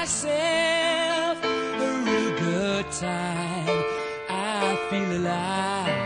[0.00, 3.84] Myself a real good time.
[4.30, 5.99] I feel alive.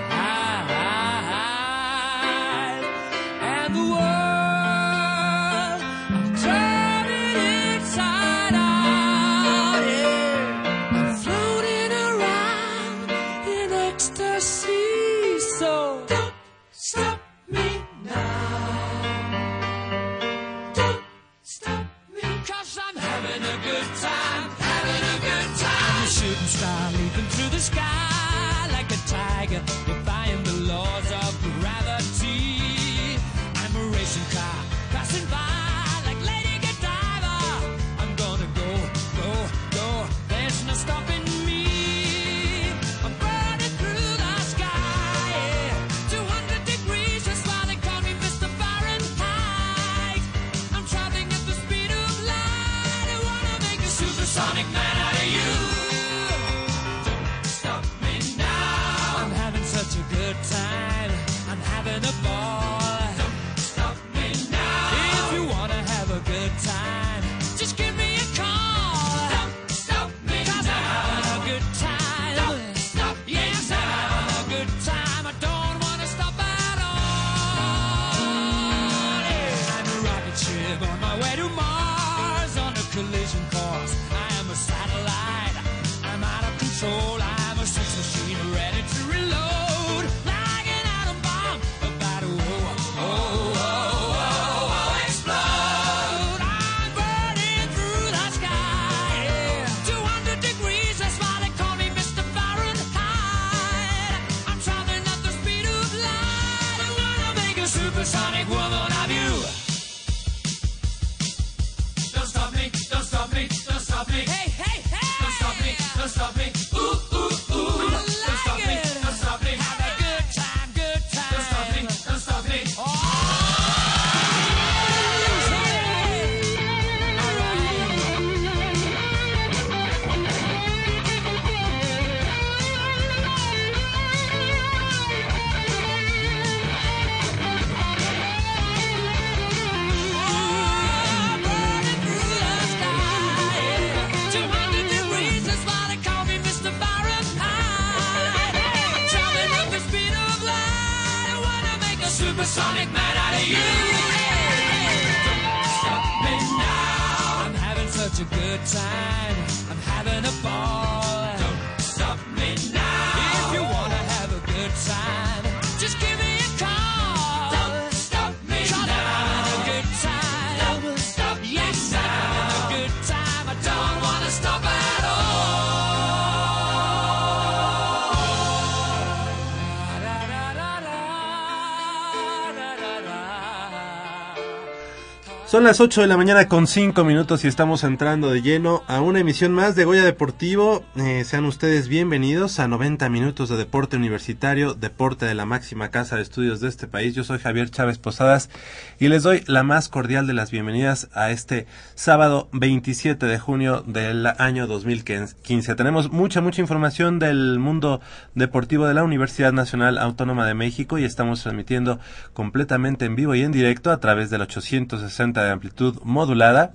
[185.54, 189.00] Son las 8 de la mañana con 5 minutos y estamos entrando de lleno a
[189.00, 190.82] una emisión más de Goya Deportivo.
[190.96, 196.16] Eh, sean ustedes bienvenidos a 90 minutos de deporte universitario, deporte de la máxima casa
[196.16, 197.14] de estudios de este país.
[197.14, 198.50] Yo soy Javier Chávez Posadas
[198.98, 203.84] y les doy la más cordial de las bienvenidas a este sábado 27 de junio
[203.86, 205.76] del año 2015.
[205.76, 208.00] Tenemos mucha, mucha información del mundo
[208.34, 212.00] deportivo de la Universidad Nacional Autónoma de México y estamos transmitiendo
[212.32, 216.72] completamente en vivo y en directo a través del 860 de amplitud modulada.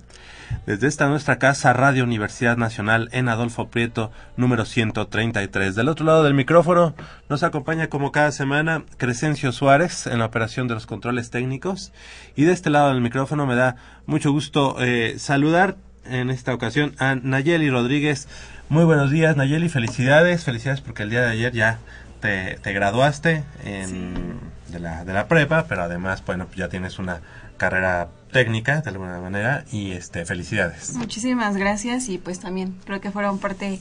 [0.66, 5.74] Desde esta nuestra casa Radio Universidad Nacional en Adolfo Prieto número 133.
[5.74, 6.94] Del otro lado del micrófono
[7.28, 11.92] nos acompaña como cada semana Crescencio Suárez en la operación de los controles técnicos.
[12.36, 13.76] Y de este lado del micrófono me da
[14.06, 18.28] mucho gusto eh, saludar en esta ocasión a Nayeli Rodríguez.
[18.68, 21.78] Muy buenos días Nayeli, felicidades, felicidades porque el día de ayer ya
[22.20, 24.38] te, te graduaste en,
[24.68, 27.20] de, la, de la prepa, pero además, bueno, ya tienes una
[27.56, 30.94] carrera técnica de alguna manera y este felicidades.
[30.94, 33.80] Muchísimas gracias y pues también creo que fueron parte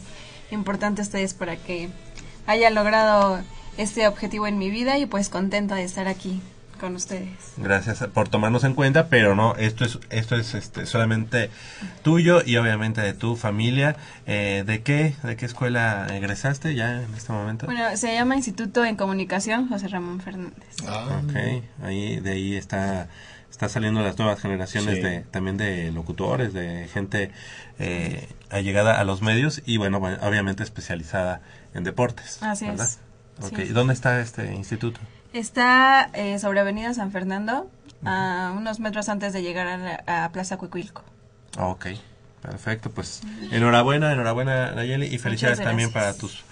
[0.51, 1.89] importante ustedes para que
[2.47, 3.39] haya logrado
[3.77, 6.41] este objetivo en mi vida y pues contenta de estar aquí
[6.79, 7.53] con ustedes.
[7.57, 11.49] Gracias por tomarnos en cuenta, pero no, esto es esto es este, solamente
[12.01, 13.97] tuyo y obviamente de tu familia.
[14.25, 17.65] Eh, ¿De qué de qué escuela egresaste ya en este momento?
[17.65, 20.75] Bueno, se llama Instituto en Comunicación José Ramón Fernández.
[20.87, 23.09] Ah, Ok, ahí de ahí está
[23.51, 25.01] está saliendo las nuevas generaciones Sí.
[25.01, 27.31] de también de locutores, de gente
[27.79, 31.41] eh, allegada a los medios y bueno, bueno, obviamente especializada
[31.73, 32.41] en deportes.
[32.41, 32.71] Así es.
[32.71, 32.89] ¿verdad?
[32.89, 33.45] Sí.
[33.47, 34.99] Ok, ¿y ¿dónde está este instituto?
[35.33, 37.69] Está eh, sobre Avenida San Fernando,
[38.05, 41.03] a unos metros antes de llegar a, la- a Plaza Cuicuilco.
[41.57, 41.87] Ok,
[42.41, 46.43] perfecto, pues enhorabuena, enhorabuena Nayeli y felicidades también para tus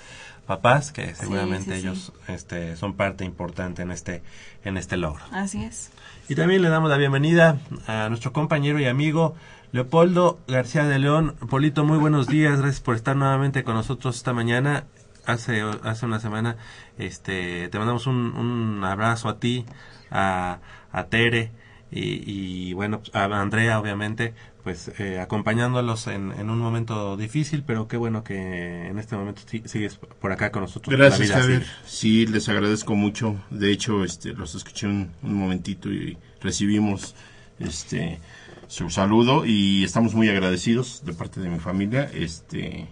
[0.48, 1.88] papás que seguramente sí, sí.
[1.88, 4.24] ellos este son parte importante en este
[4.64, 5.24] en este logro.
[5.32, 5.92] Así es.
[6.30, 9.36] Y también le damos la bienvenida a nuestro compañero y amigo
[9.72, 11.36] Leopoldo García de León.
[11.50, 14.86] Polito, muy buenos días, gracias por estar nuevamente con nosotros esta mañana.
[15.26, 16.56] Hace, hace una semana
[16.98, 19.66] este, te mandamos un, un abrazo a ti,
[20.10, 20.60] a,
[20.94, 21.52] a Tere
[21.92, 24.34] y, y, bueno, a Andrea obviamente,
[24.68, 29.42] pues eh, acompañándolos en, en un momento difícil, pero qué bueno que en este momento
[29.46, 30.94] si- sigues por acá con nosotros.
[30.94, 31.66] Gracias, Javier.
[31.86, 33.38] Sí, les agradezco mucho.
[33.50, 37.16] De hecho, este, los escuché un, un momentito y recibimos
[37.60, 38.20] este
[38.68, 42.12] su saludo y estamos muy agradecidos de parte de mi familia.
[42.14, 42.90] Este,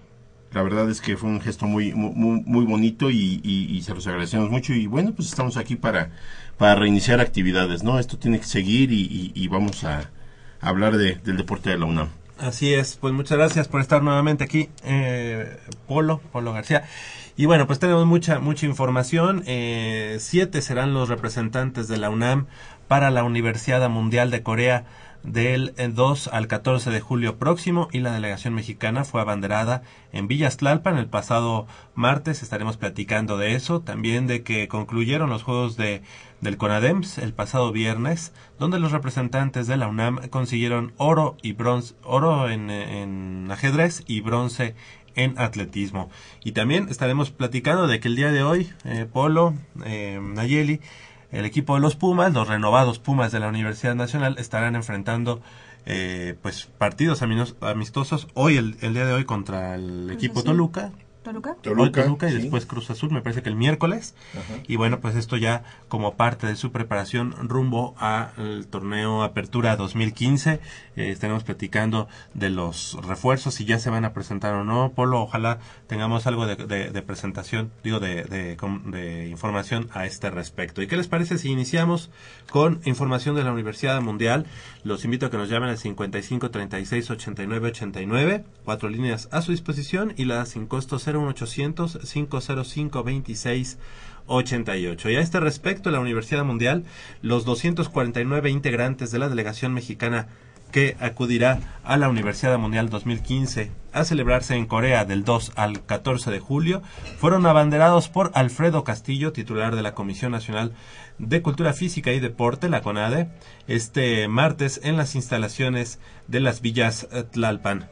[0.54, 4.07] la verdad es que fue un gesto muy muy, bonito y, y- y se los
[4.07, 4.72] agradecemos mucho.
[4.74, 6.12] Y bueno, pues estamos aquí para,
[6.57, 8.00] para reiniciar actividades, ¿no?
[8.00, 10.10] Esto tiene que seguir y- y vamos a
[10.65, 12.09] hablar de- del deporte de la UNAM.
[12.38, 15.57] Así es, pues muchas gracias por estar nuevamente aquí, eh,
[15.88, 16.83] Polo, Polo García.
[17.38, 19.44] Y bueno, pues tenemos mucha, mucha información.
[19.45, 22.47] Eh, siete serán los representantes de la UNAM
[22.89, 24.83] para la Universidad Mundial de Corea
[25.25, 29.81] del eh, 2 al 14 de julio próximo y la delegación mexicana fue abanderada
[30.12, 32.44] en Villas Tlalpan el pasado martes.
[32.44, 36.01] Estaremos platicando de eso, también de que concluyeron los Juegos de,
[36.42, 41.95] del CONADEMS el pasado viernes, donde los representantes de la UNAM consiguieron oro y bronce,
[42.04, 44.75] oro en, en ajedrez y bronce
[45.16, 46.10] en atletismo.
[46.44, 49.56] Y también estaremos platicando de que el día de hoy, eh, Polo,
[49.86, 50.81] eh, Nayeli,
[51.31, 55.42] el equipo de los Pumas, los renovados Pumas de la Universidad Nacional, estarán enfrentando
[55.86, 60.95] eh, pues partidos amistosos hoy, el, el día de hoy, contra el equipo Azul.
[61.25, 61.56] Toluca.
[61.62, 62.04] ¿Toluca?
[62.04, 62.38] Toluca y sí.
[62.44, 64.16] después Cruz Azul, me parece que el miércoles.
[64.68, 70.60] Y bueno, pues esto ya como parte de su preparación rumbo al torneo Apertura 2015.
[70.95, 74.92] Eh, estaremos platicando de los refuerzos, si ya se van a presentar o no.
[74.95, 80.06] Polo, ojalá tengamos algo de, de- de presentación, digo, de, de com- de información a
[80.06, 80.81] este respecto.
[80.81, 82.10] ¿Y qué les parece si iniciamos
[82.50, 84.45] con información de la Universidad Mundial?
[84.83, 89.51] Los invito a que nos llamen al 55 36 89 89, cuatro líneas a su
[89.51, 93.77] disposición y la sin costo 01800 505 26
[94.27, 95.09] 88.
[95.09, 96.83] Y a este respecto, la Universidad Mundial,
[97.21, 100.27] los 249 integrantes de la delegación mexicana
[100.71, 106.31] que acudirá a la Universidad Mundial 2015 a celebrarse en Corea del 2 al 14
[106.31, 106.81] de julio,
[107.17, 110.73] fueron abanderados por Alfredo Castillo, titular de la Comisión Nacional
[111.17, 113.29] de Cultura Física y Deporte, la CONADE,
[113.67, 117.88] este martes en las instalaciones de las villas eh, Tlalpan.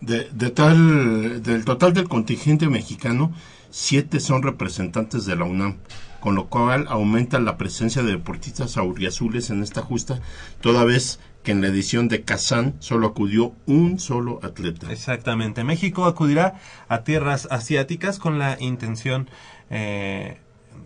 [0.00, 3.32] De, de tal, del total del contingente mexicano,
[3.70, 5.78] siete son representantes de la UNAM,
[6.20, 10.20] con lo cual aumenta la presencia de deportistas auriazules en esta justa,
[10.60, 14.90] toda vez que en la edición de Kazán solo acudió un solo atleta.
[14.92, 15.64] Exactamente.
[15.64, 19.28] México acudirá a tierras asiáticas con la intención
[19.70, 20.38] eh,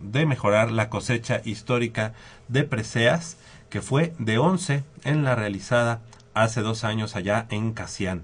[0.02, 2.14] de mejorar la cosecha histórica
[2.48, 3.36] de preseas,
[3.70, 6.00] que fue de 11 en la realizada
[6.34, 8.22] hace dos años allá en Casián.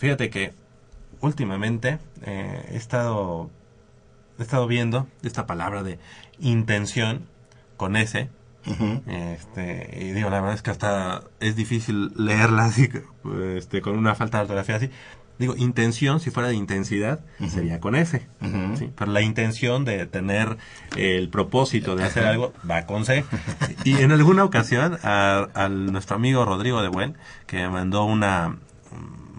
[0.00, 0.52] Fíjate que
[1.20, 3.50] últimamente eh, he estado
[4.38, 5.98] he estado viendo esta palabra de
[6.40, 7.28] intención
[7.76, 8.30] con S
[9.06, 12.88] este, y digo, la verdad es que hasta es difícil leerla así,
[13.56, 14.90] este, con una falta de ortografía así.
[15.38, 18.26] Digo, intención, si fuera de intensidad, sería con S.
[18.94, 20.58] Pero la intención de tener
[20.96, 23.24] el propósito de hacer algo va con C.
[23.84, 27.16] Y en alguna ocasión, a, a nuestro amigo Rodrigo de Buen,
[27.46, 28.58] que me mandó una,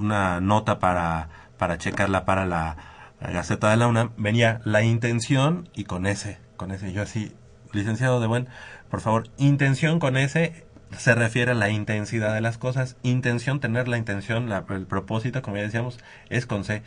[0.02, 2.78] una nota para, para checarla para la,
[3.22, 6.40] Gaceta de la UNAM, venía la intención y con S.
[6.58, 6.92] Con S.
[6.92, 7.36] Yo así,
[7.72, 8.48] licenciado de Buen,
[8.90, 10.66] por favor, intención con S
[10.98, 12.96] se refiere a la intensidad de las cosas.
[13.04, 16.84] Intención, tener la intención, la- el propósito, como ya decíamos, es con C.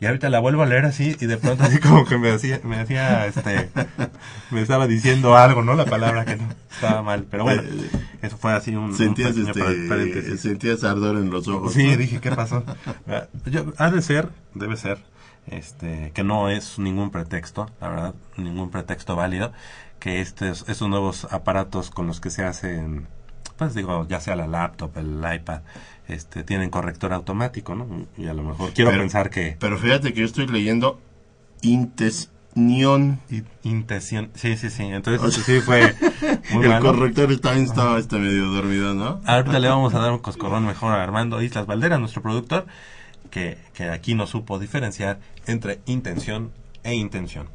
[0.00, 2.60] Y ahorita la vuelvo a leer así y de pronto así como que me hacía,
[2.62, 3.68] me hacía, este,
[4.52, 5.74] me estaba diciendo algo, ¿no?
[5.74, 7.26] La palabra que no estaba mal.
[7.28, 7.62] Pero bueno,
[8.22, 10.40] eso fue así un, un Sentías, pequeño este, paréntesis.
[10.40, 11.72] sentías ardor en los ojos.
[11.72, 11.96] Sí, ¿no?
[11.96, 12.62] dije, ¿qué pasó?
[13.46, 14.98] Yo, ha de ser, debe ser,
[15.48, 19.52] este, que no es ningún pretexto, la verdad, ningún pretexto válido,
[19.98, 23.08] que estos, estos nuevos aparatos con los que se hacen,
[23.58, 25.60] pues digo, ya sea la laptop, el iPad,
[26.08, 27.86] este, tienen corrector automático, ¿no?
[28.16, 30.98] Y a lo mejor quiero Pero- pensar que Pero fíjate que yo estoy leyendo
[31.60, 33.20] Intesnión.
[33.62, 35.94] intención, sí, sí, sí, entonces O sea, sí fue
[36.52, 36.86] muy El malo.
[36.92, 39.20] corrector también estaba está medio dormido, ¿no?
[39.26, 42.66] Ahorita le vamos a dar un coscorrón mejor a Armando Islas Valdera, nuestro productor,
[43.30, 46.50] que, que aquí no supo diferenciar entre intención
[46.84, 47.48] e intención.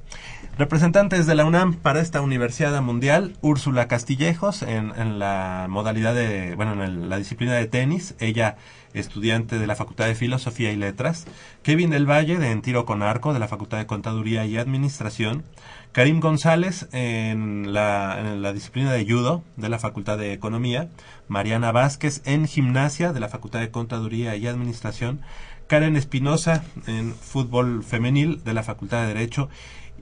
[0.56, 6.84] Representantes de la UNAM para esta Universidad Mundial, Úrsula Castillejos, en, la modalidad de, bueno,
[6.84, 8.58] en la disciplina de tenis, ella
[8.94, 11.26] estudiante de la Facultad de Filosofía y Letras,
[11.64, 15.44] Kevin del Valle, de En Tiro con Arco, de la Facultad de Contaduría y Administración,
[15.92, 20.88] Karim González, en la, en la disciplina de Judo, de la Facultad de Economía,
[21.28, 25.22] Mariana Vázquez, en Gimnasia, de la Facultad de Contaduría y Administración,
[25.66, 29.50] Karen Espinosa, en Fútbol Femenil, de la Facultad de Derecho,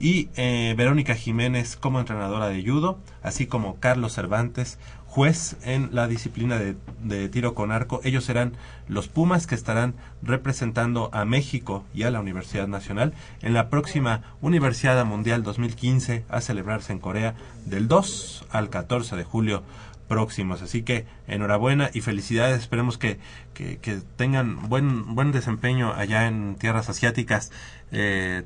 [0.02, 6.08] y eh, Verónica Jiménez como entrenadora de judo, así como Carlos Cervantes, juez en la
[6.08, 8.00] disciplina de, de tiro con arco.
[8.02, 8.54] Ellos serán
[8.88, 14.22] los Pumas que estarán representando a México y a la Universidad Nacional en la próxima
[14.40, 19.62] Universidad Mundial 2015 a celebrarse en Corea del 2 al 14 de julio
[20.08, 20.62] próximos.
[20.62, 22.58] Así que enhorabuena y felicidades.
[22.58, 23.20] Esperemos que,
[23.54, 27.52] que, tengan buen, buen desempeño allá en tierras asiáticas.
[27.92, 28.42] Eh,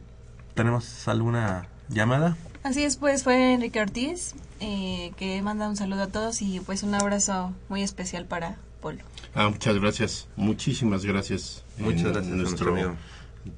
[0.56, 2.36] ¿Tenemos alguna llamada?
[2.62, 6.82] Así es, pues fue Enrique Ortiz, eh, que manda un saludo a todos y pues
[6.82, 9.02] un abrazo muy especial para Polo.
[9.34, 10.26] Ah, muchas gracias.
[10.34, 11.62] Muchísimas gracias.
[11.78, 12.96] Muchas En- gracias a nuestro amigo.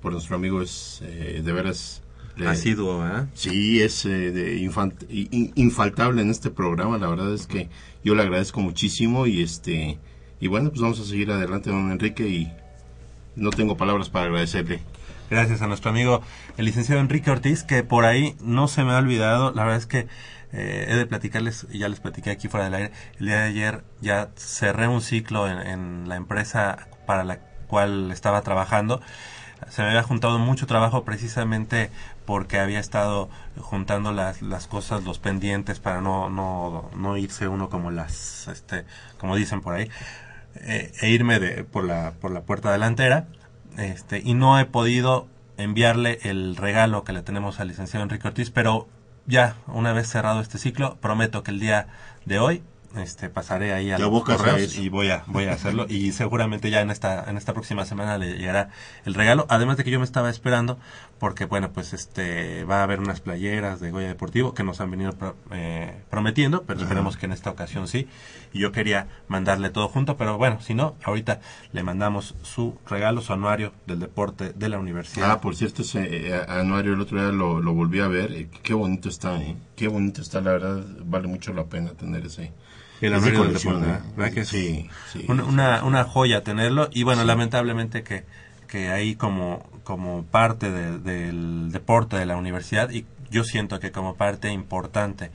[0.02, 2.02] Por nuestro amigo es eh, de veras.
[2.36, 3.26] le- Asiduo, ¿eh?
[3.32, 6.98] Sí, es eh, de infant- in- infaltable en este programa.
[6.98, 7.68] La verdad es que
[8.04, 9.98] yo le agradezco muchísimo y este
[10.40, 12.52] y bueno, pues vamos a seguir adelante, don Enrique y
[13.36, 14.82] no tengo palabras para agradecerle.
[15.30, 16.22] Gracias a nuestro amigo
[16.56, 19.52] el licenciado Enrique Ortiz, que por ahí no se me ha olvidado.
[19.52, 20.08] La verdad es que
[20.52, 23.84] eh, he de platicarles, ya les platiqué aquí fuera del aire, el día de ayer
[24.00, 29.02] ya cerré un ciclo en, en la empresa para la cual estaba trabajando.
[29.68, 31.90] Se me había juntado mucho trabajo precisamente
[32.24, 37.68] porque había estado juntando las, las cosas, los pendientes para no, no, no irse uno
[37.68, 38.86] como las, este,
[39.18, 39.90] como dicen por ahí,
[40.54, 43.26] eh, e irme de, por la, por la puerta delantera
[43.76, 48.50] este, y no he podido enviarle el regalo que le tenemos al licenciado Enrique Ortiz,
[48.50, 48.88] pero
[49.26, 51.88] ya, una vez cerrado este ciclo, prometo que el día
[52.24, 52.62] de hoy
[52.96, 54.80] este, pasaré ahí a Te los abocas a correos eso.
[54.80, 58.16] y voy a, voy a hacerlo y seguramente ya en esta, en esta próxima semana
[58.16, 58.70] le llegará
[59.04, 60.78] el regalo, además de que yo me estaba esperando
[61.18, 64.90] porque bueno, pues este, va a haber unas playeras de Goya Deportivo que nos han
[64.90, 68.06] venido pro- eh, prometiendo, pero esperemos que en esta ocasión sí,
[68.52, 71.40] y yo quería mandarle todo junto, pero bueno, si no, ahorita
[71.72, 75.30] le mandamos su regalo, su anuario del deporte de la universidad.
[75.30, 78.32] Ah, por cierto, ese eh, anuario el otro día lo, lo volví a ver.
[78.32, 79.56] eh, qué bonito está, ¿eh?
[79.76, 82.52] Qué bonito está, la verdad, vale mucho la pena tener ese.
[83.00, 83.98] El anuario del deporte, ¿eh?
[84.16, 85.24] ¿verdad que es Sí, sí.
[85.28, 85.48] una, sí.
[85.48, 88.24] una, una joya tenerlo y bueno lamentablemente que,
[88.66, 93.90] que ahí como, como parte de- del deporte de la universidad y yo siento que
[93.90, 95.30] como parte importante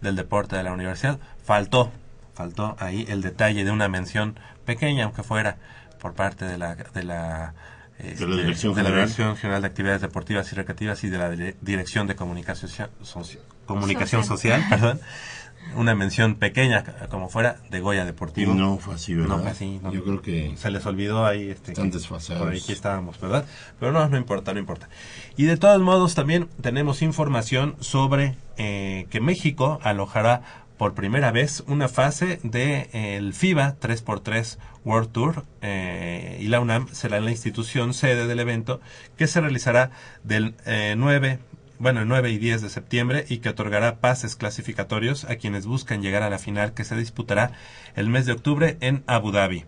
[0.00, 1.92] del deporte de la universidad faltó
[2.34, 5.56] faltó ahí el detalle de una mención pequeña aunque fuera
[6.00, 7.52] por parte de la de la
[7.98, 9.06] este, Dirección de la General.
[9.08, 12.70] Dirección General de Actividades Deportivas y Recreativas y de la Dire- Dirección de Comunicación,
[13.02, 15.00] Soci- Comunicación Social, perdón,
[15.76, 18.54] una mención pequeña como fuera de Goya Y Deportivo.
[18.54, 19.36] no fue así, ¿verdad?
[19.36, 19.92] No fue así, no.
[19.92, 22.42] Yo creo que se les olvidó ahí este Están que- desfasados.
[22.42, 23.44] por ahí que estábamos verdad
[23.80, 24.88] pero no no importa no importa
[25.36, 30.42] y de todos modos también tenemos información sobre eh, que México alojará
[30.78, 36.60] por primera vez una fase de eh, el FIBA 3x3 World Tour eh, y la
[36.60, 38.80] UNAM será la institución sede del evento
[39.16, 39.90] que se realizará
[40.22, 41.40] del eh, 9
[41.78, 46.02] bueno, el 9 y 10 de septiembre y que otorgará pases clasificatorios a quienes buscan
[46.02, 47.52] llegar a la final que se disputará
[47.94, 49.64] el mes de octubre en Abu Dhabi.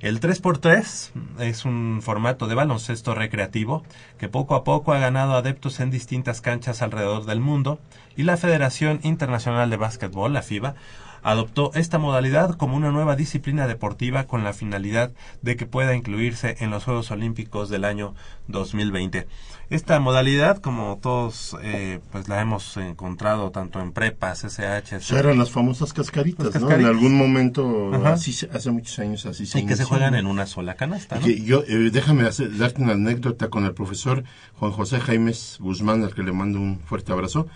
[0.00, 3.82] El 3x3 es un formato de baloncesto recreativo
[4.18, 7.80] que poco a poco ha ganado adeptos en distintas canchas alrededor del mundo
[8.16, 10.74] y la Federación Internacional de Básquetbol, la FIBA,
[11.22, 15.12] adoptó esta modalidad como una nueva disciplina deportiva con la finalidad
[15.42, 18.14] de que pueda incluirse en los Juegos Olímpicos del año
[18.48, 19.26] 2020.
[19.68, 25.18] Esta modalidad, como todos eh, pues la hemos encontrado tanto en prepas, SH, O sea,
[25.20, 26.70] eran las famosas cascaritas, Las ¿no?
[26.70, 28.14] En algún momento, Ajá.
[28.14, 31.16] así se- hace muchos años, así se y que se juegan en una sola canasta,
[31.16, 31.22] ¿no?
[31.26, 34.24] Que yo, eh, déjame hacer- darte una anécdota con el profesor
[34.58, 37.46] Juan José Jaimes Guzmán, al que le mando un fuerte abrazo.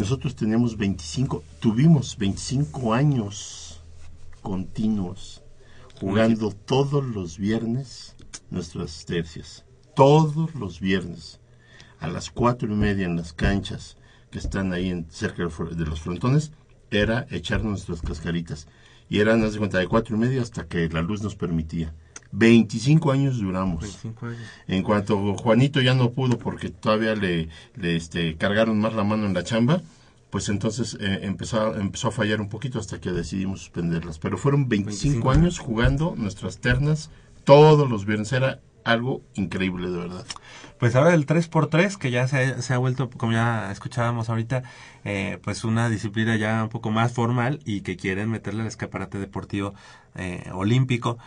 [0.00, 3.82] Nosotros teníamos 25, tuvimos 25 años
[4.40, 5.42] continuos
[6.00, 8.16] jugando todos los viernes
[8.48, 9.66] nuestras tercias.
[9.94, 11.38] Todos los viernes,
[11.98, 13.98] a las cuatro y media en las canchas,
[14.30, 16.52] que están ahí en, cerca de los frontones,
[16.90, 18.68] era echar nuestras cascaritas.
[19.10, 21.94] Y eran, haz de cuenta, de cuatro y media hasta que la luz nos permitía.
[22.32, 23.80] 25 años duramos.
[23.82, 24.38] 25 años.
[24.68, 29.26] En cuanto Juanito ya no pudo porque todavía le, le, este, cargaron más la mano
[29.26, 29.82] en la chamba,
[30.30, 34.18] pues entonces eh, empezó, a- empezó a fallar un poquito hasta que decidimos suspenderlas.
[34.18, 37.10] Pero fueron 25, 25 años jugando nuestras ternas
[37.44, 38.32] todos los viernes.
[38.32, 40.24] Era algo increíble, de verdad.
[40.78, 44.62] Pues ahora el 3x3, que ya se ha, se ha vuelto, como ya escuchábamos ahorita,
[45.04, 49.18] eh, pues una disciplina ya un poco más formal y que quieren meterle al escaparate
[49.18, 49.74] deportivo
[50.14, 51.18] eh, olímpico.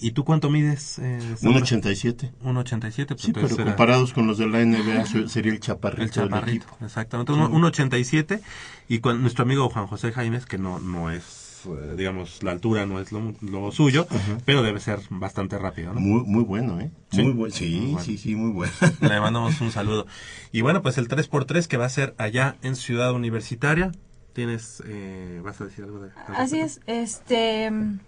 [0.00, 0.98] ¿Y tú cuánto mides?
[0.98, 1.60] Eh, Un Sandra?
[1.62, 2.32] 87.
[2.42, 3.06] 1.87.
[3.08, 6.46] pues Sí, pero comparados con los de la NBA se- sería el chaparrito, el chaparrito,
[6.46, 6.84] del equipo.
[6.84, 7.32] exactamente.
[7.32, 8.40] Un 1.87
[8.88, 12.86] y con nuestro amigo Juan José Jaimes, que no, no es, eh, digamos, la altura
[12.86, 14.06] no es lo, lo suyo,
[14.46, 16.00] pero debe ser bastante rápido, ¿no?
[16.00, 16.90] Muy, muy bueno, ¿eh?
[17.12, 17.22] Sí.
[17.22, 17.54] Muy bueno.
[17.54, 18.00] Sí, Muy bueno.
[18.00, 18.72] sí, sí, muy bueno.
[19.02, 20.06] Le mandamos un saludo.
[20.50, 23.92] Y bueno, pues el 3x3 que va a ser allá en Ciudad Universitaria.
[24.32, 26.10] Tienes, eh, vas a decir algo de...
[26.28, 27.98] Así es, este, mm,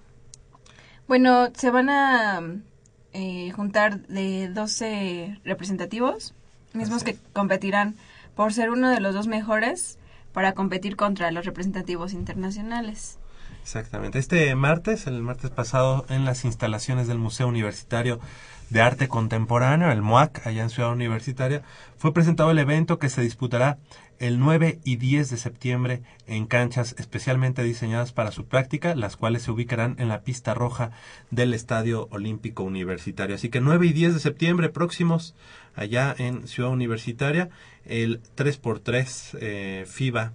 [1.13, 2.41] bueno, se van a
[3.13, 6.33] eh, juntar de 12 representativos,
[6.73, 7.97] mismos que competirán
[8.35, 9.99] por ser uno de los dos mejores
[10.33, 13.19] para competir contra los representativos internacionales.
[13.63, 14.19] Exactamente.
[14.19, 18.19] Este martes, el martes pasado, en las instalaciones del Museo Universitario
[18.71, 21.61] de Arte Contemporáneo, el MUAC, allá en Ciudad Universitaria,
[21.99, 23.77] fue presentado el evento que se disputará
[24.23, 29.43] el 9 y 10 de septiembre en canchas especialmente diseñadas para su práctica, las cuales
[29.43, 30.93] se ubicarán en la pista roja
[31.33, 33.35] del Estadio Olímpico Universitario.
[33.35, 35.35] Así que 9 y 10 de septiembre próximos,
[35.75, 37.51] allá en Ciudad Universitaria,
[37.85, 40.35] el 3x3 eh, FIBA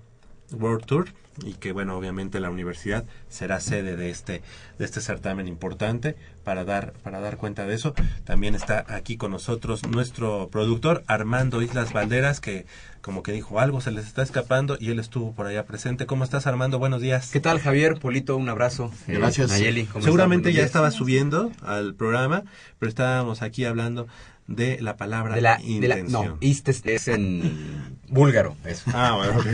[0.52, 1.08] World Tour
[1.44, 4.42] y que bueno obviamente la universidad será sede de este
[4.80, 9.32] de este certamen importante para dar para dar cuenta de eso también está aquí con
[9.32, 12.66] nosotros nuestro productor Armando Islas Valderas que
[13.02, 16.24] como que dijo algo se les está escapando y él estuvo por allá presente cómo
[16.24, 18.00] estás Armando buenos días ¿Qué tal, Javier?
[18.00, 18.92] Polito, un abrazo.
[19.08, 19.50] Eh, Gracias.
[19.50, 22.44] Nayeli, ¿cómo seguramente ya estaba subiendo al programa
[22.80, 24.08] pero estábamos aquí hablando
[24.48, 28.90] de la palabra De la, de la, intención no, ist es, es en búlgaro, eso.
[28.94, 29.46] ah bueno ok.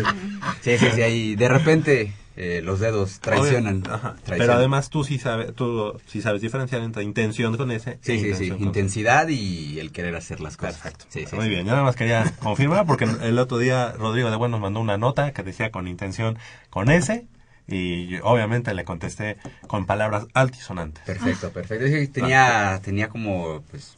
[0.61, 3.83] Sí, sí, sí, ahí de repente eh, los dedos traicionan.
[4.25, 7.99] Pero además tú sí sabes, tú sí sabes diferenciar entre intención con ese.
[8.01, 10.77] Sí, e sí, sí, intensidad y el querer hacer las cosas.
[10.77, 11.05] Perfecto.
[11.09, 11.49] Sí, sí, Muy sí.
[11.49, 14.79] bien, yo nada más quería confirmar porque el otro día Rodrigo de Bueno nos mandó
[14.79, 16.37] una nota que decía con intención
[16.69, 17.27] con ese
[17.67, 21.03] y yo, obviamente le contesté con palabras altisonantes.
[21.05, 21.87] Perfecto, perfecto.
[21.87, 23.95] Sí, tenía, tenía como, pues,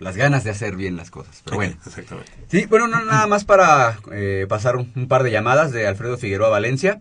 [0.00, 1.42] las ganas de hacer bien las cosas.
[1.44, 1.76] Pero bueno.
[1.86, 2.32] Exactamente.
[2.48, 6.18] Sí, bueno, no, nada más para eh, pasar un, un par de llamadas de Alfredo
[6.18, 7.00] Figueroa Valencia.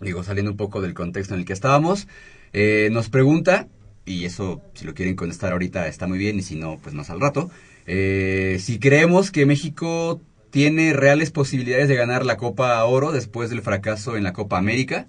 [0.00, 2.08] Digo, saliendo un poco del contexto en el que estábamos.
[2.52, 3.68] Eh, nos pregunta,
[4.04, 7.10] y eso si lo quieren contestar ahorita está muy bien, y si no, pues más
[7.10, 7.50] al rato.
[7.86, 13.60] eh, si creemos que México tiene reales posibilidades de ganar la Copa Oro después del
[13.60, 15.06] fracaso en la Copa América.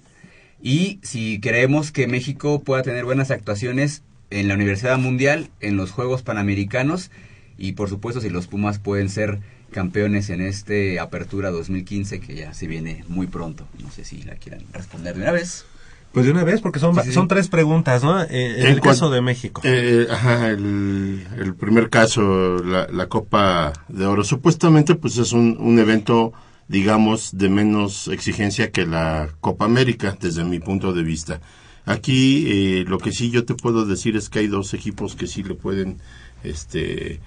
[0.61, 5.91] Y si creemos que México pueda tener buenas actuaciones en la Universidad Mundial, en los
[5.91, 7.11] Juegos Panamericanos
[7.57, 9.39] y por supuesto si los Pumas pueden ser
[9.71, 13.67] campeones en este Apertura 2015 que ya se viene muy pronto.
[13.81, 15.65] No sé si la quieran responder de una vez.
[16.11, 17.13] Pues de una vez, porque son, Sí, sí, sí.
[17.13, 18.21] son tres preguntas, ¿no?
[18.23, 19.61] Eh, en el caso de México.
[19.65, 25.57] Eh, ajá, el, el primer caso, la, la Copa de Oro, supuestamente pues es un,
[25.59, 26.31] un evento,
[26.69, 31.41] digamos, de menos exigencia que la Copa América, desde mi punto de vista.
[31.85, 35.27] Aquí eh, lo que sí yo te puedo decir es que hay dos equipos que
[35.27, 35.99] sí le pueden
[36.43, 37.19] este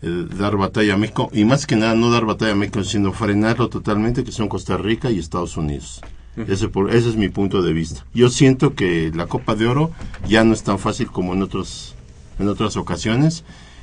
[0.00, 3.12] eh, dar batalla a México, y más que nada no dar batalla a México, sino
[3.12, 6.00] frenarlo totalmente, que son Costa Rica y Estados Unidos.
[6.46, 8.06] Ese, por, ese es mi punto de vista.
[8.14, 9.90] Yo siento que la Copa de Oro
[10.28, 11.96] ya no es tan fácil como en otros
[12.38, 13.42] en otras ocasiones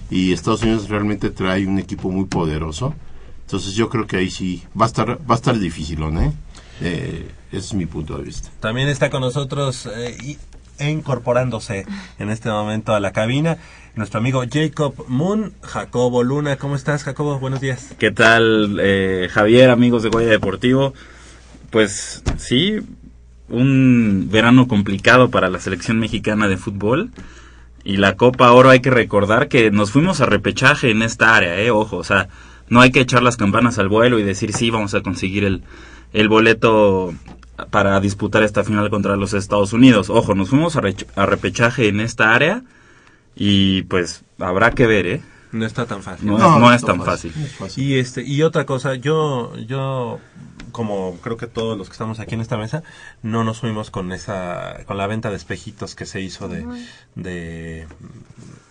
[0.10, 2.94] y Estados Unidos realmente trae un equipo muy poderoso.
[3.42, 6.32] Entonces yo creo que ahí sí va a estar va a estar difícil, ¿eh?
[6.82, 8.50] Eh, ese es mi punto de vista.
[8.60, 10.38] También está con nosotros eh, y-
[10.78, 11.86] e incorporándose
[12.20, 13.58] en este momento a la cabina
[13.96, 16.58] nuestro amigo Jacob Moon, Jacobo Luna.
[16.58, 17.40] ¿Cómo estás, Jacobo?
[17.40, 17.96] Buenos días.
[17.98, 20.94] ¿Qué tal, eh, Javier, amigos de Goya Deportivo?
[21.70, 22.80] Pues sí,
[23.48, 27.12] un verano complicado para la selección mexicana de fútbol.
[27.86, 31.58] Y la Copa Oro hay que recordar que nos fuimos a repechaje en esta área,
[31.62, 32.30] eh, ojo, o sea,
[32.68, 35.62] no hay que echar las campanas al vuelo y decir sí, vamos a conseguir el,
[36.16, 37.14] el boleto
[37.70, 40.10] para disputar esta final contra los Estados Unidos.
[40.10, 40.82] Ojo, nos fuimos a,
[41.16, 42.64] a repechaje en esta área
[43.36, 45.22] y pues habrá que ver, ¿eh?
[45.52, 46.28] No está tan fácil.
[46.28, 47.32] No, No, es, no no es está tan fácil.
[47.32, 47.84] fácil.
[47.84, 50.20] Y este y otra cosa, yo yo
[50.76, 52.84] como creo que todos los que estamos aquí en esta mesa
[53.24, 56.66] no nos fuimos con esa con la venta de espejitos que se hizo de
[57.16, 57.88] de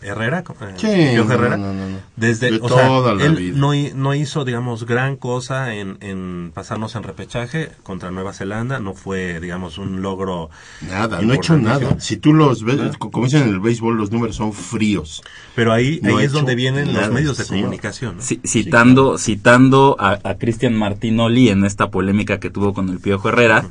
[0.03, 1.97] Herrera, eh, Sí, Piojo no, Herrera, no, no, no.
[2.15, 3.57] desde De o sea, toda la él vida.
[3.59, 8.81] No, hi- no hizo, digamos, gran cosa en, en pasarnos en repechaje contra Nueva Zelanda,
[8.81, 10.51] no fue, digamos, un logro
[10.83, 11.99] Nada, no ha hecho nada.
[12.01, 15.23] Si tú los ves, co- como dicen en el béisbol, los números son fríos.
[15.55, 17.63] Pero ahí, ahí es donde vienen nada, los medios de señor.
[17.63, 18.17] comunicación.
[18.21, 23.65] citando citando a, a Cristian Martinoli en esta polémica que tuvo con el Piojo Herrera,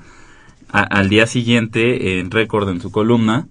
[0.71, 3.45] a- al día siguiente, en récord en su columna,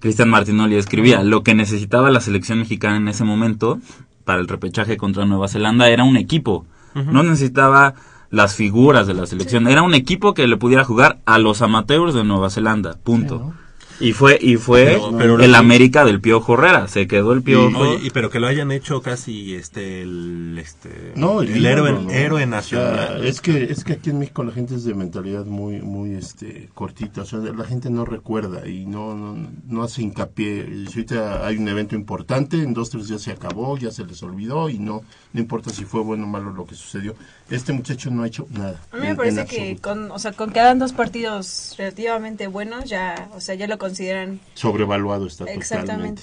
[0.00, 3.78] Cristian Martinoli escribía, lo que necesitaba la selección mexicana en ese momento
[4.24, 6.66] para el repechaje contra Nueva Zelanda era un equipo.
[6.94, 7.94] No necesitaba
[8.30, 12.14] las figuras de la selección, era un equipo que le pudiera jugar a los amateurs
[12.14, 13.52] de Nueva Zelanda, punto.
[14.00, 17.32] Y fue y fue Pero- pero lo el que- América del Piojo Herrera, se quedó
[17.32, 17.78] el Piojo.
[17.78, 22.10] Oye, y pero que lo hayan hecho casi este el este No, el, héroe, ¿no?
[22.10, 23.26] héroe O sea, nacional.
[23.26, 26.70] es que es que aquí en México la gente es de mentalidad muy muy este
[26.74, 29.36] cortita, o sea, la gente no recuerda y no no,
[29.68, 30.66] no hace hincapié.
[30.86, 34.68] Ahorita hay un evento importante, en dos tres días se acabó, ya se les olvidó
[34.70, 37.14] y no no importa si fue bueno o malo lo que sucedió.
[37.50, 38.80] Este muchacho no ha hecho nada.
[38.92, 41.74] A mí me en- parece en que con, o sea, con que hagan dos partidos
[41.76, 46.22] relativamente buenos, ya, o sea, ya lo consideran sobrevaluado está exactamente.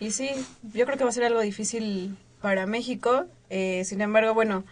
[0.00, 0.30] Y sí,
[0.74, 3.24] yo creo que va a ser algo difícil para México.
[3.50, 4.62] eh, sin embargo, bueno,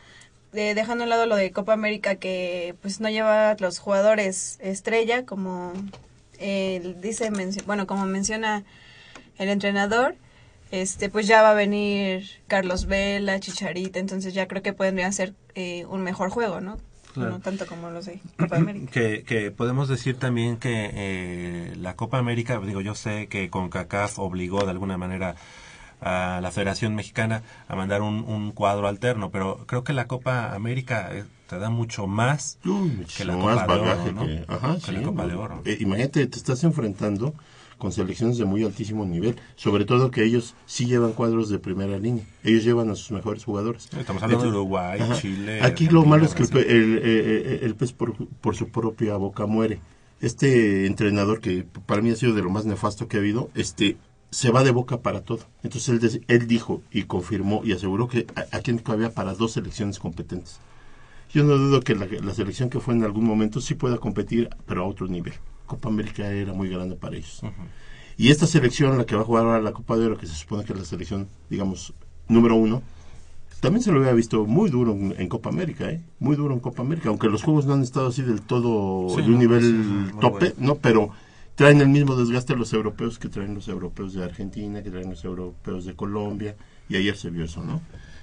[0.53, 4.59] de- dejando a un lado lo de Copa América que pues no lleva los jugadores
[4.61, 5.73] estrella como
[6.39, 7.31] él dice,
[7.65, 8.65] bueno, como menciona
[9.39, 10.15] el entrenador,
[10.71, 15.35] este pues ya va a venir Carlos Vela, Chicharita, entonces ya creo que podría ser
[15.55, 16.79] eh, un mejor juego, ¿no?
[17.15, 17.31] Claro.
[17.31, 18.91] No tanto como los de Copa América.
[18.93, 24.19] Que, que podemos decir también que eh, la Copa América, digo, yo sé que CONCACAF
[24.19, 25.35] obligó de alguna manera
[26.03, 30.55] a la Federación Mexicana a mandar un, un cuadro alterno, pero creo que la Copa
[30.55, 34.27] América eh, te da mucho más Uy, que la más Copa de bagaje Oro, ¿no?
[34.27, 35.29] que, ajá, Que la sí, Copa no.
[35.29, 35.63] de Oro.
[35.65, 37.35] Eh, imagínate, te estás enfrentando
[37.79, 41.99] con selecciones de muy altísimo nivel, sobre todo que ellos sí llevan cuadros de primera
[41.99, 43.89] línea, ellos llevan a sus mejores jugadores.
[43.97, 45.15] Estamos hablando de Uruguay, ajá.
[45.17, 45.63] Chile.
[45.63, 48.69] Aquí lo malo es que el, pe- el, eh, eh, el pez por, por su
[48.69, 49.81] propia boca muere.
[50.21, 53.99] Este entrenador que para mí ha sido de lo más nefasto que ha habido, este
[54.31, 55.41] se va de boca para todo.
[55.63, 59.99] Entonces él, él dijo y confirmó y aseguró que aquí en había para dos selecciones
[59.99, 60.61] competentes.
[61.33, 64.49] Yo no dudo que la, la selección que fue en algún momento sí pueda competir,
[64.67, 65.35] pero a otro nivel.
[65.67, 67.43] Copa América era muy grande para ellos.
[68.17, 70.35] Y esta selección, la que va a jugar ahora la Copa de Oro, que se
[70.35, 71.93] supone que es la selección, digamos,
[72.29, 72.83] número uno,
[73.61, 76.01] también se lo había visto muy duro en, en Copa América, ¿eh?
[76.19, 79.23] Muy duro en Copa América, aunque los juegos no han estado así del todo Sí,
[79.23, 80.55] de un no, nivel sí, tope, bueno.
[80.59, 80.75] ¿no?
[80.77, 81.11] Pero
[81.57, 85.25] traen el mismo desgaste los europeos que traen los europeos de Argentina, que traen los
[85.25, 86.55] europeos de Colombia,
[86.89, 87.81] y ayer se vio eso, ¿no?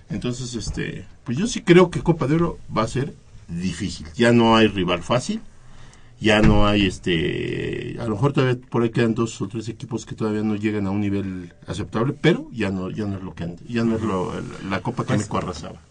[0.10, 3.14] Entonces, este, pues yo sí creo que Copa de Oro va a ser
[3.48, 4.08] difícil.
[4.16, 5.42] Ya no hay rival fácil,
[6.24, 10.06] ya no hay, este, a lo mejor todavía por ahí quedan dos o tres equipos
[10.06, 13.34] que todavía no llegan a un nivel aceptable, pero ya no, ya no es lo
[13.36, 14.32] que antes, ya no es lo-
[14.70, 15.82] la Copa que México arrasaba.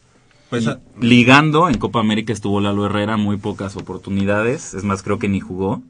[0.51, 4.75] Pues, ah, Ligando, en Copa América estuvo Lalo Herrera, muy pocas oportunidades.
[4.75, 5.83] Es más, creo que ni jugó.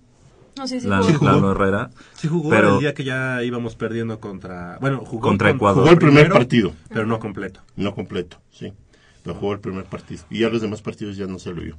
[0.57, 1.19] No, sí, sí, Lalo, jugó.
[1.19, 1.31] jugó.
[1.33, 1.91] Lalo Herrera.
[2.15, 4.79] sí jugó pero- el día que ya íbamos perdiendo contra...
[4.81, 5.83] Bueno, jugó Contra con- Ecuador.
[5.83, 7.61] Jugó el primer primero, partido, Pero no completo.
[7.77, 8.73] no completo, sí.
[9.25, 10.23] Pero jugó el primer partido.
[10.31, 11.77] Y ya los demás partidos ya no se lo vio.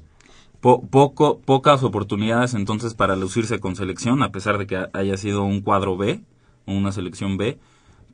[0.63, 5.17] Po- poco, pocas oportunidades entonces para lucirse con selección, a pesar de que ha- haya
[5.17, 6.21] sido un cuadro B,
[6.65, 7.59] o una selección B.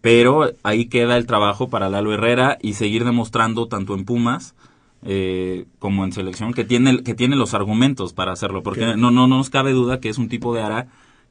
[0.01, 4.55] Pero ahí queda el trabajo para Lalo Herrera y seguir demostrando tanto en Pumas
[5.03, 8.63] eh, como en selección que tiene, que tiene los argumentos para hacerlo.
[8.63, 10.87] Porque Que- no, no, no nos cabe duda que es un tipo de ara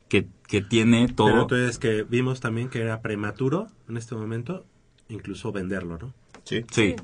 [0.09, 1.41] que, que tiene Pero todo.
[1.43, 4.65] entonces que vimos también que era prematuro en este momento,
[5.09, 6.15] incluso venderlo, ¿no?
[6.45, 6.65] Sí.
[6.71, 6.95] Sí.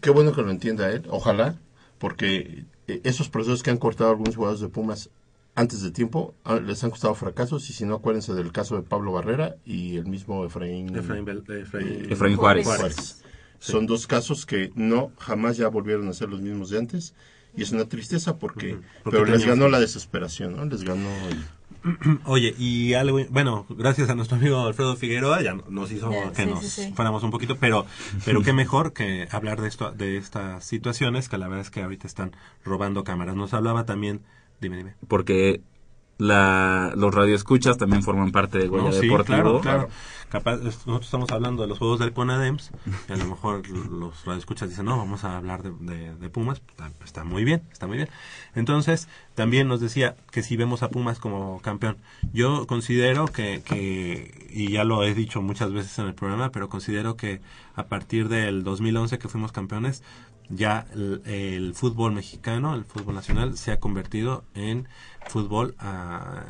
[0.00, 1.56] Qué bueno que lo entienda él, ojalá,
[1.98, 5.10] porque esos procesos que han cortado algunos jugadores de Pumas
[5.54, 8.82] antes de tiempo ah, les han costado fracasos y si no acuérdense del caso de
[8.82, 12.66] Pablo Barrera y el mismo Efraín, Efraín, Bel- Efraín- eh, Efraín Juárez.
[12.66, 13.24] Juárez.
[13.58, 17.14] Son dos casos que no jamás ya volvieron a ser los mismos de antes
[17.56, 18.78] y es una tristeza porque,
[19.10, 20.64] pero les ganó la desesperación, ¿no?
[20.64, 21.44] Les ganó el-
[22.24, 26.46] Oye, y algo, bueno, gracias a nuestro amigo Alfredo Figueroa, ya nos hizo que sí,
[26.46, 26.92] nos sí, sí.
[26.94, 27.86] fuéramos un poquito, pero,
[28.24, 31.82] pero qué mejor que hablar de esto, de estas situaciones que la verdad es que
[31.82, 32.32] ahorita están
[32.64, 33.36] robando cámaras.
[33.36, 34.20] Nos hablaba también,
[34.60, 34.94] dime, dime.
[35.08, 35.62] Porque
[36.20, 39.36] la, los radioescuchas también forman parte de Goya No, sí, Deportivo.
[39.38, 39.88] claro, claro.
[40.30, 42.70] Capaz, nosotros estamos hablando de los juegos del Conadems,
[43.08, 46.62] y a lo mejor los radioescuchas dicen, no, vamos a hablar de, de- de Pumas,
[46.70, 48.08] está, está muy bien, está muy bien.
[48.54, 51.96] Entonces, también nos decía que si vemos a Pumas como campeón,
[52.32, 56.68] yo considero que, que, y ya lo he dicho muchas veces en el programa, pero
[56.68, 57.40] considero que
[57.74, 60.04] a partir del 2011 que fuimos campeones,
[60.50, 64.86] ya el, el fútbol mexicano, el fútbol nacional, se ha convertido en
[65.28, 66.44] fútbol ah,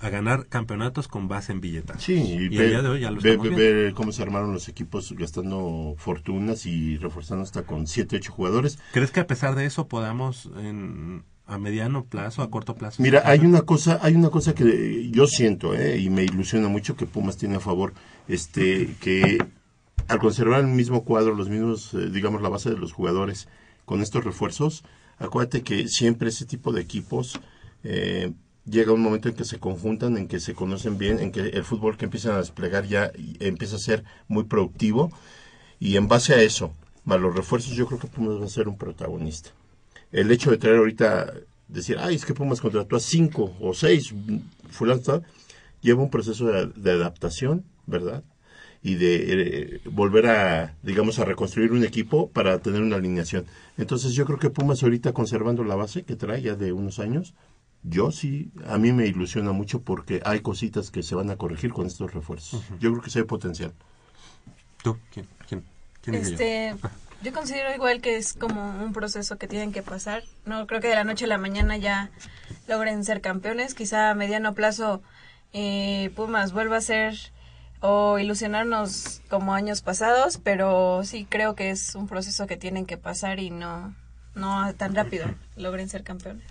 [0.00, 2.02] a ganar campeonatos con base en billetas.
[2.02, 4.52] Sí, y, y ve, el día de hoy ya lo ve- ve cómo se armaron
[4.52, 8.78] los equipos gastando fortunas y reforzando hasta con 7, 8 jugadores.
[8.92, 13.02] ¿Crees que a pesar de eso podamos en, a mediano plazo, a corto plazo?
[13.02, 15.98] Mira, hay una cosa, hay una cosa que yo siento, ¿eh?
[15.98, 17.92] y me ilusiona mucho que Pumas tiene a favor,
[18.28, 19.38] este, que
[20.06, 23.48] al conservar el mismo cuadro, los mismos, eh, digamos, la base de los jugadores,
[23.84, 24.84] con estos refuerzos,
[25.18, 27.40] acuérdate que siempre ese tipo de equipos
[27.84, 28.32] eh,
[28.64, 31.64] llega un momento en que se conjuntan, en que se conocen bien, en que el
[31.64, 35.10] fútbol que empiezan a desplegar ya empieza a ser muy productivo,
[35.80, 36.72] y en base a eso,
[37.04, 39.50] más los refuerzos, yo creo que Pumas va a ser un protagonista
[40.12, 41.34] el hecho de traer ahorita,
[41.68, 44.14] decir, ay, es que Pumas contrató a cinco o seis,
[44.70, 45.24] fulano, tal",
[45.80, 48.22] lleva un proceso de adaptación, ¿verdad?
[48.82, 53.46] Y de eh, volver a, digamos, a reconstruir un equipo para tener una alineación.
[53.76, 57.34] Entonces yo creo que Pumas ahorita conservando la base que trae ya de unos años,
[57.82, 61.72] yo sí, a mí me ilusiona mucho porque hay cositas que se van a corregir
[61.72, 62.62] con estos refuerzos.
[62.80, 63.72] Yo creo que sí hay potencial.
[64.82, 64.96] ¿Tú?
[65.12, 65.26] ¿Quién?
[65.48, 65.64] ¿Quién?
[66.02, 66.34] ¿Quién dice yo?
[66.34, 66.76] Este,
[67.22, 70.22] yo considero igual que es como un proceso que tienen que pasar.
[70.44, 72.10] No creo que de la noche a la mañana ya
[72.68, 73.74] logren ser campeones.
[73.74, 75.02] Quizá a mediano plazo
[75.52, 77.14] eh, Pumas vuelva a ser
[77.80, 82.96] o ilusionarnos como años pasados, pero sí creo que es un proceso que tienen que
[82.96, 83.94] pasar y no
[84.34, 86.46] no tan rápido logren ser campeones.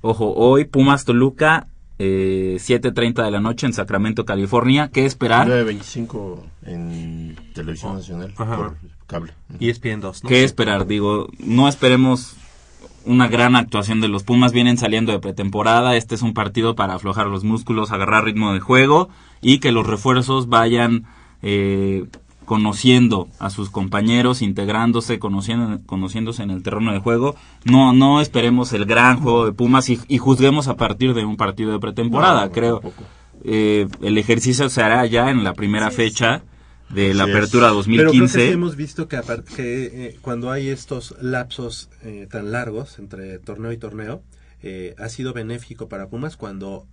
[0.00, 4.90] Ojo, hoy Pumas Toluca, eh, 7.30 de la noche en Sacramento, California.
[4.92, 5.46] ¿Qué esperar?
[5.46, 8.56] 9.25 en Televisión Nacional Ajá.
[8.56, 8.76] por
[9.06, 9.32] cable.
[9.60, 10.28] Y ESPN 2, ¿no?
[10.28, 10.86] ¿Qué esperar?
[10.86, 12.36] Digo, no esperemos
[13.04, 14.52] una gran actuación de los Pumas.
[14.52, 15.96] Vienen saliendo de pretemporada.
[15.96, 19.08] Este es un partido para aflojar los músculos, agarrar ritmo de juego
[19.40, 21.04] y que los refuerzos vayan
[21.42, 22.06] eh,
[22.44, 27.34] conociendo a sus compañeros, integrándose, conociendo, conociéndose en el terreno de juego.
[27.64, 31.36] No, no esperemos el gran juego de Pumas y, y juzguemos a partir de un
[31.36, 32.40] partido de pretemporada.
[32.40, 32.80] No, no, Creo
[33.44, 36.42] eh, el ejercicio se hará ya en la primera fecha
[36.94, 38.46] de la apertura Pero creo que 2015.
[38.46, 43.38] sí hemos visto que, apar- que eh, cuando hay estos lapsos eh, tan largos entre
[43.38, 44.22] torneo y torneo,
[44.62, 46.86] eh, ha sido benéfico para Pumas cuando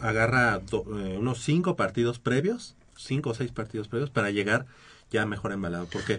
[0.00, 4.66] agarra do- eh, unos cinco partidos previos, cinco o seis partidos previos para llegar
[5.10, 5.88] ya mejor embalado.
[5.90, 6.14] Porque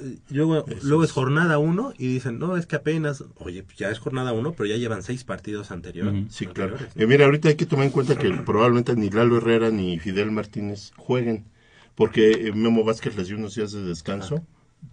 [0.00, 3.90] eh, luego, luego es jornada uno y dicen, no, es que apenas, oye, pues ya
[3.90, 6.12] es jornada uno, pero ya llevan seis partidos anteriores.
[6.22, 6.26] Ujú.
[6.32, 6.76] Sí, claro.
[6.96, 10.32] Eh, mira, ahorita hay que tomar en cuenta que probablemente ni Lalo Herrera ni Fidel
[10.32, 11.44] Martínez jueguen,
[11.94, 14.44] porque eh, Memo Vázquez les dio unos días de descanso,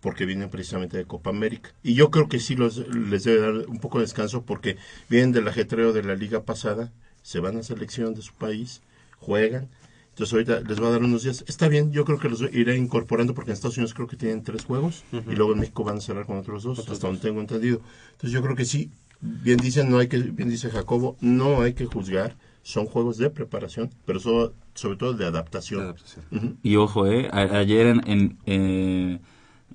[0.02, 1.74] porque vienen precisamente de Copa América.
[1.84, 4.78] Y yo creo que sí los, les debe dar un poco de descanso, porque
[5.10, 8.82] vienen del ajetreo de la liga pasada, se van a selección de su país,
[9.18, 9.70] juegan.
[10.10, 11.46] Entonces ahorita les va a dar unos días.
[11.48, 14.44] Está bien, yo creo que los iré incorporando porque en Estados Unidos creo que tienen
[14.44, 17.40] tres juegos y luego en México van a cerrar con otros dos, hasta donde tengo
[17.40, 17.82] entendido.
[18.12, 21.74] Entonces yo creo que sí, bien dicen, no hay que, bien dice Jacobo, no hay
[21.74, 25.80] que juzgar, son juegos de preparación, pero so- sobre todo de adaptación.
[25.82, 26.26] De adaptación.
[26.32, 26.56] Ujú.
[26.64, 29.20] Y ojo, eh, a- ayer en, en, eh,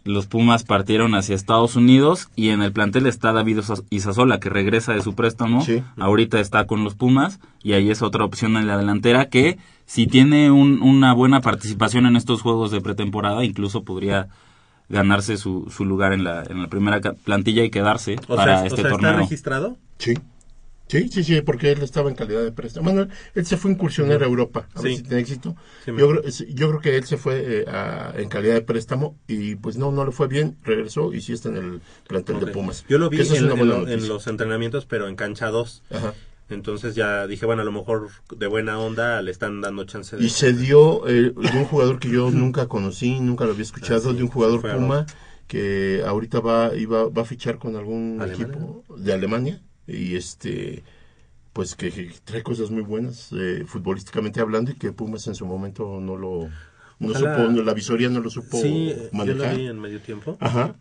[0.04, 4.50] los Pumas partieron hacia Estados Unidos y en el plantel está David Isa- Isasola que
[4.50, 5.62] regresa de su préstamo.
[5.64, 5.82] Sí.
[5.96, 10.06] Ahorita está con los Pumas y ahí es otra opción en la delantera que si
[10.06, 14.28] tiene un- una buena participación en estos juegos de pretemporada incluso podría
[14.90, 18.66] ganarse su, su lugar en la, en la primera plantilla y quedarse O para sea,
[18.66, 19.18] este o sea, ¿está torneo.
[19.20, 19.76] registrado?
[19.98, 20.14] Sí.
[20.86, 22.84] Sí, sí, sí, porque él estaba en calidad de préstamo.
[22.92, 24.96] Bueno, él se fue a incursionar a Europa, a ver Sí.
[24.98, 25.56] si tiene éxito.
[25.84, 29.16] Sí, yo, creo, yo creo que él se fue eh, a- en calidad de préstamo
[29.26, 32.46] y pues no, no le fue bien, regresó y sí está en el plantel de
[32.48, 32.84] Pumas.
[32.88, 35.82] Yo lo vi en, en los entrenamientos, pero en cancha 2.
[35.90, 36.14] Ajá.
[36.50, 40.22] Entonces ya dije, bueno, a lo mejor de buena onda le están dando chance de...
[40.24, 44.12] Y se dio eh, de un jugador que yo nunca conocí, nunca lo había escuchado,
[44.12, 45.06] de un jugador Puma
[45.46, 48.46] que ahorita va, iba, va a fichar con algún ¿Alemania?
[48.46, 50.82] equipo de Alemania y este
[51.52, 55.46] pues que, que trae cosas muy buenas eh, futbolísticamente hablando y que Pumas en su
[55.46, 56.48] momento no lo
[56.98, 59.56] no Ojalá- supo, no- la visoría no lo supo Sí, yo lo manejar.
[59.56, 60.36] vi en medio tiempo.
[60.40, 60.74] Ajá.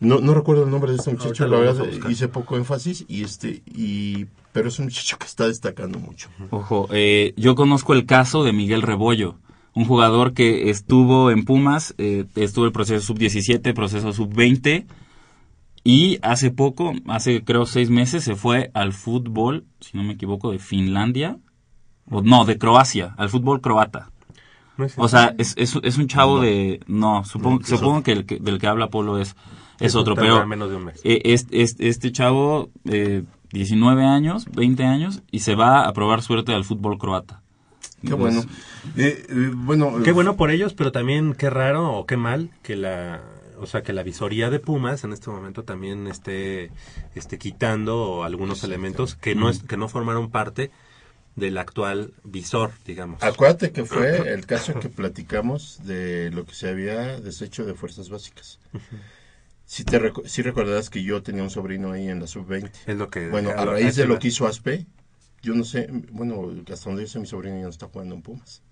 [0.00, 3.62] No, no recuerdo el nombre de este muchacho, la verdad hice poco énfasis y este
[3.66, 6.28] y pero es un muchacho que está destacando mucho.
[6.50, 9.38] Ojo, eh, yo conozco el caso de Miguel Rebollo,
[9.74, 14.84] un jugador que estuvo en Pumas, eh, estuvo el proceso sub-17, proceso sub-20,
[15.84, 20.52] y hace poco, hace creo seis meses, se fue al fútbol, si no me equivoco,
[20.52, 21.38] de Finlandia,
[22.10, 24.10] o no, de Croacia, al fútbol croata.
[24.76, 26.80] No es O sea, es, es, es un chavo de...
[26.86, 29.36] No, supongo, que el que del que habla Polo es,
[29.80, 30.46] es otro, pero...
[30.46, 31.00] menos de un mes.
[31.04, 36.22] eh, es- es- este chavo, eh, 19 años, 20 años, y se va a probar
[36.22, 37.42] suerte al fútbol croata.
[38.06, 38.50] Qué Pues, bueno.
[38.96, 42.50] Eh, eh, bueno, Qué eh, bueno por ellos, pero también qué raro o qué mal
[42.62, 43.20] que la,
[43.62, 46.70] o sea, que la visoría de Pumas en este momento también esté,
[47.14, 50.70] esté quitando algunos elementos que no es, que no formaron parte
[51.36, 53.22] del actual visor, digamos.
[53.22, 58.10] Acuérdate que fue el caso que platicamos de lo que se había deshecho de fuerzas
[58.10, 58.58] básicas.
[59.64, 62.70] Si te recu- sí recordarás que yo tenía un sobrino ahí en la sub-20.
[62.86, 63.28] Es lo que...
[63.28, 64.86] Bueno, a raíz de lo que hizo Aspe,
[65.42, 68.22] yo no sé, bueno, hasta donde yo sé, mi sobrino ya no está jugando en
[68.22, 68.62] Pumas.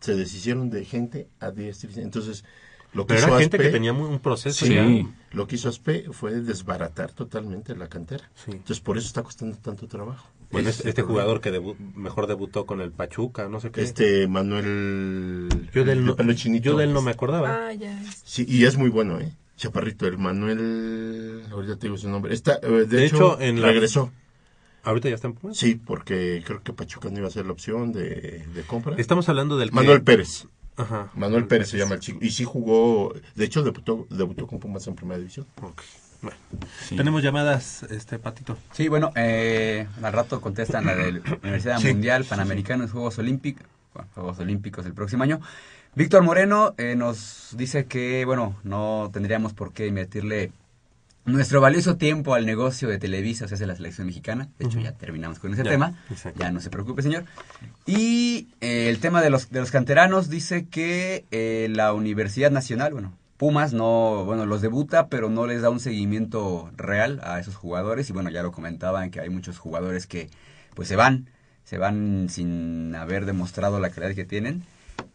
[0.00, 1.90] Se deshicieron de gente a diestra.
[2.02, 2.44] Entonces,
[2.92, 4.86] lo que Pero hizo era gente Aspe, que tenía muy- un proceso sí, ya.
[5.32, 8.30] lo que hizo Aspe fue desbaratar totalmente la cantera.
[8.34, 8.50] Sí.
[8.52, 10.28] Entonces, por eso está costando tanto trabajo.
[10.50, 13.82] Bueno, este, es este jugador que debu- mejor debutó con el Pachuca, no sé qué.
[13.82, 15.48] Este Manuel.
[15.72, 16.64] yo del de no, pelo chinito.
[16.72, 17.68] yo del no me acordaba.
[17.68, 17.96] Ah, ya.
[18.24, 19.32] Sí, y es muy bueno, ¿eh?
[19.56, 21.42] Chaparrito, el Manuel.
[21.52, 22.34] Ahorita te digo su nombre.
[22.34, 24.10] Está, eh, de, De hecho, hecho, en la- regresó.
[24.82, 25.56] Ahorita ya está en Pumas.
[25.58, 28.96] Sí, porque creo que Pachuca no iba a ser la opción de, de compra.
[28.96, 30.46] Estamos hablando del que- Manuel Pérez.
[30.76, 31.10] Ajá.
[31.14, 32.18] Manuel Pérez se llama el chico.
[32.22, 33.12] Y sí jugó.
[33.34, 35.46] De hecho, debutó, debutó con Pumas en primera división.
[35.62, 35.82] Ok.
[36.22, 36.36] Bueno.
[36.86, 36.96] Sí.
[36.96, 38.56] Tenemos llamadas, este Patito.
[38.72, 41.88] Sí, bueno, eh, al rato contestan la de la Universidad Sí.
[41.88, 45.40] Mundial, Panamericanos, Juegos Olímpicos, bueno, Juegos Olímpicos el próximo año.
[45.94, 50.52] Víctor Moreno eh, nos dice que, bueno, no tendríamos por qué invertirle
[51.32, 54.48] nuestro valioso tiempo al negocio de Televisa, o sea, de la selección mexicana.
[54.58, 55.94] De hecho, ya terminamos con ese Ya, tema.
[56.10, 56.38] exacto.
[56.40, 57.24] Ya no se preocupe, señor.
[57.86, 62.92] Y eh, el tema de los, de los canteranos dice que eh, la Universidad Nacional,
[62.92, 67.56] bueno, Pumas no, bueno, los debuta, pero no les da un seguimiento real a esos
[67.56, 68.10] jugadores.
[68.10, 70.28] Y bueno, ya lo comentaban que hay muchos jugadores que
[70.74, 71.30] pues se van,
[71.64, 74.62] se van sin haber demostrado la calidad que tienen.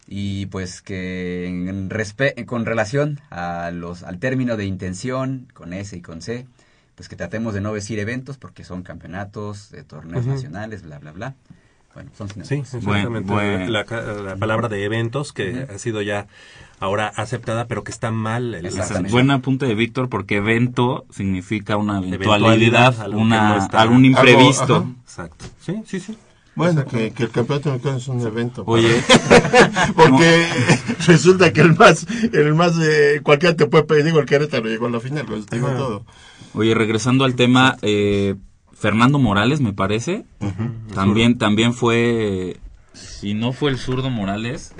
[0.08, 5.96] Y pues que en respe- con relación a los, al término de intención, con S
[5.96, 6.46] y con C,
[6.94, 11.12] pues que tratemos de no decir eventos porque son campeonatos, de torneos nacionales, bla, bla,
[11.12, 11.34] bla.
[11.92, 13.32] Bueno, son Sí, exactamente.
[13.32, 13.84] Bueno, La,
[14.22, 16.26] la palabra de eventos que ha sido ya
[16.78, 18.54] ahora aceptada, pero que está mal.
[18.54, 18.66] el-.
[19.10, 22.34] Buen apunte de Víctor porque evento significa una Eventualidad,
[22.94, 24.76] eventualidad, algo una, no está- algún imprevisto.
[24.76, 24.94] Algo.
[25.02, 25.46] Exacto.
[25.60, 26.18] Sí, sí, sí.
[26.56, 28.64] Bueno, que, que el campeonato mexicano es un evento.
[28.66, 29.02] Oye,
[29.94, 30.46] Porque
[31.06, 34.86] resulta que el más, el más, eh, cualquiera te puede pedir, digo, el Querétaro llegó
[34.86, 36.04] a la final, pues, digo todo.
[36.54, 38.36] oye, regresando al tema, eh,
[38.72, 40.24] Fernando Morales, me parece,
[40.94, 42.56] también, también fue,
[42.94, 44.74] si no fue el zurdo Morales,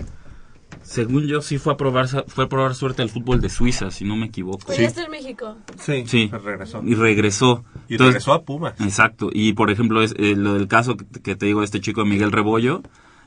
[0.86, 4.04] según yo sí fue a probar, fue a probar suerte al fútbol de Suiza, si
[4.04, 4.66] no me equivoco.
[4.66, 5.56] Pues ya está en México.
[5.80, 6.80] Sí, Sí, regresó.
[6.84, 7.64] y regresó.
[7.88, 8.80] Y Entonces, regresó a Pumas.
[8.80, 12.04] Exacto, y por ejemplo, es, eh, lo del caso que, te digo de este chico
[12.04, 12.82] Miguel Rebollo,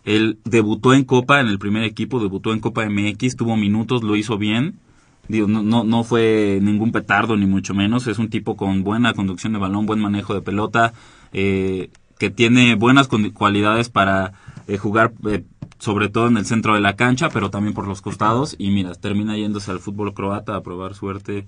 [0.06, 4.16] él debutó en Copa, en el primer equipo, debutó en Copa MX, tuvo minutos, lo
[4.16, 4.80] hizo bien.
[5.28, 8.08] Digo, no, no, no fue ningún petardo, ni mucho menos.
[8.08, 10.94] Es un tipo con buena conducción de balón, buen manejo de pelota,
[11.34, 14.34] eh, que tiene buenas cualidades para
[14.68, 15.44] eh, jugar, eh,
[15.80, 18.56] sobre todo en el centro de la cancha, pero también por los costados.
[18.60, 21.48] Y mira, termina yéndose al fútbol croata a probar suerte.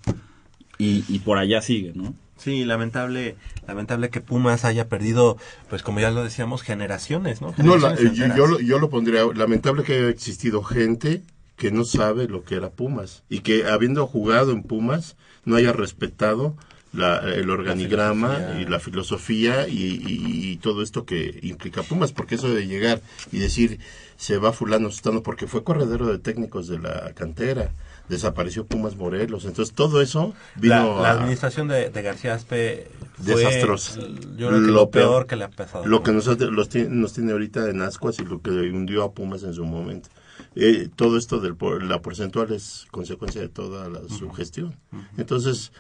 [0.78, 2.14] Y, y por allá sigue, ¿no?
[2.38, 3.36] Sí, lamentable,
[3.68, 5.38] lamentable que Pumas haya perdido,
[5.70, 7.54] pues como ya lo decíamos, generaciones, ¿no?
[7.58, 11.22] No, la- eh, yo, yo lo, yo lo pondría, lamentable que haya existido gente
[11.56, 15.72] que no sabe lo que era Pumas y que habiendo jugado en Pumas no haya
[15.72, 16.56] respetado
[16.94, 22.36] la, el organigrama y la filosofía y, y- y todo esto que implica Pumas, porque
[22.36, 23.80] eso de llegar y decir
[24.22, 27.72] se va fulano sustano porque fue corredero de técnicos de la cantera,
[28.08, 33.36] desapareció Pumas Morelos, entonces todo eso vino la a- administración de, de García Aspe fue
[33.36, 34.00] Desastrosa.
[34.38, 35.88] Yo creo que lo, peor, que le ha pasado.
[35.88, 39.04] Lo que nos, ha- los tiene, nos tiene ahorita en ascuas y lo que hundió
[39.04, 40.10] a Pumas en su momento.
[40.56, 44.76] Eh, todo esto de la porcentual es consecuencia de toda la, su gestión.
[45.18, 45.72] Entonces,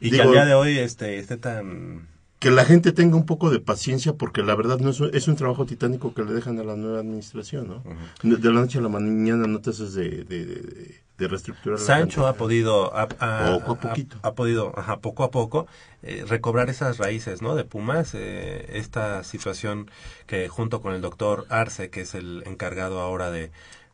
[0.00, 2.08] y que al día de hoy este, esté tan...
[2.38, 5.26] que la gente tenga un poco de paciencia porque la verdad no es, un- es
[5.28, 7.82] un trabajo titánico que le dejan a la nueva administración, ¿no?
[8.22, 11.80] de, de la noche a la mañana no te haces de, de, de- de reestructurar
[11.80, 14.18] Sancho ha podido ha, ha- Poco a ha- poquito.
[14.22, 15.66] ha podido ajá, poco a poco
[16.04, 19.90] eh, recobrar esas raíces no de Pumas eh, esta situación
[20.28, 23.50] que junto con el doctor Arce que es el encargado ahora de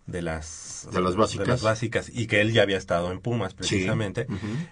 [0.07, 1.46] de las De las básicas.
[1.46, 4.26] de las básicas y que él ya había estado en Pumas precisamente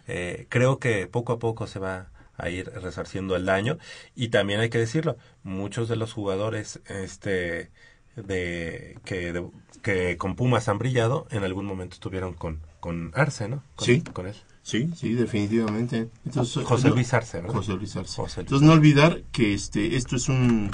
[0.07, 2.09] eh, creo que poco a poco se va
[2.43, 3.79] a ir resarciendo el daño
[4.15, 7.71] y también hay que decirlo muchos de los jugadores este
[8.17, 9.47] de que de-
[9.83, 14.01] que con Pumas han brillado en algún momento estuvieron con con Arce no con, Sí.
[14.03, 16.09] con él Sí, sí, definitivamente.
[16.25, 17.53] Entonces, José Luis Arce ¿verdad?
[17.53, 18.15] José Luis Arce.
[18.15, 18.47] José Luis.
[18.47, 20.71] Entonces no olvidar que este esto es un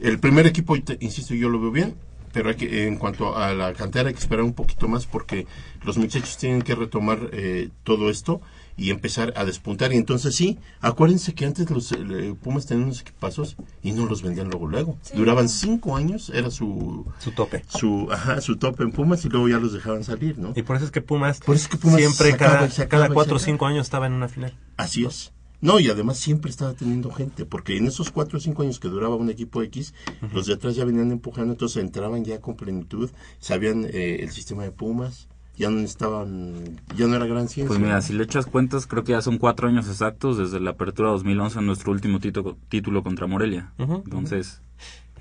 [0.00, 1.94] el primer equipo, insisto, yo lo veo bien,
[2.32, 5.46] pero hay que en cuanto a la cantera hay que esperar un poquito más porque
[5.84, 8.40] los muchachos tienen que retomar eh, todo esto
[8.80, 13.02] y empezar a despuntar y entonces sí, acuérdense que antes los eh, Pumas tenían unos
[13.02, 14.98] equipazos y no los vendían luego luego.
[15.14, 19.48] Duraban cinco años, era su su tope su ajá, su top en Pumas y luego
[19.50, 20.54] ya los dejaban salir, ¿no?
[20.56, 23.08] y por eso es que Pumas, Por eso es que Pumas siempre sacaba cada, cada
[23.10, 25.32] cuatro o cinco años estaba en una final Así es.
[25.60, 28.88] No, y además siempre estaba teniendo gente, porque en esos cuatro o cinco años que
[28.88, 29.92] duraba un equipo X,
[30.32, 33.10] los de atrás ya venían empujando, entonces entraban ya con plenitud,
[33.40, 37.66] sabían eh, el sistema de Pumas, ya no estaban, ya no era gran ciencia.
[37.68, 40.70] Pues mira, si le echas cuentas, creo que ya son cuatro años exactos desde la
[40.70, 43.72] apertura 2011, nuestro último título, título contra Morelia.
[43.78, 44.62] Entonces,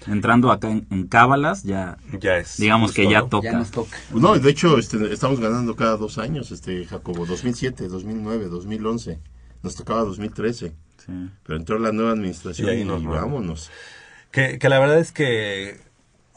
[0.08, 2.58] entrando acá en, en cábalas, ya Ya es.
[2.58, 3.28] digamos que ya ¿no?
[3.28, 3.52] toca.
[3.52, 3.98] Ya nos toca.
[4.14, 9.20] No, de hecho, este, estamos ganando cada dos años, este Jacobo, 2007, 2009, 2011,
[9.62, 10.74] nos tocaba 2013,
[11.06, 11.30] Sí.
[11.44, 13.22] pero entró la nueva administración Y y, ahí nos vamos.
[13.22, 13.72] vámonos.
[14.32, 15.80] Que, que la verdad es que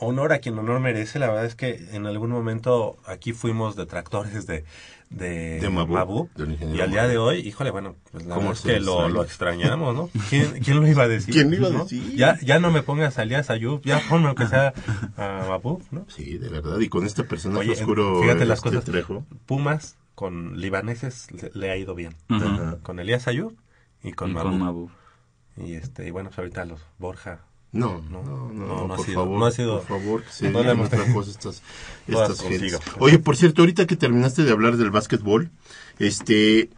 [0.03, 1.19] honor a quien honor merece.
[1.19, 4.65] La verdad es que en algún momento aquí fuimos detractores de,
[5.11, 8.73] de, del ingeniero Y al día de hoy, híjole, bueno, pues la ¿Cómo verdad es
[8.75, 9.15] que lo, extraña?
[9.15, 10.11] lo extrañamos, ¿no?
[10.31, 11.35] ¿Quién, quién lo iba a decir?
[11.35, 11.83] ¿Quién lo iba a ¿no?
[11.85, 12.15] decir?
[12.17, 14.75] Ya, ya no me pongas a Elías Ayub, ya ponme aunque sea
[15.17, 16.05] a Mabú, ¿no?
[16.09, 18.85] Sí, de verdad, y con este personaje Oye, oscuro, fíjate las este, cosas.
[18.85, 22.15] Trejo, Pumas con libaneses le, le ha ido bien.
[22.83, 23.57] Con Elías Ayub
[24.03, 24.91] y con Y con Mabú.
[25.57, 27.41] Y este, y bueno, pues ahorita los Borja.
[27.73, 30.51] No, No, no, no, no, por sido- favor, no ha sido- por favor, que se
[30.51, 31.63] no le hemos cosa estas,
[32.07, 32.41] estas.
[32.99, 35.51] Oye, por cierto, ahorita que terminaste de hablar del básquetbol,
[35.99, 36.69] este,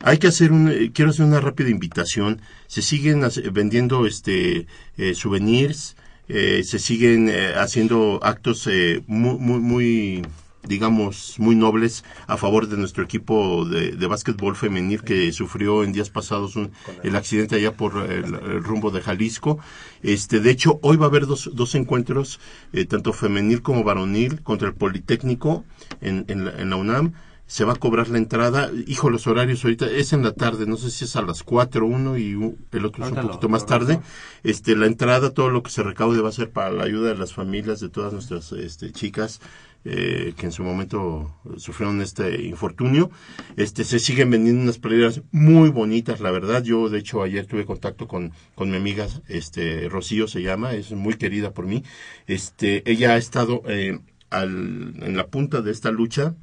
[0.00, 2.40] hay que hacer un, eh, quiero hacer una rápida invitación.
[2.68, 5.96] Se siguen vendiendo, este, eh, souvenirs,
[6.28, 10.22] eh, se siguen eh, haciendo actos eh, muy, muy, muy,
[10.66, 15.92] digamos, muy nobles a favor de nuestro equipo de, de básquetbol femenil que sufrió en
[15.92, 16.70] días pasados un-
[17.02, 19.58] el accidente allá por el, el rumbo de Jalisco.
[20.04, 22.38] Este, de hecho, hoy va a haber dos, dos encuentros,
[22.74, 25.64] eh, tanto femenil como varonil, contra el Politécnico
[26.02, 27.14] en, en, la, en la UNAM.
[27.46, 28.70] Se va a cobrar la entrada.
[28.86, 31.86] Hijo, los horarios ahorita es en la tarde, no sé si es a las 4,
[31.86, 32.32] uno y
[32.72, 34.00] el otro es un poquito más tarde.
[34.42, 37.16] Este, la entrada, todo lo que se recaude va a ser para la ayuda de
[37.16, 39.40] las familias de todas nuestras este, chicas
[39.84, 43.10] eh, que en su momento sufrieron este infortunio.
[43.56, 46.62] Este, se siguen vendiendo unas playeras muy bonitas, la verdad.
[46.62, 50.92] Yo, de hecho, ayer tuve contacto con, con mi amiga, este, Rocío se llama, es
[50.92, 51.82] muy querida por mí.
[52.26, 53.98] Este, ella ha estado eh,
[54.30, 56.34] en la punta de esta lucha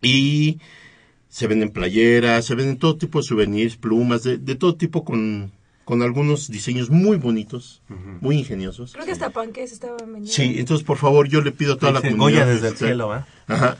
[0.00, 0.58] y
[1.28, 5.52] se venden playeras, se venden todo tipo de souvenirs, plumas, de, de todo tipo con,
[5.90, 7.82] con algunos diseños muy bonitos,
[8.20, 8.92] muy ingeniosos.
[8.92, 10.30] Creo que hasta panques estaban vendiendo.
[10.30, 12.20] Sí, entonces por favor yo le pido a toda la comunidad.
[12.20, 13.24] Goya desde el cielo, ¿eh?
[13.48, 13.78] Ajá.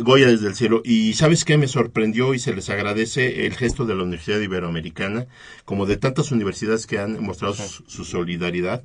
[0.00, 0.82] Goya desde el cielo.
[0.84, 5.28] Y sabes qué me sorprendió y se les agradece el gesto de la Universidad Iberoamericana,
[5.64, 8.82] como de tantas universidades que han mostrado su, su solidaridad.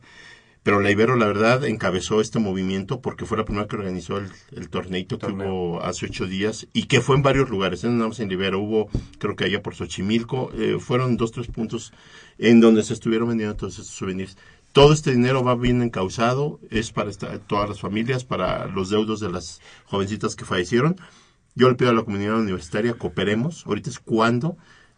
[0.67, 4.29] Pero la Ibero, la verdad, encabezó este movimiento porque fue la primera que organizó el,
[4.51, 5.47] el torneito que Torneo.
[5.53, 7.85] hubo hace ocho días y que fue en varios lugares.
[7.85, 11.31] No nada más en la Ibero, hubo, creo que allá por Xochimilco, eh, fueron dos,
[11.31, 11.93] tres puntos
[12.37, 14.35] en donde se estuvieron vendiendo todos estos souvenirs.
[14.73, 19.21] Todo este dinero va bien encausado, es para esta- todas las familias, para los deudos
[19.21, 20.97] de las jovencitas que fallecieron.
[21.55, 23.65] Yo le pido a la comunidad universitaria, cooperemos.
[23.67, 24.57] Ahorita es cuando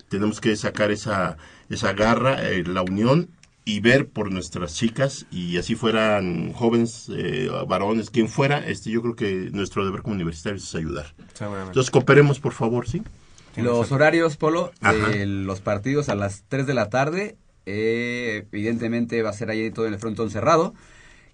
[0.09, 1.37] tenemos que sacar esa,
[1.69, 3.29] esa garra, eh, la unión
[3.69, 9.01] y ver por nuestras chicas y así fueran jóvenes, eh, varones, quien fuera, este, yo
[9.03, 11.13] creo que nuestro deber como universitarios es ayudar.
[11.67, 13.03] Entonces cooperemos, por favor, ¿sí?
[13.55, 15.09] Los horarios, Polo, Ajá.
[15.09, 17.37] de los partidos a las 3 de la tarde.
[17.67, 20.73] eh, evidentemente va a ser ahí todo en el frontón cerrado.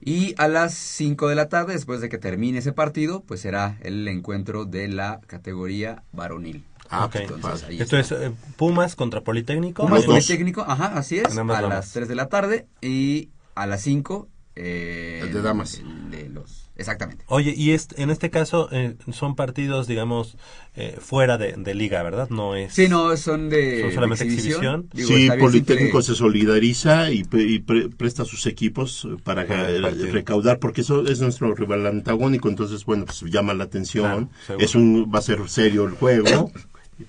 [0.01, 3.77] Y a las 5 de la tarde, después de que termine ese partido, pues será
[3.81, 6.65] el encuentro de la categoría varonil.
[7.01, 7.15] Ah, Ok.
[7.15, 8.17] Entonces, ahí Esto está.
[8.25, 9.83] es eh, Pumas contra Politécnico.
[9.83, 10.15] Pumas Los dos.
[10.15, 14.27] Politécnico, ajá, así es, a las 3 de la tarde y a las 5
[14.57, 15.79] eh, El de damas.
[15.79, 17.25] el de los, exactamente.
[17.27, 20.37] Oye, y este, en este caso eh, son partidos, digamos,
[20.75, 22.29] eh, fuera de, de liga, ¿verdad?
[22.29, 22.73] No es...
[22.73, 24.89] Sí, no, son de, ¿Son solamente de exhibición?
[24.93, 30.11] Digo, sí, Politécnico se solidariza y, pre- y pre- presta sus equipos eh, para el
[30.13, 34.29] recaudar, porque eso es nuestro rival antagónico, entonces, bueno, pues llama la atención.
[34.45, 36.49] Claro, es un, va a ser serio el juego,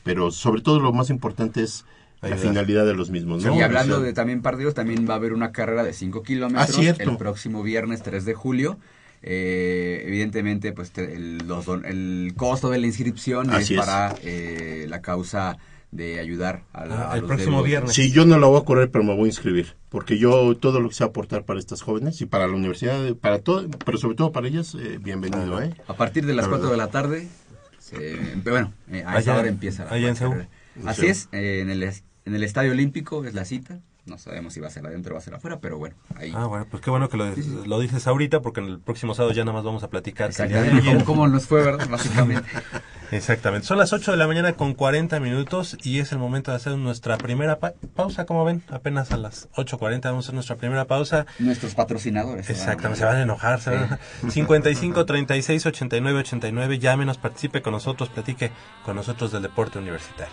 [0.02, 1.84] pero sobre todo lo más importante es
[2.22, 3.54] la finalidad de los mismos, ¿no?
[3.56, 6.94] y hablando de también partidos, también va a haber una carrera de 5 kilómetros Ah,
[6.98, 8.78] el próximo viernes 3 de julio.
[9.22, 13.86] Eh, evidentemente, pues te- el, los don- el costo de la inscripción Así es es.
[13.86, 15.56] para eh, la causa
[15.90, 17.92] de ayudar a, la- Ah, a el los próximo viernes.
[17.92, 20.80] Sí, yo no la voy a correr, pero me voy a inscribir, porque yo todo
[20.80, 24.16] lo que sea aportar para estas jóvenes y para la universidad, para todo, pero sobre
[24.16, 25.74] todo para ellas, eh, bienvenido, ¿eh?
[25.88, 27.28] A partir de las La 4 de la tarde,
[27.90, 30.48] se- bueno, eh, a Allá- esa hora empieza la, allá en.
[30.86, 33.78] Así es, eh, en, el, es- en el Estadio Olímpico es la cita.
[34.06, 36.32] No sabemos si va a ser adentro o va a ser afuera, pero bueno, ahí.
[36.34, 37.26] Ah, bueno, pues qué bueno que lo,
[37.66, 40.30] lo dices ahorita, porque en el próximo sábado ya nada más vamos a platicar.
[40.30, 40.84] Exactamente.
[40.92, 41.88] ¿Cómo, cómo nos fue, verdad?
[41.88, 42.48] Básicamente.
[43.12, 43.66] Exactamente.
[43.66, 46.76] Son las 8 de la mañana con 40 minutos y es el momento de hacer
[46.76, 50.84] nuestra primera pa- pausa, como ven, apenas a las 8.40 vamos a hacer nuestra primera
[50.86, 51.26] pausa.
[51.38, 52.48] Nuestros patrocinadores.
[52.50, 53.60] Exactamente, se van a enojar.
[53.60, 54.00] Se van a enojar.
[54.30, 58.50] 55 36 89 89, llámenos, participe con nosotros, platique
[58.84, 60.32] con nosotros del deporte universitario.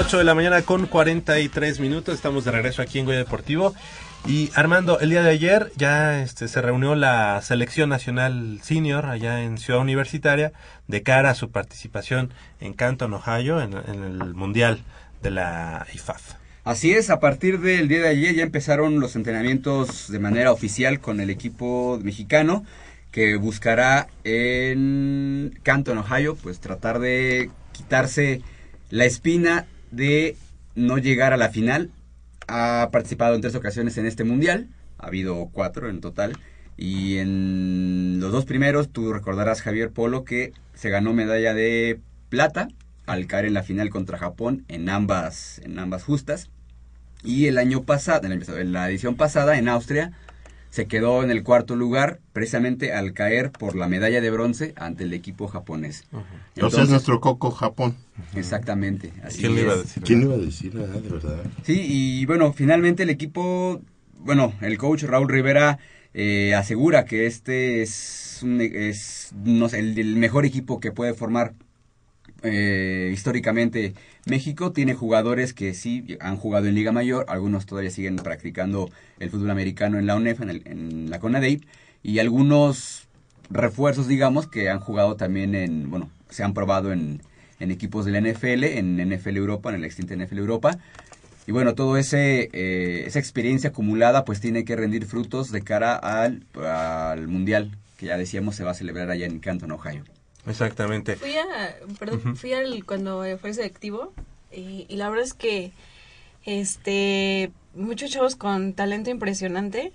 [0.00, 2.14] 8 de la mañana con 43 minutos.
[2.14, 3.74] Estamos de regreso aquí en Goya Deportivo.
[4.28, 9.42] Y Armando, el día de ayer ya este, se reunió la selección nacional senior allá
[9.42, 10.52] en Ciudad Universitaria
[10.86, 14.84] de cara a su participación en Canton, Ohio, en, en el Mundial
[15.20, 16.34] de la IFAF.
[16.62, 21.00] Así es, a partir del día de ayer ya empezaron los entrenamientos de manera oficial
[21.00, 22.64] con el equipo mexicano
[23.10, 28.42] que buscará en Canton, Ohio, pues tratar de quitarse
[28.90, 30.36] la espina de
[30.74, 31.90] no llegar a la final.
[32.46, 34.68] Ha participado en tres ocasiones en este mundial,
[34.98, 36.36] ha habido cuatro en total.
[36.76, 42.68] Y en los dos primeros, tú recordarás, Javier Polo, que se ganó medalla de plata
[43.06, 46.50] al caer en la final contra Japón en ambas, en ambas justas.
[47.24, 50.12] Y el año pasado, en la- edición pasada, en Austria,
[50.70, 55.04] se quedó en el cuarto lugar precisamente al caer por la medalla de bronce ante
[55.04, 56.04] el equipo japonés.
[56.12, 57.96] O sea, es Entonces- nuestro Coco Japón.
[58.34, 59.12] Exactamente.
[59.24, 60.02] Así ¿Quién le iba a decir?
[60.02, 60.72] ¿Quién iba a decir?
[60.76, 61.42] Ah, de verdad.
[61.62, 63.80] Sí, y bueno, finalmente el equipo,
[64.18, 65.78] bueno, el coach Raúl Rivera
[66.14, 71.14] eh, asegura que este es, un- es no sé, el, el mejor equipo que puede
[71.14, 71.54] formar
[72.42, 73.94] eh, históricamente
[74.26, 74.72] México.
[74.72, 79.50] Tiene jugadores que sí han jugado en Liga Mayor, algunos todavía siguen practicando el fútbol
[79.50, 81.64] americano en la UNEF, en, el- en la CONADEIP,
[82.02, 83.08] y algunos
[83.50, 87.20] refuerzos, digamos, que han jugado también en, bueno, se han probado en,
[87.70, 90.78] equipos de la NFL, en NFL Europa, en el extinta NFL Europa.
[91.46, 96.44] Y bueno, ese eh, esa experiencia acumulada pues tiene que rendir frutos de cara al,
[96.62, 100.04] al mundial que ya decíamos se va a celebrar allá en Canton, Ohio.
[100.48, 101.16] Exactamente.
[101.16, 104.12] Fui a, perdón, fui al cuando fue selectivo
[104.52, 105.72] y, y la verdad es que
[106.44, 109.92] este muchos chavos con talento impresionante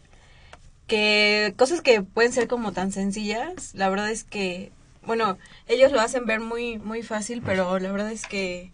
[0.87, 4.71] que cosas que pueden ser como tan sencillas, la verdad es que
[5.05, 5.37] bueno,
[5.67, 8.71] ellos lo hacen ver muy muy fácil, pero la verdad es que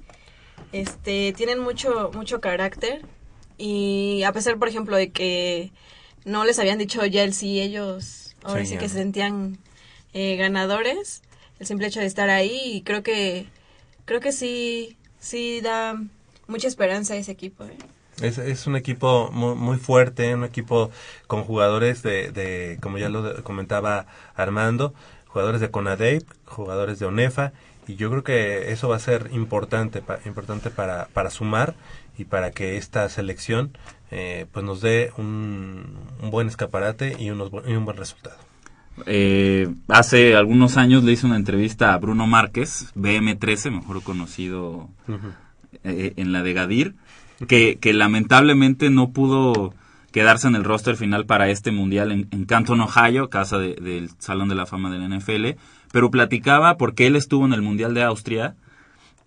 [0.71, 3.05] este tienen mucho mucho carácter.
[3.57, 5.71] Y a pesar por ejemplo de que
[6.25, 9.57] no les habían dicho ya el sí, ellos ahora sí, Sí, que se sentían
[10.13, 11.21] eh, ganadores
[11.59, 13.45] el simple hecho de estar ahí creo que
[14.05, 15.95] creo que sí sí da
[16.47, 17.77] mucha esperanza a ese equipo ¿eh?
[18.21, 20.91] Es, es un equipo muy, muy fuerte, un equipo
[21.27, 24.93] con jugadores de, de como ya lo comentaba Armando,
[25.27, 27.53] jugadores de CONADEIP, jugadores de ONEFA,
[27.87, 31.75] y yo creo que eso va a ser importante, pa- importante para, para sumar
[32.17, 33.77] y para que esta selección
[34.11, 38.35] eh, pues nos dé un, un buen escaparate y, unos, y un buen resultado.
[39.05, 44.89] Eh, hace algunos años le hice una entrevista a Bruno Márquez, BM13, mejor conocido
[45.83, 46.95] eh, en la de Gadir,
[47.47, 49.73] que, que lamentablemente no pudo
[50.11, 54.09] quedarse en el roster final para este mundial en, en Canton, Ohio, casa de- del
[54.17, 55.57] Salón de la Fama del NFL,
[55.91, 58.55] pero platicaba porque él estuvo en el Mundial de Austria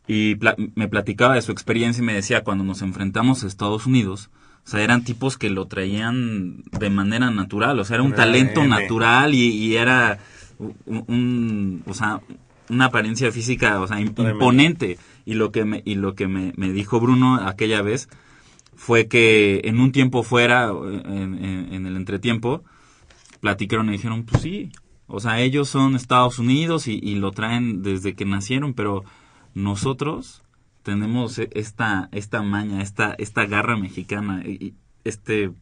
[0.08, 3.86] y pla- me platicaba de su experiencia y me decía cuando nos enfrentamos a Estados
[3.86, 4.30] Unidos,
[4.64, 8.60] o sea, eran tipos que lo traían de manera natural, o sea, era un talento
[8.68, 10.18] natural y, y era
[10.58, 12.20] un, un- o sea,
[12.68, 14.98] una apariencia física, o sea, im- imponente.
[15.24, 18.08] Y lo que me, y lo que me, me dijo Bruno aquella vez
[18.74, 22.62] fue que en un tiempo fuera, en, en- en el entretiempo,
[23.40, 24.70] platicaron y dijeron, pues sí,
[25.08, 29.04] o sea, ellos son Estados Unidos y, y lo traen desde que nacieron, pero
[29.54, 30.41] nosotros
[30.82, 34.74] tenemos e- esta, esta maña, esta, esta garra mexicana, y- y
[35.04, 35.52] este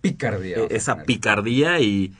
[0.00, 0.58] Picardía.
[0.58, 2.12] eh, esa picardía y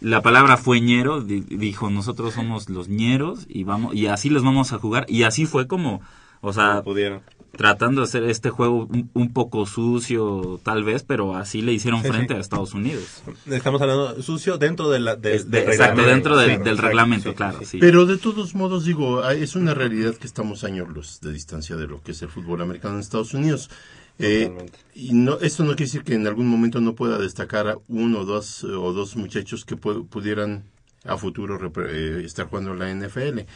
[0.00, 4.42] la palabra fue ñero, di- dijo nosotros somos los ñeros y vamos y así les
[4.42, 6.02] vamos a jugar y así fue como,
[6.42, 7.22] o sea, pudieron.
[7.56, 12.02] Tratando de hacer este juego un, un poco sucio tal vez, pero así le hicieron
[12.02, 12.38] Sí, frente sí.
[12.38, 13.22] a Estados Unidos.
[13.50, 16.10] Estamos hablando sucio dentro de la, de- Es- del de- exacto, reglamento.
[16.14, 17.64] dentro del- Claro, del exacto, reglamento, sí, claro, sí.
[17.66, 17.78] sí.
[17.80, 21.76] Pero de todos modos, digo, hay- es una realidad que estamos años luz de distancia
[21.76, 23.70] de lo que es el fútbol americano en Estados Unidos.
[24.18, 24.50] Eh,
[24.94, 28.20] y no, esto no quiere decir que en algún momento no pueda destacar a uno
[28.20, 30.64] o dos, eh, o dos muchachos que pu- pudieran
[31.04, 33.46] a futuro repre- eh, estar jugando en la NFL.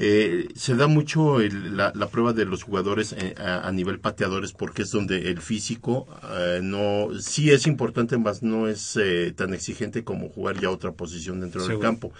[0.00, 3.98] Eh, se da mucho el- la, la prueba de los jugadores eh, a, a nivel
[3.98, 6.06] pateadores porque es donde el físico
[6.38, 10.92] eh, no sí es importante más no es eh, tan exigente como jugar ya otra
[10.92, 12.12] posición dentro del campo.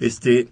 [0.00, 0.48] Este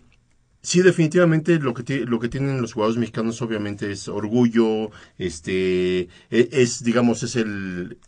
[0.62, 6.48] Sí, definitivamente lo que lo que tienen los jugadores mexicanos obviamente es orgullo, este e-
[6.50, 7.98] es digamos es el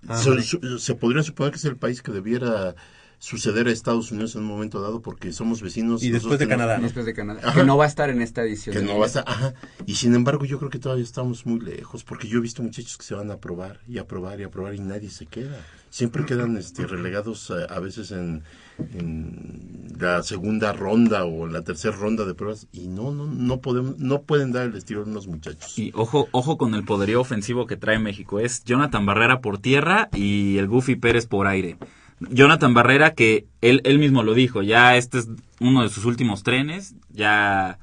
[0.81, 2.75] se podría suponer que es el país que debiera
[3.19, 6.79] suceder a Estados Unidos en un momento dado porque somos vecinos Y después de Canadá,
[6.79, 6.85] ¿no?
[6.85, 7.41] Después de Canadá.
[7.43, 7.61] Ajá.
[7.61, 8.77] Que no va a estar en esta edición.
[8.77, 9.55] que no vas a, ajá.
[9.87, 12.97] Y sin embargo, yo creo que todavía estamos muy lejos, porque yo he visto muchachos
[12.97, 15.65] que se van a probar y a probar y a probar y nadie se queda.
[15.91, 18.43] Siempre quedan este, relegados a, a veces en,
[18.79, 23.61] en la segunda ronda o en la tercera ronda de pruebas y no, no, no
[23.61, 25.79] podemos, no pueden dar el estilo a unos muchachos.
[25.79, 28.39] Y ojo, ojo con el poderío ofensivo que trae México.
[28.39, 31.79] Es Jonathan Barrera por tierra y el Goofy Pérez por aire.
[32.21, 35.29] Jonathan Barrera que él, él mismo lo dijo, ya este es
[35.61, 37.79] uno de sus últimos trenes, ya,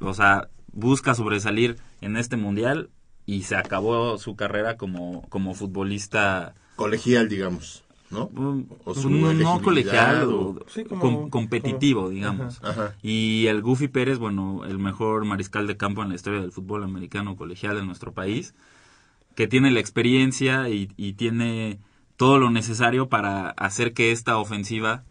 [0.00, 2.90] o sea, busca sobresalir en este mundial
[3.26, 8.28] y se acabó su carrera como, como futbolista Colegial, digamos, ¿no?
[8.32, 12.60] Mm, O su no, colegial, o- o Sí, como- com- competitivo, como- digamos.
[12.64, 12.94] Ajá.
[13.02, 16.82] Y el Goofy Pérez, bueno, el mejor mariscal de campo en la historia del fútbol
[16.84, 18.54] americano colegial en nuestro país,
[19.36, 21.78] que tiene la experiencia y, y tiene
[22.16, 25.02] todo lo necesario para hacer que esta ofensiva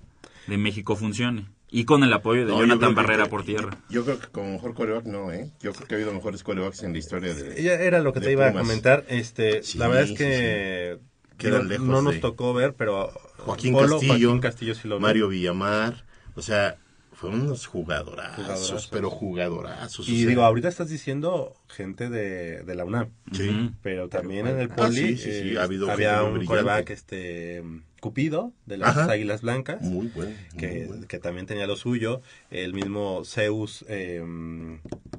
[0.48, 1.48] de México funcione.
[1.70, 3.76] Y con el apoyo de No, Jonathan que- Barrera por tierra.
[3.90, 5.50] Yo creo que como mejor coreback no, ¿eh?
[5.60, 7.64] Yo creo que ha habido mejores corebacks en la historia de...
[7.64, 9.06] Ya Era lo que te iba a comentar.
[9.08, 11.00] Este, Sí, la verdad es sí, que
[11.40, 14.88] Quedan no, lejos no nos de- tocó ver, pero Joaquín Polo, Castillo, Joaquín Castillo sí
[14.88, 15.02] lo vi.
[15.02, 16.78] Mario Villamar, o sea,
[17.24, 18.88] fueron unos jugadorazos, Jugadorazos.
[18.92, 20.08] pero jugadorazos.
[20.08, 23.10] o Y sea, digo, ahorita estás diciendo gente de, de la UNAM.
[23.32, 23.72] Sí.
[23.82, 26.40] Pero también en el Ah, Poli sí, sí, sí, eh, ha habido había gente muy
[26.42, 27.64] un coreback, este,
[28.02, 29.12] Cupido, de las Ajá.
[29.12, 29.82] Águilas Blancas.
[29.82, 30.32] Muy bueno.
[30.52, 31.08] muy que, bueno.
[31.08, 32.22] que también tenía lo suyo.
[32.52, 34.22] El mismo Zeus, eh,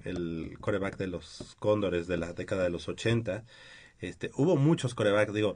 [0.05, 3.45] el coreback de los Cóndores de la década de los 80.
[4.01, 5.55] Este, hubo muchos corebacks, digo,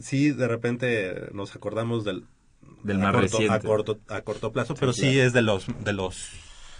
[0.00, 2.24] sí, de repente nos acordamos del,
[2.86, 3.66] Del a más corto, a reciente.
[3.66, 5.22] corto, a corto plazo, pero sí, claro.
[5.26, 6.30] es de los de los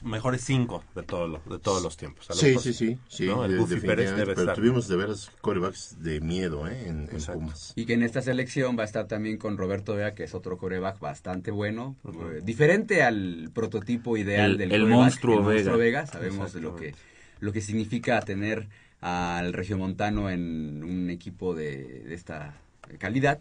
[0.02, 2.26] mejores cinco de, todo lo- de todos los tiempos.
[2.30, 2.98] Sí, sí, sí.
[3.08, 3.44] sí ¿no?
[3.46, 4.54] El Buffy Pérez definitivamente, debe pero estar.
[4.56, 6.86] tuvimos de veras corebacks de miedo, ¿eh?
[6.86, 7.24] En, en.
[7.32, 7.72] Pumas.
[7.76, 10.58] Y que en esta selección va a estar también con Roberto Vega, que es otro
[10.58, 15.78] coreback bastante bueno, eh, diferente al prototipo ideal El- del el coreback, monstruo el monstruo
[15.78, 16.00] Vega.
[16.02, 16.06] Vega.
[16.06, 16.94] Sabemos de lo que
[17.40, 18.68] lo que significa tener
[19.00, 22.54] al regiomontano en un equipo de, de esta
[22.98, 23.40] calidad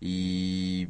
[0.00, 0.88] y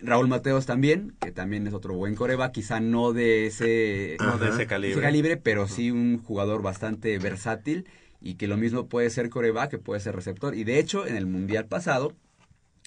[0.00, 4.50] Raúl Mateos también, que también es otro buen coreback, quizá no de ese No de
[4.50, 4.92] ese calibre.
[4.92, 7.86] ese calibre, pero sí un jugador bastante versátil
[8.20, 10.54] y que lo mismo puede ser coreback, que puede ser receptor.
[10.54, 12.14] Y de hecho, en el mundial pasado,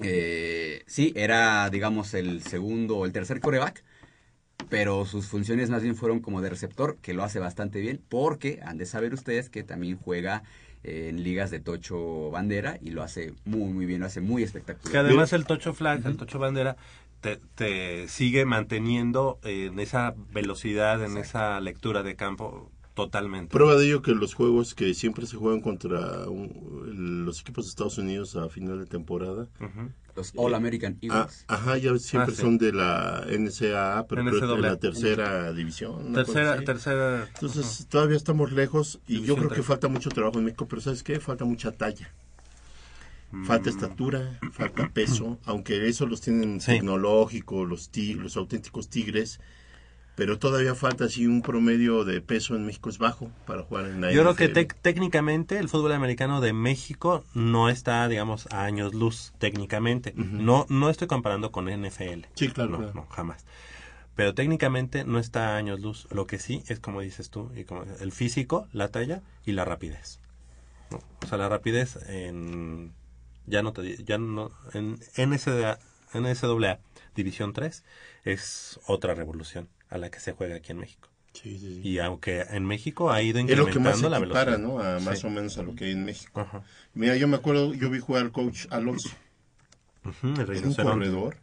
[0.02, 3.84] eh, sí, era, digamos, el segundo o el tercer coreback,
[4.70, 8.60] pero sus funciones más bien fueron como de receptor, que lo hace bastante bien, porque
[8.64, 10.44] han de saber ustedes que también juega
[10.84, 14.44] eh, en ligas de Tocho Bandera y lo hace muy, muy bien, lo hace muy
[14.44, 14.92] espectacular.
[14.92, 16.76] Que además el Tocho Flag, el Tocho Bandera,
[17.22, 23.54] te, te sigue manteniendo en esa velocidad, en esa lectura de campo totalmente.
[23.54, 27.70] Prueba de ello que los juegos que siempre se juegan contra un- los equipos de
[27.70, 29.92] Estados Unidos a final de temporada, Ujú.
[30.14, 31.46] Los All American ah, Eagles.
[31.48, 32.42] ajá, ya siempre Ah, sí.
[32.42, 36.12] son de la NCAA, pero creo que de la tercera división.
[36.12, 37.30] Tercera, tercera.
[37.34, 40.82] Entonces todavía estamos lejos y yo División creo que falta mucho trabajo en México, pero
[40.82, 41.20] ¿sabes qué?
[41.22, 42.14] Falta mucha talla.
[43.46, 43.74] Falta Mm.
[43.74, 46.72] estatura, falta peso, aunque eso los tienen Sí.
[46.74, 49.40] tecnológico, los, ti- los auténticos tigres,
[50.16, 54.02] pero todavía falta así un promedio de peso en México es bajo para jugar en
[54.02, 54.50] la Yo creo que
[54.82, 60.14] técnicamente el fútbol americano de México no está, digamos, a años luz técnicamente.
[60.16, 62.28] No no estoy comparando con NFL.
[62.36, 62.94] Sí, claro, No, claro.
[62.94, 63.46] no, jamás.
[64.14, 66.08] pero técnicamente no está a años luz.
[66.12, 69.64] Lo que sí es como dices tú, y como el físico, la talla y la
[69.64, 70.20] rapidez.
[70.92, 71.00] ¿no?
[71.24, 72.92] O sea, la rapidez en
[73.46, 75.80] ya no te ya no en NSDA,
[76.14, 76.80] NSAA
[77.16, 77.84] División 3
[78.24, 81.10] es otra revolución a la que se juega aquí en México.
[81.34, 81.88] Sí, sí, sí.
[81.88, 84.68] Y aunque en México ha ido Es lo que más incrementando se la equipara, velocidad.
[84.68, 84.80] ¿no?
[84.98, 86.42] A más o menos a lo que hay en México.
[86.42, 86.64] Ajá.
[86.94, 89.10] Mira, yo me acuerdo, yo vi jugar al coach Alonso.
[90.24, 91.38] El Era un corredor.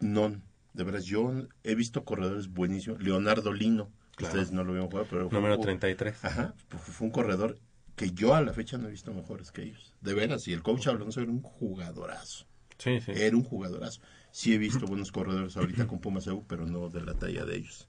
[0.00, 0.40] No,
[0.72, 3.02] de veras, yo he visto corredores buenísimos.
[3.02, 4.32] Leonardo Lino, Claro.
[4.34, 6.24] ustedes no lo vieron jugar, pero fue Número un- 33.
[6.24, 7.58] Ajá, fue- fue un corredor
[8.02, 9.94] que yo a la fecha no he visto mejores que ellos.
[10.00, 12.46] De veras, y el coach Alonso era un jugadorazo.
[12.78, 13.12] Sí, sí.
[13.14, 14.00] Era un jugadorazo.
[14.32, 17.58] Sí he visto buenos corredores ahorita con Pumas EU, pero no de la talla de
[17.58, 17.88] ellos.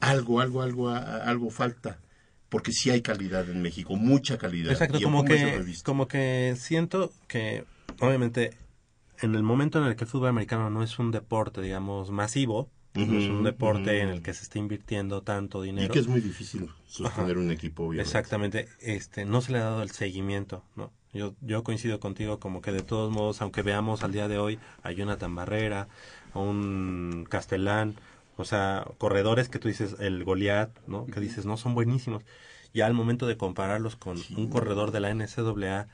[0.00, 2.00] Algo, algo, algo, algo falta.
[2.48, 4.72] Porque sí hay calidad en México, mucha calidad.
[4.72, 7.64] Exacto, Y como que, como que siento que,
[8.00, 8.56] obviamente,
[9.20, 12.68] en el momento en el que el fútbol americano no es un deporte, digamos, masivo,
[12.94, 15.92] no es un deporte en el que se está invirtiendo tanto Y dinero.
[15.92, 17.40] que es muy difícil sostener Ajá.
[17.40, 18.02] un equipo, obviamente.
[18.08, 20.92] Exactamente, este, no se le ha dado el seguimiento, ¿no?
[21.14, 24.58] Yo, yo coincido contigo como que de todos modos, aunque veamos al día de hoy
[24.82, 25.88] a Jonathan Barrera,
[26.32, 27.94] a un Castellán,
[28.36, 31.04] o sea, corredores que tú dices, el Goliat, ¿no?
[31.06, 32.22] Que dices, no, son buenísimos.
[32.72, 35.88] Ya al momento de compararlos con un corredor de la NCAA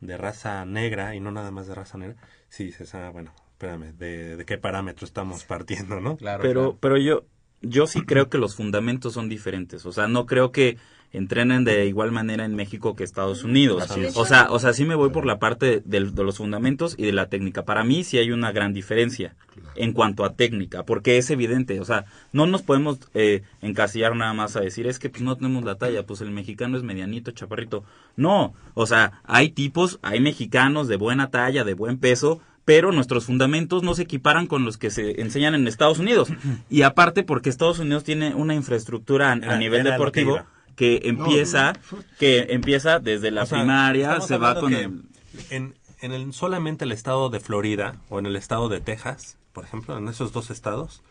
[0.00, 2.16] de raza negra y no nada más de raza negra,
[2.48, 6.16] sí dices, ah, bueno, espérame, ¿de, de qué parámetro estamos partiendo, no?
[6.16, 6.78] Claro, pero, claro.
[6.80, 7.24] pero yo,
[7.62, 9.86] yo sí creo que los fundamentos son diferentes.
[9.86, 10.76] O sea, no creo que
[11.12, 13.88] entrenen de igual manera en México que Estados Unidos.
[13.88, 14.16] Así es.
[14.16, 17.04] O sea, o sea, sí me voy por la parte del- de, los fundamentos y
[17.06, 17.64] de la técnica.
[17.64, 19.36] Para mí sí hay una gran diferencia
[19.76, 21.78] en cuanto a técnica, porque es evidente.
[21.78, 25.36] O sea, no nos podemos eh, encasillar nada más a decir es que pues no
[25.36, 27.84] tenemos la talla, pues el mexicano es medianito, chaparrito.
[28.16, 33.26] No, o sea, hay tipos, hay mexicanos de buena talla, de buen peso, pero nuestros
[33.26, 36.28] fundamentos no se equiparan con los que se enseñan en Estados Unidos.
[36.70, 40.40] Y aparte porque Estados Unidos tiene una infraestructura a, Era- nivel que deportivo
[40.76, 41.72] que empieza
[42.18, 45.02] que empieza desde la O sea, primaria, se va con el
[45.50, 49.64] En, en el, solamente el estado de Florida o en el estado de Texas, por
[49.64, 51.02] ejemplo, en esos dos estados,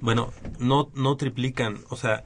[0.00, 2.24] bueno, no, no triplican, o sea,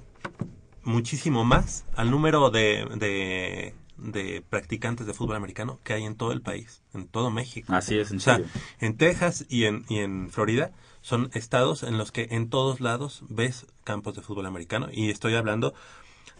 [0.84, 6.32] muchísimo más al número de, de, de practicantes de fútbol americano que hay en todo
[6.32, 7.72] el país, en todo México.
[7.74, 8.50] Así es, en O sea, serio.
[8.80, 10.70] en Texas y en, y en Florida
[11.02, 15.34] son estados en los que en todos lados ves campos de fútbol americano y estoy
[15.34, 15.74] hablando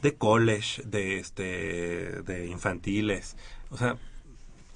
[0.03, 3.37] de college, de este de infantiles,
[3.71, 3.97] o sea,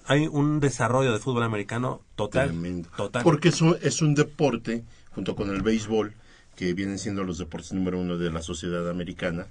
[0.04, 2.88] hay un desarrollo de fútbol americano total, Tremendo.
[2.96, 3.22] total.
[3.22, 4.82] Porque es un, es un deporte,
[5.14, 6.14] junto con el béisbol,
[6.56, 9.46] que vienen siendo los deportes número uno de la sociedad americana.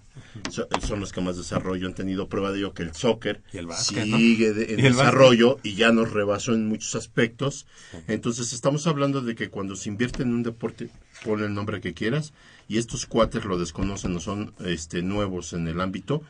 [0.51, 2.29] So- son los que más desarrollo han tenido.
[2.29, 4.17] Prueba de ello que el soccer Y el básquet, ¿no?
[4.17, 7.65] sigue de- en Y el desarrollo y ya nos rebasó en muchos aspectos.
[8.07, 10.89] Entonces estamos hablando de que cuando se invierte en un deporte,
[11.25, 12.33] ponle el nombre que quieras,
[12.67, 16.21] y estos cuates lo desconocen o son este, nuevos en el ámbito,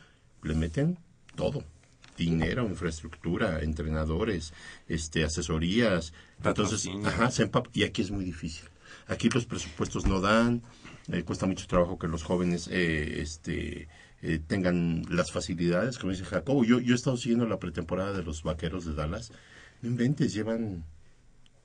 [0.42, 0.98] le meten
[1.36, 1.64] todo
[2.16, 4.52] dinero, infraestructura, entrenadores,
[4.88, 6.12] este, asesorías.
[6.44, 8.68] Entonces, ajá, se y aquí es muy difícil.
[9.08, 10.62] Aquí los presupuestos no dan,
[11.10, 13.88] eh, cuesta mucho trabajo que los jóvenes eh, este,
[14.22, 16.64] eh, tengan las facilidades, como dice Jacobo.
[16.64, 19.32] Yo, yo he estado siguiendo la pretemporada de los vaqueros de Dallas.
[19.82, 20.84] No inventes, llevan.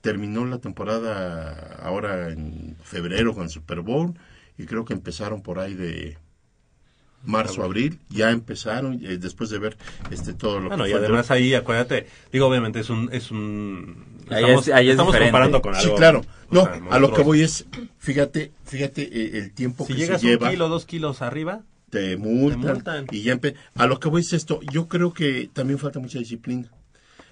[0.00, 4.14] Terminó la temporada ahora en febrero con el Super Bowl
[4.56, 6.18] y creo que empezaron por ahí de
[7.24, 7.98] marzo, abril.
[8.10, 9.76] Ya empezaron eh, después de ver
[10.10, 13.08] este todo lo Bueno, que y fue el además ahí, acuérdate, digo, obviamente es un...
[13.12, 15.96] Es un Ahí estamos es- ahí es estamos comparando con Sí, algo...
[15.96, 16.24] claro.
[16.50, 17.66] o No, sea, a lo que voy es,
[17.98, 20.50] fíjate, fíjate eh, el tiempo Si que llegas se un lleva.
[20.50, 23.06] kilo, dos kilos arriba, te multan, Te multan.
[23.10, 26.18] y ya empe- a lo que voy es esto yo creo que también falta mucha
[26.18, 26.68] disciplina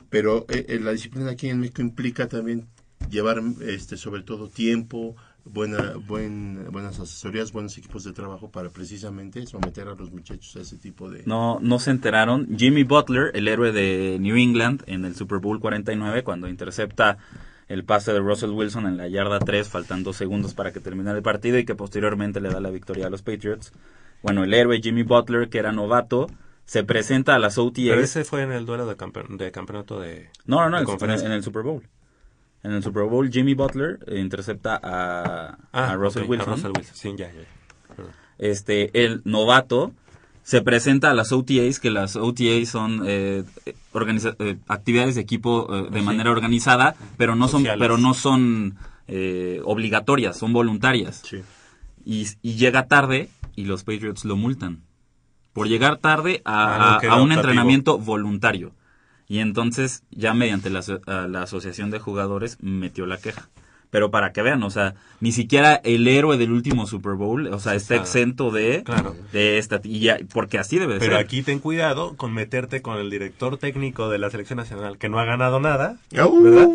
[0.09, 2.67] pero eh, eh, la disciplina aquí en México implica también
[3.11, 5.17] llevar este sobre todo tiempo
[5.51, 10.61] buena buen, buenas asesorías buenos equipos de trabajo para precisamente someter a los muchachos a
[10.61, 12.49] ese tipo de no no se enteraron.
[12.57, 17.19] Jimmy Butler, el héroe de New England en el Super Bowl 49 cuando intercepta
[17.69, 21.23] el pase de Russell Wilson en la yarda 3 faltando segundos para que terminara el
[21.23, 23.73] partido y que posteriormente le da la victoria a los Patriots.
[24.23, 26.29] Bueno, el héroe Jimmy Butler, que era novato,
[26.65, 27.85] se presenta a las OTAs.
[27.89, 30.31] pero ese fue en el duelo de, campe- de campeonato de...
[30.47, 31.27] No, no, no, de en, conferencia.
[31.27, 31.83] en el Super Bowl.
[32.67, 36.49] En el Super Bowl, Jimmy Butler eh, intercepta a, Ah, a Russell Wilson.
[36.51, 37.41] A Russell Wilson, sí, ya, ya.
[37.41, 37.47] ya.
[37.95, 38.13] Perdón.
[38.39, 39.93] Este, el novato
[40.43, 45.89] se presenta a las OTAs, que las OTAs son eh, eh, actividades de equipo eh,
[45.91, 46.05] de Sí.
[46.05, 47.81] manera organizada, pero no son, Sociales.
[47.81, 48.77] pero no son
[49.65, 51.23] obligatorias, son voluntarias.
[51.25, 51.39] Sí.
[52.05, 54.83] Y, y llega tarde y los Patriots lo multan
[55.53, 57.33] por llegar tarde Ah, a, un optativo.
[57.33, 58.73] entrenamiento voluntario.
[59.29, 60.83] Y entonces ya mediante la,
[61.29, 63.49] la asociación de jugadores metió la queja.
[63.89, 67.61] Pero para que vean, o sea, ni siquiera el héroe del último Super Bowl, o
[67.61, 68.01] sea, está sabe.
[68.01, 69.15] exento de, Claro.
[69.33, 71.25] de esta, y ya, porque así debe de Pero ser.
[71.25, 75.21] aquí ten cuidado con meterte con el director técnico de la selección nacional que no
[75.21, 76.43] ha ganado nada, Au.
[76.43, 76.69] ¿verdad?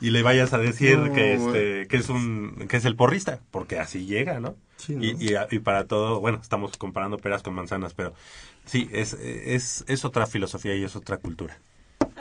[0.00, 3.78] Y le vayas a decir que este que es un que es el porrista, porque
[3.78, 4.56] así llega, ¿no?
[4.76, 5.04] Sí, ¿no?
[5.04, 8.14] Y, y, y para todo, bueno, estamos comparando peras con manzanas, pero
[8.66, 11.56] sí, es, es, es otra filosofía y es otra cultura.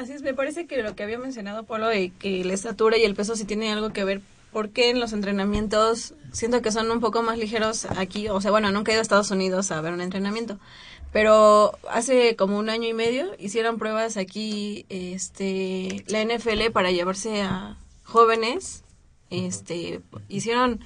[0.01, 3.03] Así es, me parece que lo que había mencionado Polo de que la estatura y
[3.03, 4.21] el peso sí tienen algo que ver.
[4.51, 8.27] Porque en los entrenamientos siento que son un poco más ligeros aquí?
[8.27, 10.57] O sea, bueno, nunca he ido a Estados Unidos a ver un entrenamiento.
[11.13, 17.43] Pero hace como un año y medio hicieron pruebas aquí, este, la NFL para llevarse
[17.43, 18.83] a jóvenes.
[19.29, 20.79] Este, hicieron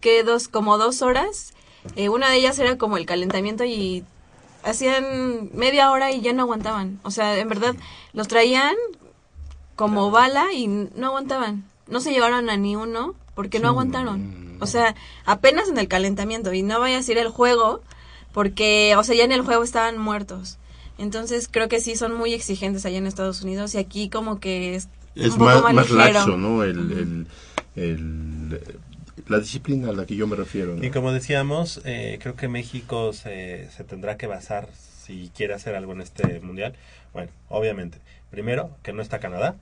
[0.00, 1.54] que dos, como dos horas.
[1.96, 4.04] Eh, una de ellas era como el calentamiento y
[4.64, 6.98] hacían media hora y ya no aguantaban.
[7.02, 7.74] O sea, en verdad,
[8.12, 8.74] los traían
[9.76, 11.64] como bala y no aguantaban.
[11.88, 14.56] No se llevaron a ni uno porque no aguantaron.
[14.60, 14.94] O sea,
[15.26, 17.82] apenas en el calentamiento y no vayas a ir al juego
[18.32, 20.58] porque, o sea, ya en el juego estaban muertos.
[20.96, 24.76] Entonces creo que sí son muy exigentes allá en Estados Unidos y aquí como que
[24.76, 26.62] es, Es un poco más, más, más laxo, ¿no?
[26.62, 27.26] El, el-
[27.76, 28.78] el-
[29.28, 30.74] la disciplina a la que yo me refiero.
[30.76, 30.84] ¿no?
[30.84, 34.68] Y como decíamos, eh, creo que México se, se tendrá que basar
[35.02, 36.74] si quiere hacer algo en este mundial.
[37.12, 37.98] Bueno, obviamente,
[38.30, 39.56] primero, que no está Canadá.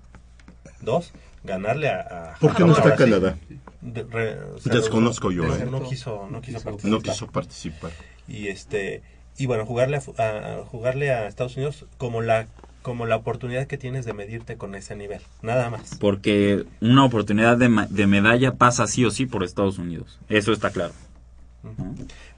[0.80, 1.12] Dos,
[1.44, 2.32] ganarle a...
[2.32, 2.96] a ¿Por qué no está sí.
[3.04, 3.36] Canadá?
[3.80, 5.68] De- re- Desconozco yo, de- ¿eh?
[5.70, 6.90] No quiso, no quiso participar.
[6.90, 7.90] No quiso participar.
[8.28, 9.02] y este
[9.38, 12.46] y bueno jugarle a, fu- a- a jugarle a Estados Unidos como la
[12.82, 17.56] como la oportunidad que tienes de medirte con ese nivel nada más Porque una oportunidad
[17.56, 20.18] de, ma- de medalla pasa sí o sí por Estados Unidos.
[20.28, 20.92] Eso está claro.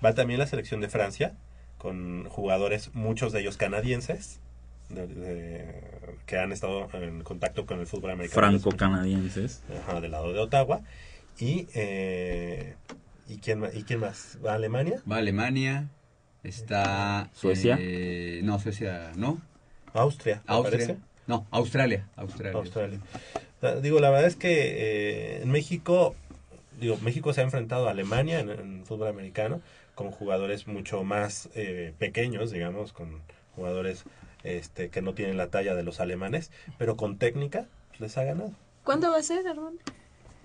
[0.05, 1.33] va también la selección de Francia
[1.79, 4.41] con jugadores muchos de ellos canadienses
[4.91, 5.75] de- de-
[6.27, 9.63] que han estado en contacto con el fútbol americano Franco-canadienses.
[9.83, 10.83] Ajá, del lado de Ottawa
[11.39, 12.75] y eh,
[13.29, 15.89] y quién y quién más va a Alemania Va Alemania,
[16.43, 17.31] está...
[17.35, 17.77] ¿Suecia?
[17.81, 19.41] eh, no, Suecia no.
[19.95, 20.79] Austria Austria.
[20.87, 20.97] parece.
[21.27, 22.07] No, Australia.
[22.17, 22.59] Australia.
[22.59, 23.01] Australia.
[23.63, 24.51] La- Digo, la verdad es que
[25.39, 26.15] eh, en México,
[26.79, 29.61] digo, México se ha enfrentado a Alemania en, en fútbol americano
[29.95, 33.23] con jugadores mucho más eh, pequeños, digamos, con
[33.57, 34.05] jugadores
[34.43, 37.67] este, que no tienen la talla de los alemanes, pero con técnica
[37.99, 38.53] les ha ganado.
[38.83, 39.81] ¿Cuándo va a ser, Armando?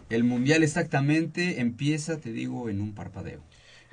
[0.09, 3.41] El mundial exactamente empieza, te digo, en un parpadeo.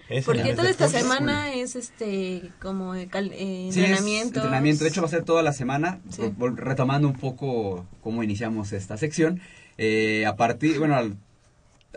[0.09, 4.39] Es Porque toda esta semana es este como de cal- eh, Sí, entrenamiento.
[4.41, 4.85] entrenamiento.
[4.85, 5.99] De hecho, va a ser toda la semana.
[6.11, 6.23] Sí.
[6.55, 9.41] Retomando un poco cómo iniciamos esta sección.
[9.79, 11.17] Eh, a partir, bueno, al-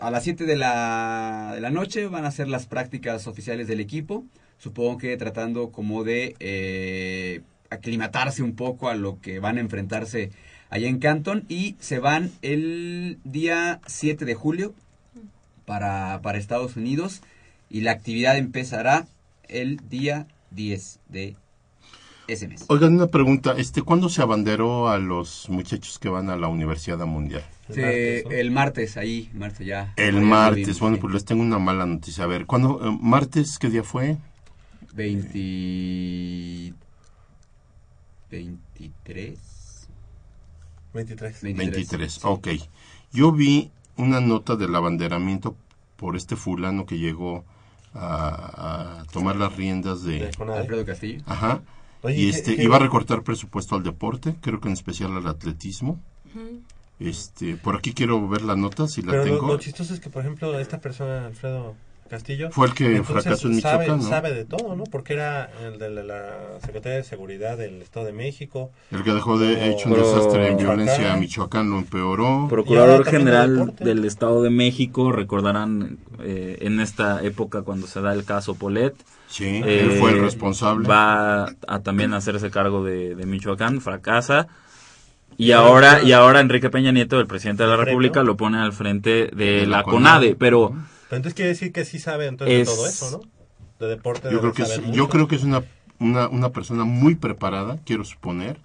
[0.01, 3.79] a las 7 de la, de la noche van a ser las prácticas oficiales del
[3.79, 4.23] equipo.
[4.57, 10.31] Supongo que tratando como de eh, aclimatarse un poco a lo que van a enfrentarse
[10.71, 11.45] allá en Canton.
[11.47, 14.73] Y se van el día 7 de julio
[15.65, 17.21] para, para Estados Unidos.
[17.69, 19.07] Y la actividad empezará
[19.47, 21.35] el día 10 de
[22.27, 22.65] ese mes.
[22.67, 23.53] Oigan, una pregunta.
[23.57, 27.43] este ¿Cuándo se abanderó a los muchachos que van a la Universidad Mundial?
[27.69, 28.31] El Sí, martes, ¿no?
[28.31, 29.93] el martes ahí, martes ya.
[29.97, 30.79] El martes.
[30.79, 32.23] Bueno, pues les tengo una mala noticia.
[32.23, 32.79] A ver, ¿cuándo?
[32.83, 34.17] eh, ¿Martes qué día fue?
[34.93, 36.73] 20...
[38.31, 39.39] 23.
[40.93, 41.41] 23.
[41.55, 42.19] 23.
[42.25, 42.47] Ok.
[43.11, 45.55] Yo vi una nota del abanderamiento
[45.95, 47.43] por este fulano que llegó
[47.93, 50.29] a, a tomar las riendas De.
[50.39, 51.21] Alfredo Castillo.
[51.25, 51.61] Ajá.
[52.01, 55.15] Oye, y ¿qué- este qué- iba a recortar presupuesto al deporte, creo que en especial
[55.17, 55.99] al atletismo.
[56.99, 59.47] Este, por aquí quiero ver la nota si la Pero lo, tengo.
[59.47, 61.75] lo chistoso es que, por ejemplo, esta persona, Alfredo
[62.09, 64.09] Castillo, Fue el que entonces fracasó en sabe, Michoacán, ¿no?
[64.09, 64.83] sabe de todo, ¿no?
[64.83, 68.71] Porque era el de la, la Secretaría de Seguridad del Estado de México.
[68.91, 72.47] El que dejó de hecho un desastre en violencia a Michoacán lo empeoró.
[72.49, 78.25] Procurador General del Estado de México, recordarán eh, en esta época cuando se da el
[78.25, 78.95] caso Polet.
[79.27, 80.87] sí, eh, él fue el responsable.
[80.87, 84.47] Va a también hacerse cargo de, de Michoacán, fracasa.
[85.37, 87.77] Y ahora, y ahora Enrique Peña Nieto, el presidente de la.
[87.77, 89.83] República, lo pone al frente de, De la.
[89.83, 90.73] CONADE, pero
[91.09, 93.21] Pero entonces quiere decir que sí sabe entonces Es- de todo eso, ¿no?
[93.79, 94.29] De deporte.
[94.29, 95.63] Yo debe creo que es, yo creo que es una,
[95.99, 98.57] una, una persona muy preparada, quiero suponer,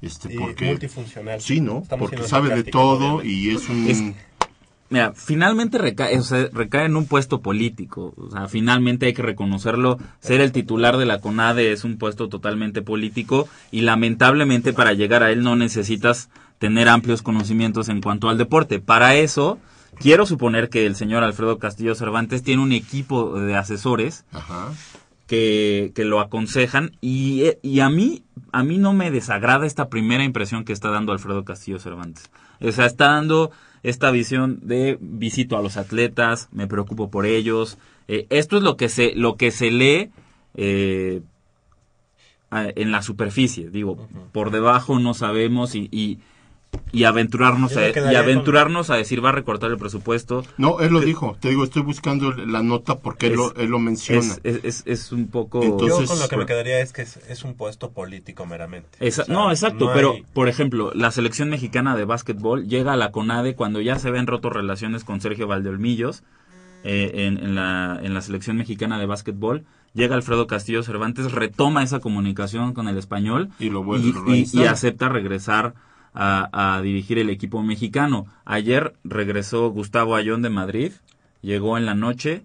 [0.00, 1.40] este Y porque multifuncional.
[1.40, 1.80] sí, ¿no?
[1.82, 3.28] Estamos Porque sabe de todo obviamente.
[3.28, 4.02] y es un Es-
[4.92, 8.12] Mira, finalmente recae, o sea, recae en un puesto político.
[8.16, 9.98] O sea, finalmente hay que reconocerlo.
[10.18, 15.22] Ser el titular de la CONADE es un puesto totalmente político y lamentablemente para llegar
[15.22, 16.28] a él no necesitas
[16.58, 18.80] tener amplios conocimientos en cuanto al deporte.
[18.80, 19.60] Para eso,
[20.00, 24.72] quiero suponer que el señor Alfredo Castillo Cervantes tiene un equipo de asesores ajá.
[25.28, 30.24] que, que lo aconsejan y, y a mí a mí no me desagrada esta primera
[30.24, 32.30] impresión que está dando Alfredo Castillo Cervantes.
[32.60, 33.50] O sea, está dando
[33.82, 37.78] esta visión de visito a los atletas, me preocupo por ellos.
[38.08, 40.10] Eh, esto es lo que se, lo que se lee
[40.54, 41.22] eh,
[42.50, 43.70] en la superficie.
[43.70, 46.18] Digo, por debajo no sabemos y, y,
[46.92, 50.44] y aventurarnos, a, y aventurarnos a decir va a recortar el presupuesto.
[50.58, 51.36] No, él lo dijo.
[51.40, 54.36] Te digo, estoy buscando la nota porque él, Es- lo, él lo menciona.
[54.42, 55.62] Es, es, un poco...
[55.62, 58.88] Entonces, Yo con lo que me quedaría es que es, es un puesto político meramente.
[58.98, 62.92] Esa- O sea, no, exacto, no pero por ejemplo, la selección mexicana de básquetbol llega
[62.92, 66.22] a la CONADE cuando ya se ven rotos relaciones con Sergio Valdeolmillos
[66.82, 69.64] eh, en, en la, en la selección mexicana de básquetbol.
[69.92, 75.74] Llega Alfredo Castillo Cervantes, retoma esa comunicación con el español Y lo y acepta regresar
[76.14, 78.26] a, a dirigir el equipo mexicano.
[78.44, 80.92] Ayer regresó Gustavo Ayón de Madrid,
[81.42, 82.42] llegó en la noche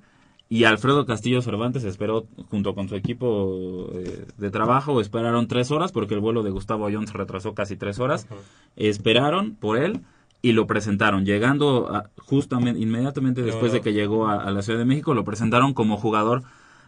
[0.47, 5.91] y Alfredo Castillo Cervantes esperó junto con su equipo eh, de trabajo, esperaron tres horas
[5.91, 8.27] porque el vuelo de Gustavo Ayón se retrasó casi tres horas.
[8.75, 10.01] Esperaron por él
[10.41, 11.25] y lo presentaron.
[11.25, 15.23] Llegando a- justamente, inmediatamente después de que llegó a, a la Ciudad de México, lo
[15.23, 16.43] presentaron como jugador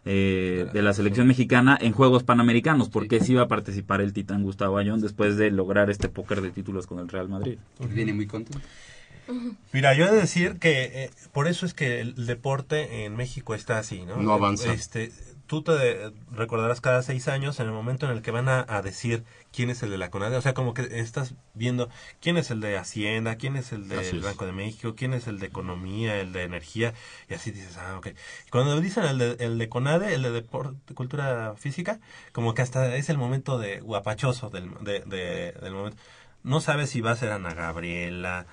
[0.06, 4.43] eh, de la selección mexicana en Juegos Panamericanos, porque sí iba a participar el titán
[4.43, 7.58] Gustavo Ayón después de lograr este póker de títulos con el Real Madrid.
[7.93, 8.60] Viene muy contento.
[9.74, 13.54] Mira, yo he de decir que eh, por eso es que el deporte en México
[13.54, 14.18] está así, ¿no?
[14.18, 14.74] No avanza.
[14.74, 15.12] Este,
[15.48, 18.66] tú te de- recordarás cada seis años en el momento en el que van a,
[18.68, 21.89] a decir quién es el de la CONADE, o sea, como que estás viendo
[22.22, 24.22] quién es el de Hacienda, quién es el del es.
[24.22, 26.93] Banco de México, quién es el de Economía, el de Energía,
[27.30, 28.08] y así dices, ah, ok.
[28.45, 32.00] Y cuando dicen el de, el de CONADE, el de Deporte, Cultura Física,
[32.34, 35.98] como que hasta es el momento de guapachoso del, de- de- del momento.
[36.43, 38.45] No sabes si va a ser Ana Gabriela,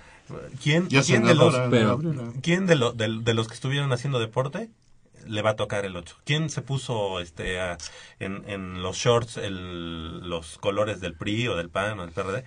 [0.62, 1.98] ¿Quién, Ya quién de los, pero-.
[2.42, 4.70] ¿Quién de, lo- de- de los que estuvieron haciendo deporte
[5.26, 6.16] le va a tocar el 8?
[6.24, 7.78] ¿Quién se puso este a-
[8.18, 12.44] en, en los shorts el- los colores del PRI o del PAN o del PRD?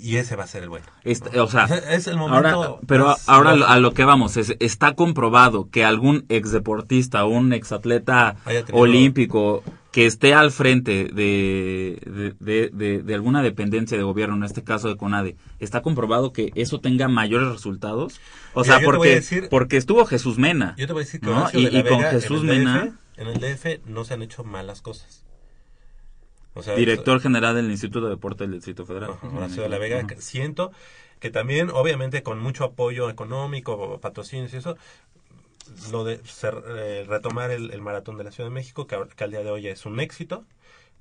[0.00, 0.86] Y ese va a ser el bueno.
[1.04, 4.94] Este, o sea, Es el momento ahora, pero ahora a lo que vamos, es, está
[4.94, 13.00] comprobado que algún exdeportista, un exatleta Haya tenido- olímpico que esté al frente de, de,
[13.02, 17.08] de- alguna dependencia de gobierno, en este caso de CONADE, está comprobado que eso tenga
[17.08, 18.20] mayores resultados.
[18.54, 20.74] O Mira, sea, porque, decir- porque estuvo Jesús Mena.
[20.78, 21.48] Yo te voy a decir que ¿no?
[21.52, 24.80] Y, con Jesús en el Mena, DF, en el DF no se han hecho malas
[24.80, 25.24] cosas.
[26.60, 29.10] O sea, director general del Instituto de Deporte del Distrito Federal.
[29.34, 30.70] Horacio de la Vega, siento
[31.18, 34.76] que también, obviamente, con mucho apoyo económico, patrocinios y eso,
[35.92, 38.94] lo de ser- eh, retomar el, el maratón de la Ciudad de México, que,
[39.24, 40.44] al día de hoy es un éxito,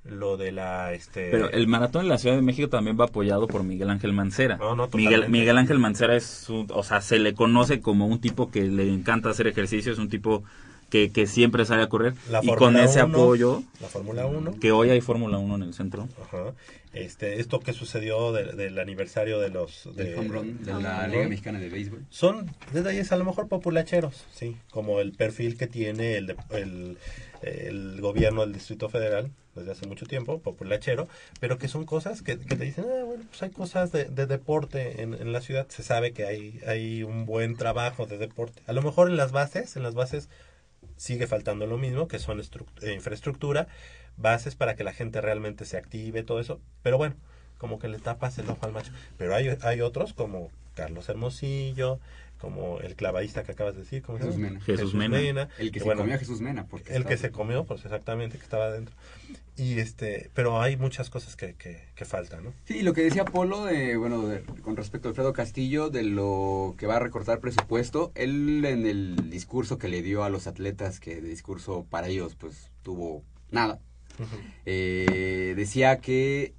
[0.04, 1.30] lo de la, este...
[1.32, 4.58] Pero el maratón en la Ciudad de México también va apoyado por Miguel Ángel Mancera.
[4.58, 5.30] No, no, Miguel.
[5.30, 8.88] Miguel Ángel Mancera es, un- o sea, se le conoce como un tipo que le
[8.94, 10.44] encanta hacer ejercicio, es un tipo
[10.90, 14.60] que, que siempre sale a correr la y con ese 1, apoyo, La Fórmula 1.
[14.60, 16.08] que hoy hay Fórmula 1 en el centro.
[16.24, 16.54] Ajá.
[16.94, 19.88] Este, esto que sucedió de- del aniversario de los...
[19.96, 21.28] De, Del home run de la home Liga.
[21.30, 22.04] Mexicana de Béisbol.
[22.10, 26.98] Son detalles a lo mejor populacheros, sí, como el perfil que tiene el, de- el,
[27.44, 31.08] el gobierno del Distrito Federal desde hace mucho tiempo, populachero,
[31.40, 34.26] pero que son cosas que, que te dicen, ah, bueno, pues hay cosas de, de
[34.26, 38.62] deporte en, en la ciudad, se sabe que hay, hay un buen trabajo de deporte.
[38.68, 40.30] A lo mejor en las bases, en las bases
[41.00, 43.70] sigue faltando lo mismo, que son eh, infraestructura,
[44.18, 47.16] bases para que la gente realmente se active, todo eso, pero bueno,
[47.58, 48.92] como que le tapas el ojo al macho.
[49.18, 52.00] Pero hay, hay otros como Carlos Hermosillo,
[52.38, 54.40] como el clavadista que acabas de decir, ¿cómo se Jesús?
[54.40, 54.60] Mena.
[54.62, 55.50] Jesús Mena.
[55.58, 56.66] El que se bueno, comió a Jesús Mena.
[56.68, 58.94] Porque el que se comió, pues exactamente, que estaba adentro.
[59.60, 62.54] Y este, pero hay muchas cosas que, que, que faltan, ¿no?
[62.66, 66.76] Sí, lo que decía Polo, de, bueno, de- con respecto a Alfredo Castillo, de lo
[66.78, 71.00] que va a recortar presupuesto, él en el discurso que le dio a los atletas,
[71.02, 73.80] que de discurso para ellos, pues, tuvo nada,
[74.66, 76.54] eh, decía que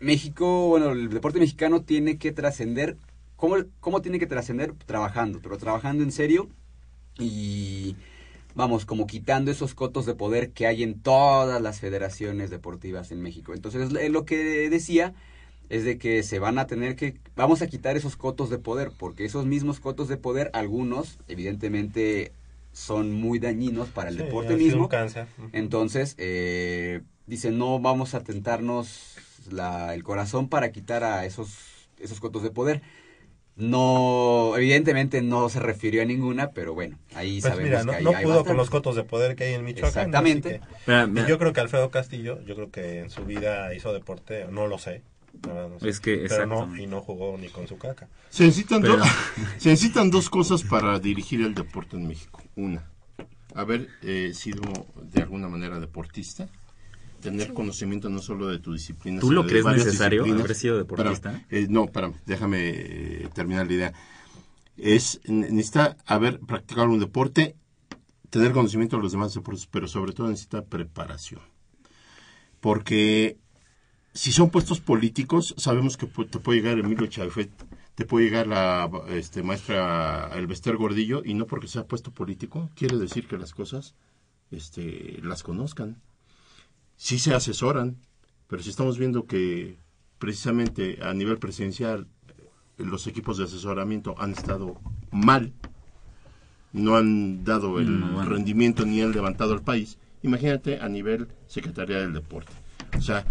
[0.00, 2.96] México, bueno, el deporte mexicano tiene que trascender,
[3.36, 4.72] ¿cómo, ¿cómo tiene que trascender?
[4.86, 6.48] Trabajando, pero trabajando en serio
[7.18, 7.96] y
[8.54, 13.20] vamos, como quitando esos cotos de poder que hay en todas las federaciones deportivas en
[13.22, 13.54] México.
[13.54, 15.14] Entonces, es lo que decía
[15.70, 18.92] es de que se van a tener que, vamos a quitar esos cotos de poder,
[18.96, 22.32] porque esos mismos cotos de poder, algunos, evidentemente,
[22.72, 24.88] son muy dañinos para el Sí, deporte mismo.
[24.88, 25.26] cáncer.
[25.52, 29.16] Entonces, eh, dice, no vamos a tentarnos
[29.50, 32.82] la, el corazón para quitar a esos, esos cotos de poder.
[33.56, 37.98] No, evidentemente no se refirió a ninguna, pero bueno, ahí Pues sabemos mira, no, que
[37.98, 39.88] ahí no hay pudo con los cotos de poder que hay en Michoacán.
[39.88, 40.56] Exactamente.
[40.56, 43.24] así que- Mira, y mira, yo creo que Alfredo Castillo, yo creo que en su
[43.24, 45.02] vida hizo deporte, no lo sé.
[45.46, 45.76] no.
[45.86, 48.08] Es que, pero no, y no jugó ni con su caca.
[48.30, 49.08] Se necesitan, Pero- dos,
[49.58, 52.42] se necesitan dos cosas para dirigir el deporte en México.
[52.56, 52.84] Una,
[53.54, 54.62] haber eh, sido
[55.00, 56.48] de alguna manera deportista.
[57.24, 59.18] Tener conocimiento no solo de tu disciplina.
[59.20, 61.44] ¿Tú sino lo de crees necesario, haber sido deportista?
[61.50, 63.92] Eh, no, espérame, déjame eh, terminar la idea.
[64.76, 67.56] Es, ne- necesita haber practicado un deporte,
[68.30, 71.40] tener conocimiento de los demás deportes, pero sobre todo necesita preparación.
[72.60, 73.38] Porque
[74.12, 77.50] si son puestos políticos, sabemos que te puede llegar Emilio Chaifet,
[77.94, 82.96] te puede llegar la este, maestra Elvester Gordillo, y no porque sea puesto político, quiere
[82.98, 83.94] decir que las cosas
[84.50, 86.02] este, las conozcan.
[86.96, 87.96] Sí se asesoran,
[88.48, 89.78] pero si estamos viendo que
[90.18, 94.80] precisamente a nivel presidencial eh, los equipos de asesoramiento han estado
[95.10, 95.52] mal,
[96.72, 98.30] no han dado el Mm, bueno.
[98.30, 102.52] rendimiento ni han levantado el país, imagínate a nivel Secretaría del Deporte.
[102.96, 103.24] O sea,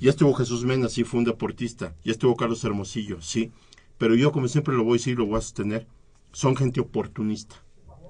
[0.00, 1.94] ya estuvo Jesús Mena, sí, fue un deportista.
[2.04, 3.52] Ya estuvo Carlos Hermosillo, sí.
[3.98, 5.86] Pero yo, como siempre lo voy a decir lo voy a sostener,
[6.32, 7.56] son gente oportunista.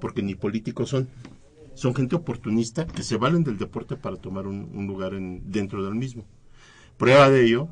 [0.01, 1.09] Porque ni políticos son.
[1.75, 5.85] Son gente oportunista que se valen del deporte para tomar un, un lugar en, dentro
[5.85, 6.25] del mismo.
[6.99, 7.68] Prueba de ello,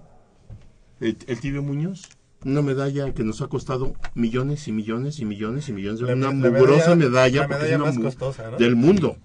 [1.01, 2.09] el, el Tibio Muñoz,
[2.45, 6.01] una medalla que nos ha costado millones y millones y millones y millones.
[6.01, 8.57] La- una mugrosa medalla- medalla, la porque medalla es una más mu- costosa, ¿no?
[8.57, 9.17] del mundo.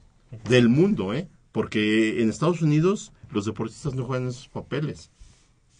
[0.50, 1.30] Del mundo, ¿eh?
[1.54, 5.12] Porque en Estados Unidos los deportistas no juegan esos papeles.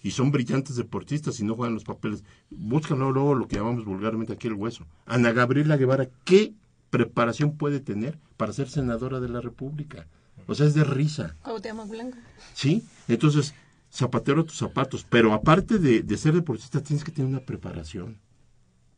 [0.02, 2.24] Y son brillantes deportistas y no juegan los papeles.
[2.50, 4.86] Búscanlo luego lo que llamamos vulgarmente aquí el hueso.
[5.06, 6.54] Ana Gabriela Guevara, ¿qué
[6.90, 10.08] preparación puede tener para ser senadora de la República?
[10.48, 11.36] O sea, es de risa.
[11.44, 12.18] Cuauhtémoc Blanco.
[12.54, 12.84] ¿Sí?
[13.08, 13.54] Entonces,
[13.92, 15.06] zapatero a tus zapatos.
[15.10, 18.18] Pero aparte de, de ser deportista, tienes que tener una preparación.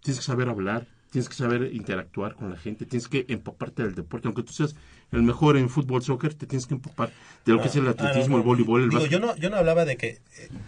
[0.01, 3.95] Tienes que saber hablar, tienes que saber interactuar con la gente, tienes que empaparte del
[3.95, 4.27] deporte.
[4.27, 4.75] Aunque tú seas
[5.11, 7.11] el mejor en fútbol, soccer, te tienes que empapar
[7.45, 8.37] de lo que es el Ah, atletismo, no, no.
[8.39, 10.19] el voleibol, el Digo, yo no, yo no hablaba de que,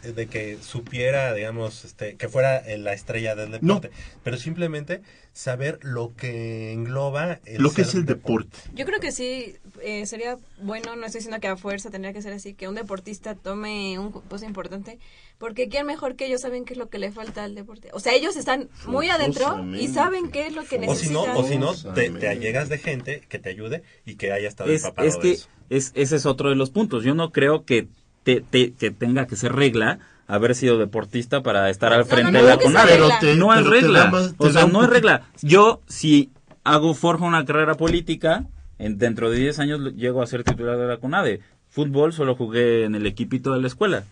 [0.03, 3.89] eh, de que supiera, digamos, este, que fuera eh, la estrella del deporte,
[4.23, 5.01] pero simplemente
[5.33, 8.57] saber lo que engloba el Lo que es el deporte.
[8.73, 12.21] Yo creo que sí eh, sería bueno, no estoy diciendo que a fuerza tendría que
[12.21, 14.99] ser así, que un deportista tome un puesto importante,
[15.37, 17.89] porque quién mejor que ellos saben qué es lo que le falta al deporte.
[17.93, 21.25] O sea, ellos están muy adentro y saben qué es lo que O si no,
[21.25, 21.37] necesitan.
[21.37, 24.84] o si no te, allegas de gente que te ayude y que haya estado es,
[24.84, 25.47] empapado es de que eso.
[25.69, 27.03] es, ese es otro de los puntos.
[27.03, 27.88] Yo no creo que,
[28.23, 32.32] te, te- que tenga que ser regla haber sido deportista para estar al No, frente
[32.34, 33.36] no, de no, la CONADE.
[33.36, 34.11] no es regla.
[34.11, 35.23] da o sea, no es regla.
[35.41, 36.30] Yo, si
[36.63, 38.45] hago, forjo una carrera política,
[38.77, 41.39] en, dentro de 10 años llego a ser titular de la CONADE.
[41.69, 44.03] Fútbol solo jugué en el equipito de la escuela.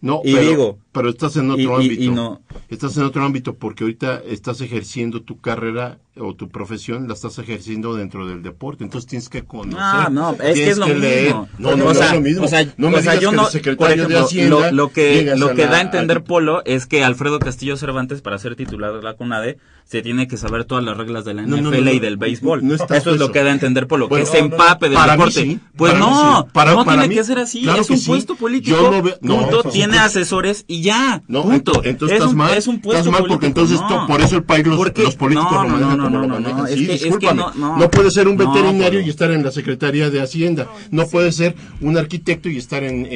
[0.00, 2.02] No, Y pero, digo- pero estás en otro y- ámbito.
[2.02, 7.06] y no- Estás en otro ámbito porque ahorita estás ejerciendo tu carrera o tu profesión,
[7.06, 8.82] la estás ejerciendo dentro del deporte.
[8.84, 9.78] Entonces tienes que conocer.
[9.80, 11.48] Ah, no, es que es lo mismo.
[11.58, 12.44] No, no, o no sea, es lo mismo.
[12.44, 14.24] O sea, no me o sea, digas yo que no, el secretario por ejemplo, de
[14.24, 17.38] Hacienda lo, lo que, lo a que la- da a entender Polo es que Alfredo
[17.38, 19.58] Castillo Cervantes, para ser titular de la CONADE,
[19.88, 22.00] se tiene que saber todas las reglas de la NFL no, no, y no.
[22.00, 22.66] del béisbol.
[22.66, 24.98] No está eso es lo que da a entender Polo, Bueno, que se empape del
[24.98, 25.42] deporte.
[25.42, 26.48] sí, pues para no, sí.
[26.52, 27.62] Para- no para tiene mí, que ser así.
[27.62, 28.06] claro es un sí.
[28.08, 28.76] puesto político.
[28.76, 31.22] Yo lo veo- no, punto, entonces- tiene asesores y ya.
[31.28, 31.72] No, punto.
[31.74, 32.54] ent- entonces es estás un, mal.
[32.58, 35.14] es un puesto estás mal porque político, entonces por eso el país los, Porque- los
[35.14, 36.58] políticos no, lo no, manejan no, como no, lo no, manejan.
[36.58, 37.42] no, es sí, que- es que discúlpame.
[37.42, 37.76] no, no.
[37.90, 40.66] puede ser un veterinario y estar en la Secretaría de Hacienda.
[40.90, 43.06] No puede ser un arquitecto y estar en,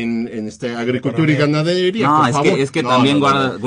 [0.46, 2.06] este agricultura y ganadería.
[2.06, 3.58] No, por es que, es que No, también guarda,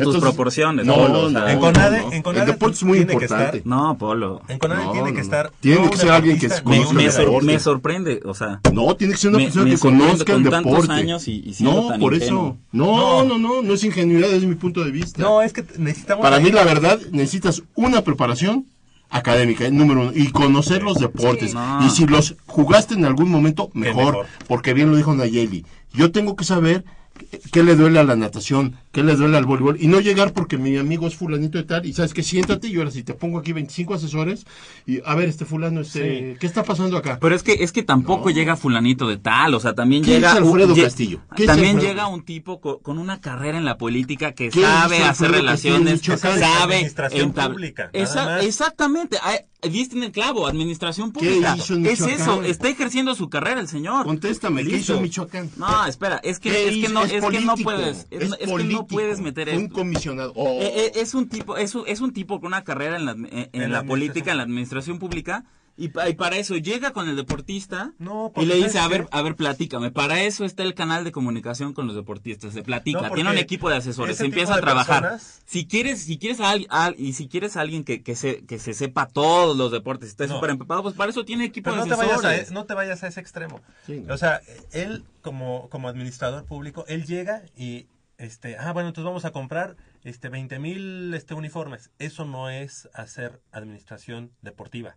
[0.00, 0.84] tus proporciones.
[0.84, 3.58] No, no, no, En Conade- no, en Conade El deporte es muy tiene que importante.
[3.58, 4.42] estar- No, Polo.
[4.48, 5.52] En Conade No, tiene no, que estar.
[5.60, 7.46] Tiene no que ser alguien que Me, conozca me el deporte.
[7.46, 10.42] me sorprende, o sea, No, tiene que ser una Me- persona me que conozca el
[10.42, 10.92] con tantos deporte.
[10.92, 12.46] años y- y no, tan por ingenuo.
[12.48, 12.56] eso.
[12.72, 15.22] No, no, no, no es ingenuidad desde mi punto de vista.
[15.22, 16.22] No, es que necesitamos.
[16.22, 18.66] Para mí, la verdad, necesitas una preparación
[19.10, 21.50] académica, eh, número uno, y conocer los deportes.
[21.50, 21.56] Sí.
[21.56, 21.86] No.
[21.86, 24.26] Y si los jugaste en algún momento, mejor, mejor.
[24.48, 25.64] porque bien lo dijo Nayeli.
[25.92, 26.84] Yo tengo que saber
[27.18, 30.32] qué- qué le duele a la natación, qué le duele al voleibol, y no llegar
[30.32, 33.14] porque mi amigo es fulanito de tal, y sabes que siéntate, y ahora si te
[33.14, 34.44] pongo aquí 25 asesores,
[34.86, 37.18] y a ver, este fulano, este, ¿qué está pasando acá?
[37.20, 40.32] Pero es que es que tampoco llega fulanito de tal, o sea, también ¿Quién llega
[40.32, 41.20] es Alfredo un- Castillo?
[41.34, 41.92] ¿Quién es también Alfredo?
[41.92, 45.30] llega un tipo co- con, una carrera en la política que ¿Quién es sabe hacer
[45.30, 46.38] relaciones, Michoacán?
[46.40, 49.34] sabe Administración pública, Esa- exactamente, ah,
[49.70, 51.56] viste en el clavo, administración ¿Qué pública.
[51.56, 54.04] hizo en es eso, está ejerciendo su carrera el señor.
[54.04, 55.50] Contéstame, ¿qué hizo en Michoacán?
[55.56, 58.52] No, espera, es que ¿Qué es que no es, que no puedes, es, es es
[58.52, 59.74] que no puedes meter fue un esto.
[59.74, 60.32] comisionado.
[60.36, 60.60] Oh.
[60.60, 63.12] Eh, eh, es un tipo es, un- es un tipo con una carrera en la,
[63.12, 65.44] en, en En la la política, en la administración pública
[65.76, 68.88] y, pa- y para eso llega con el deportista No, y le dice, ¿sabes a
[68.88, 69.90] ver, a ver, platícame.
[69.90, 73.38] Para eso está el canal de comunicación con los deportistas, se platica, No, tiene un
[73.38, 75.02] equipo de asesores, se empieza a trabajar.
[75.02, 78.44] personas- Si quieres, si quieres a, a- y si quieres a alguien que, que se
[78.46, 80.34] que se sepa todos los deportes, esté No.
[80.36, 82.50] súper empapado, pues para eso tiene equipo Pero de te, vayas asesores.
[82.50, 83.60] a, no te vayas a ese extremo.
[83.86, 84.04] Sí.
[84.08, 84.40] O sea,
[84.72, 87.86] él como, como administrador público, él llega y,
[88.18, 91.90] este, ah, bueno, entonces vamos a comprar este 20 mil este, uniformes.
[91.98, 94.96] Eso no es hacer administración deportiva.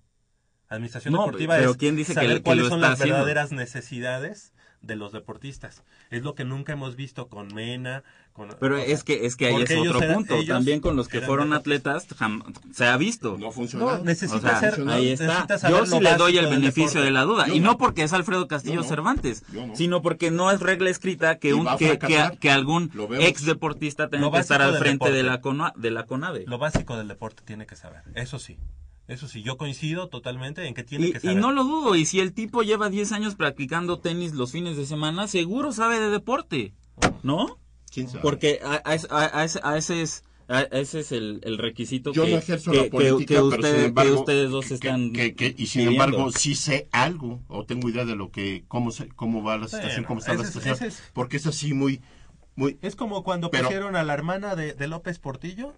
[0.69, 2.99] Administración No, deportiva pero es ¿quién dice que saber que cuáles lo son está las
[2.99, 3.15] haciendo?
[3.26, 5.84] verdaderas necesidades de los deportistas.
[6.11, 8.49] Es lo que nunca hemos visto con Mena, con...
[8.60, 10.35] Pero o sea, es que es que ahí es otro eran- punto.
[10.45, 13.38] También con los que fueron atletas jam- se ha visto.
[13.39, 13.85] No funciona.
[13.85, 15.48] No, necesita O sea, ser, ahí está.
[15.68, 17.06] Yo sí le doy el beneficio deporte.
[17.06, 17.48] de la duda.
[17.48, 17.72] Yo y no.
[17.72, 18.84] no porque es Alfredo Castillo.
[18.84, 21.98] Cervantes, sino porque no es regla escrita que, un, que,
[22.39, 26.44] que, algún ex deportista tenga que estar al frente de la, CONA- de la CONADE.
[26.45, 28.57] Lo básico del deporte tiene que saber, eso sí.
[29.07, 31.38] Eso sí, yo coincido totalmente en que tiene Y, que y saber.
[31.38, 34.85] no lo dudo, y si el tipo lleva 10 años practicando tenis los fines de
[34.85, 36.73] semana, seguro sabe de deporte,
[37.23, 37.57] ¿no?
[37.91, 38.21] ¿Quién sabe?
[38.21, 42.11] Porque a, a ese- a- ese, a ese es, a ese es el, el requisito
[42.11, 44.67] Yo que, no ejerzo que, la política, que pero usted- sin embargo, que ustedes dos
[44.67, 45.91] que- están que- que- y sin pidiendo.
[46.03, 49.67] embargo sí sé algo o tengo idea de lo que cómo se, cómo va la
[49.67, 52.01] situación, Bueno, cómo está la ese situación, es- porque es así muy
[52.57, 55.73] muy Es como cuando Pero- pusieron a la hermana de, de López Portillo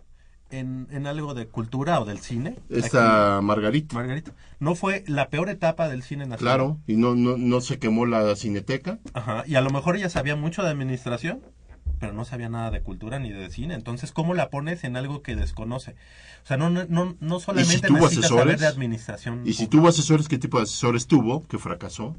[0.52, 2.56] en, en algo de cultura o del cine.
[2.70, 3.96] esta Margarita.
[3.96, 4.32] Margarita.
[4.60, 6.40] No fue la peor etapa del cine nacional.
[6.40, 9.00] Claro, y no, no, no se quemó la cineteca.
[9.14, 11.42] Ajá, y a lo mejor ella sabía mucho de administración,
[12.00, 13.74] pero no sabía nada de cultura ni de cine.
[13.74, 15.92] Entonces, ¿cómo la pones en algo que desconoce?
[16.44, 16.86] O sea, no, no,
[17.20, 18.60] no, solamente tuvo necesitas saber asesores?
[18.62, 19.42] de administración.
[19.46, 19.72] Y si pública.
[19.72, 21.46] tuvo asesores, ¿qué tipo de asesores tuvo?
[21.48, 22.16] Que fracasó.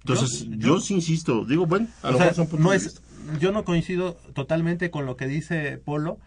[0.00, 3.02] Entonces, Yo- yo, yo- sí insisto, digo, bueno, a lo mejor son no es,
[3.40, 6.18] yo no coincido totalmente con lo que dice Polo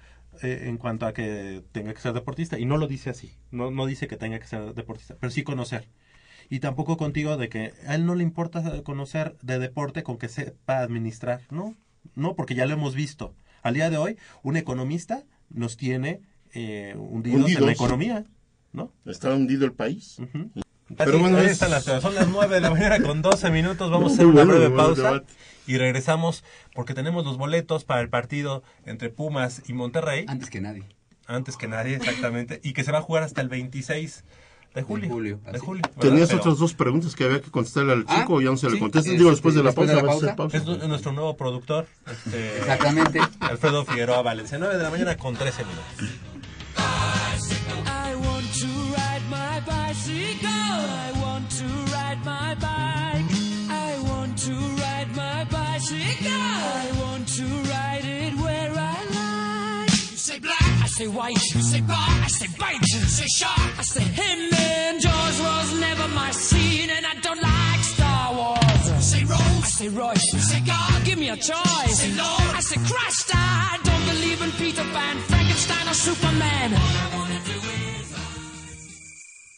[0.41, 3.71] eh, en cuanto a que tenga que ser deportista y no lo dice así, no,
[3.71, 5.87] no dice que tenga que ser deportista, pero sí conocer.
[6.49, 10.29] Y tampoco contigo de que a él no le importa conocer de deporte con que
[10.29, 11.75] sepa administrar, ¿no?
[12.15, 13.35] No, porque ya lo hemos visto.
[13.61, 16.21] Al día de hoy, un economista nos tiene
[16.53, 18.25] eh, hundidos, en la economía,
[18.73, 18.91] ¿no?
[19.05, 20.17] Está hundido el país.
[20.97, 21.83] Pero Así, bueno, ahí es- están las.
[21.83, 23.91] Son las 9 de la mañana con 12 minutos.
[23.91, 25.23] Vamos a hacer una breve pausa
[25.67, 26.43] y regresamos
[26.73, 30.25] porque tenemos los boletos para el partido entre Pumas y Monterrey.
[30.27, 30.83] Antes que nadie.
[31.27, 32.59] Antes que nadie, exactamente.
[32.63, 34.23] y que se va a jugar hasta el 26
[34.73, 35.09] de julio.
[35.09, 35.83] julio, de julio.
[35.99, 38.57] Tenías Pero otras dos preguntas que había que contestarle al Ah, chico y ya no
[38.57, 39.11] se le sí, contestan.
[39.11, 40.25] este, Digo, después de la después pausa.
[40.25, 40.57] de la.
[40.57, 43.19] Es nu- nuestro nuevo productor, este, Exactamente.
[43.39, 44.57] Alfredo Figueroa Valencia.
[44.57, 46.19] 9 de la mañana con 13 minutos.
[60.99, 61.43] Say white.
[61.55, 62.85] You say bar, I say bite.
[62.93, 64.39] You say shark, I say him.
[64.53, 68.83] And Jaws was never my scene, and I don't like Star Wars.
[68.89, 70.27] You say Rose, I say Royce.
[70.33, 71.95] You say God, give me a choice.
[72.01, 73.31] say Lord, I say Christ.
[73.33, 76.69] I don't believe in Peter Pan, Frankenstein, or Superman.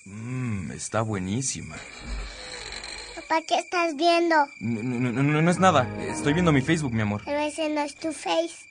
[0.05, 1.75] Mmm, está buenísima.
[3.15, 4.35] Papá, ¿qué estás viendo?
[4.59, 5.87] No, no, no, no, no es nada.
[6.15, 7.21] Estoy viendo mi Facebook, mi amor.
[7.25, 8.70] Pero ese no es tu face.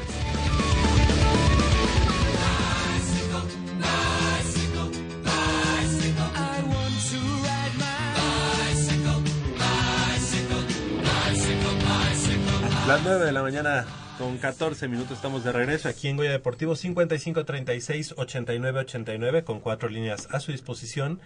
[12.87, 13.87] Las 9 de la mañana
[14.23, 19.59] con 14 minutos estamos de regreso aquí en Goya Deportivo 55 36 89 89 con
[19.59, 21.21] cuatro líneas a su disposición.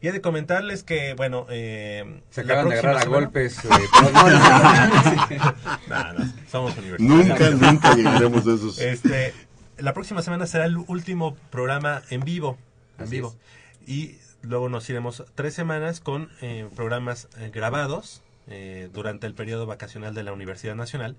[0.00, 3.64] Y he de comentarles que, bueno, eh, Se acaban de agarrar a golpes.
[3.64, 5.54] eh, pero no, no,
[5.88, 7.26] No, no, somos universitarios.
[7.26, 8.78] Nunca, nunca llegaremos a esos.
[8.78, 9.34] Este,
[9.78, 12.58] la próxima semana será el último programa en vivo.
[12.98, 13.34] En Así vivo.
[13.88, 19.66] Y luego nos iremos tres semanas con eh, programas eh, grabados eh, durante el periodo
[19.66, 21.16] vacacional de la Universidad Nacional.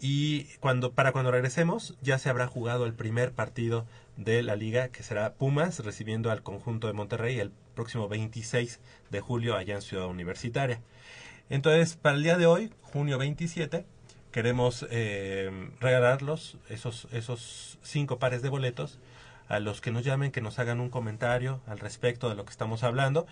[0.00, 3.86] Y cuando, para cuando regresemos, ya se habrá jugado el primer partido
[4.16, 9.20] de la liga, que será Pumas, recibiendo al conjunto de Monterrey el próximo 26 de
[9.20, 10.80] julio allá en Ciudad Universitaria.
[11.48, 13.86] Entonces, para el día de hoy, junio 27,
[14.32, 18.98] queremos eh, regalarlos, esos, esos cinco pares de boletos,
[19.48, 22.50] a los que nos llamen, que nos hagan un comentario al respecto de lo que
[22.50, 23.26] estamos hablando.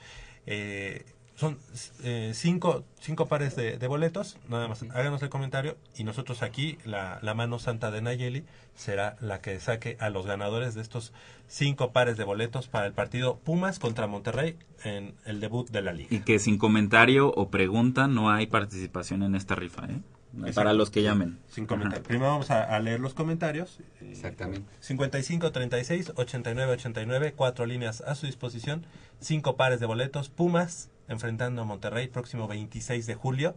[0.47, 1.05] Eh,
[1.37, 1.59] son
[2.03, 6.79] eh, cinco, cinco pares de, de boletos, nada más háganos el comentario y nosotros aquí,
[6.85, 8.45] la, la mano santa de Nayeli,
[8.75, 11.13] será la que saque a los ganadores de estos
[11.49, 15.93] cinco pares de boletos para el partido Pumas contra Monterrey en el debut de la
[15.93, 16.09] liga.
[16.11, 20.01] Y que sin comentario o pregunta no hay participación en esta rifa, ¿eh?
[20.55, 21.39] Para los que llamen.
[21.49, 22.03] Sin comentar.
[22.03, 23.79] Primero vamos a, a leer los comentarios.
[24.01, 24.69] Exactamente.
[24.81, 28.87] 55 36 89 89, cuatro líneas a su disposición,
[29.21, 30.29] cinco pares de boletos.
[30.29, 33.55] Pumas enfrentando a Monterrey próximo 26 de julio,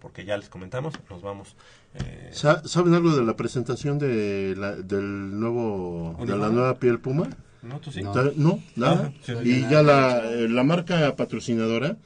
[0.00, 1.56] porque ya les comentamos, nos vamos.
[1.94, 6.98] eh, Sa- ¿Saben algo de la presentación de la, del nuevo de la nueva piel
[7.00, 7.28] Puma?
[7.62, 7.80] ¿No?
[7.80, 8.02] ¿Tú sí?
[8.02, 8.12] No.
[8.36, 9.12] No, nada.
[9.12, 9.32] Ah, sí.
[9.44, 11.96] y ya la, eh, la marca patrocinadora,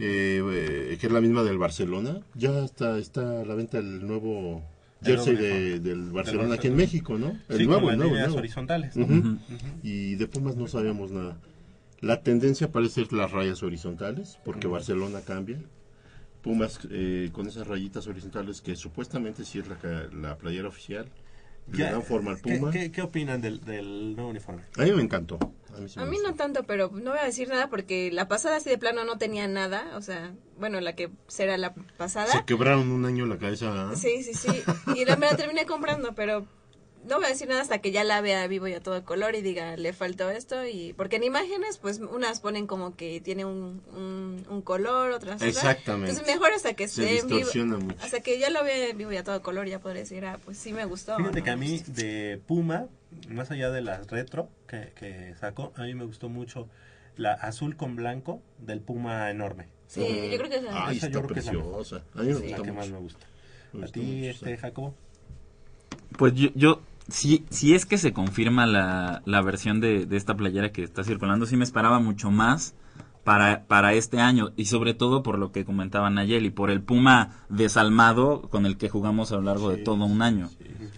[0.00, 4.62] eh, que es la misma del Barcelona, ya está, está a la venta el nuevo
[5.02, 6.76] jersey de- del Barcelona aquí en.
[6.76, 7.38] México, ¿no?
[7.48, 8.38] El sí, nuevo, con las nuevo, el líneas nuevo.
[8.38, 8.96] horizontales.
[8.96, 9.04] ¿no?
[9.06, 9.38] Ujú.
[9.82, 11.36] Y de Pumas no sabemos nada.
[12.00, 15.58] La tendencia parece ser las rayas horizontales, porque Barcelona cambia.
[16.42, 19.76] Pumas eh, con esas rayitas horizontales que supuestamente sí es la,
[20.14, 21.06] la playera oficial.
[21.72, 22.70] Le dan forma al ¿qué, Puma.
[22.70, 24.62] qué, qué opinan del, del nuevo uniforme?
[24.76, 25.38] A mí me encantó.
[25.76, 26.30] A mí, sí A me mí gustó.
[26.30, 29.18] no tanto, pero no voy a decir nada porque la pasada así de plano no
[29.18, 29.96] tenía nada.
[29.96, 32.32] O sea, bueno, la que será la pasada.
[32.32, 33.90] Se quebraron un año la cabeza.
[33.90, 33.96] ¿ah?
[33.96, 34.62] Sí, sí, sí.
[34.96, 36.46] Y la, me la terminé comprando, pero
[37.08, 39.34] no voy a decir nada hasta que ya la vea vivo y a todo color
[39.34, 40.66] y diga, le faltó esto.
[40.66, 45.36] y Porque en imágenes, pues unas ponen como que tiene un, un, un color, otras
[45.36, 45.48] otra.
[45.48, 46.10] Exactamente.
[46.10, 47.38] Entonces mejor hasta que Se esté en vivo.
[47.38, 47.96] distorsiona mucho.
[48.02, 50.58] Hasta que ya lo vea vivo y a todo color, ya podré decir, ah, pues
[50.58, 51.16] sí me gustó.
[51.16, 51.44] Fíjate ¿no?
[51.44, 52.86] que a mí de Puma,
[53.28, 56.68] más allá de las retro que, que sacó, a mí me gustó mucho
[57.16, 59.68] la azul con blanco del Puma enorme.
[59.88, 60.00] Sí,
[60.30, 61.74] yo creo que es la- Ay, Esa está yo creo que es la mejor.
[61.76, 62.04] preciosa.
[62.14, 63.26] A mí me la gusta que más me gusta.
[63.72, 64.56] Me ¿A ti, este.
[64.56, 64.94] Jacobo?
[66.18, 66.80] Pues yo, yo
[67.10, 71.04] si, si es que se confirma la, la versión de, de esta playera que está
[71.04, 72.74] circulando, sí me esperaba mucho más
[73.24, 77.44] para, para este año y sobre todo por lo que comentaba Nayeli, por el Puma
[77.48, 80.48] desalmado con el que jugamos a lo largo de todo un año.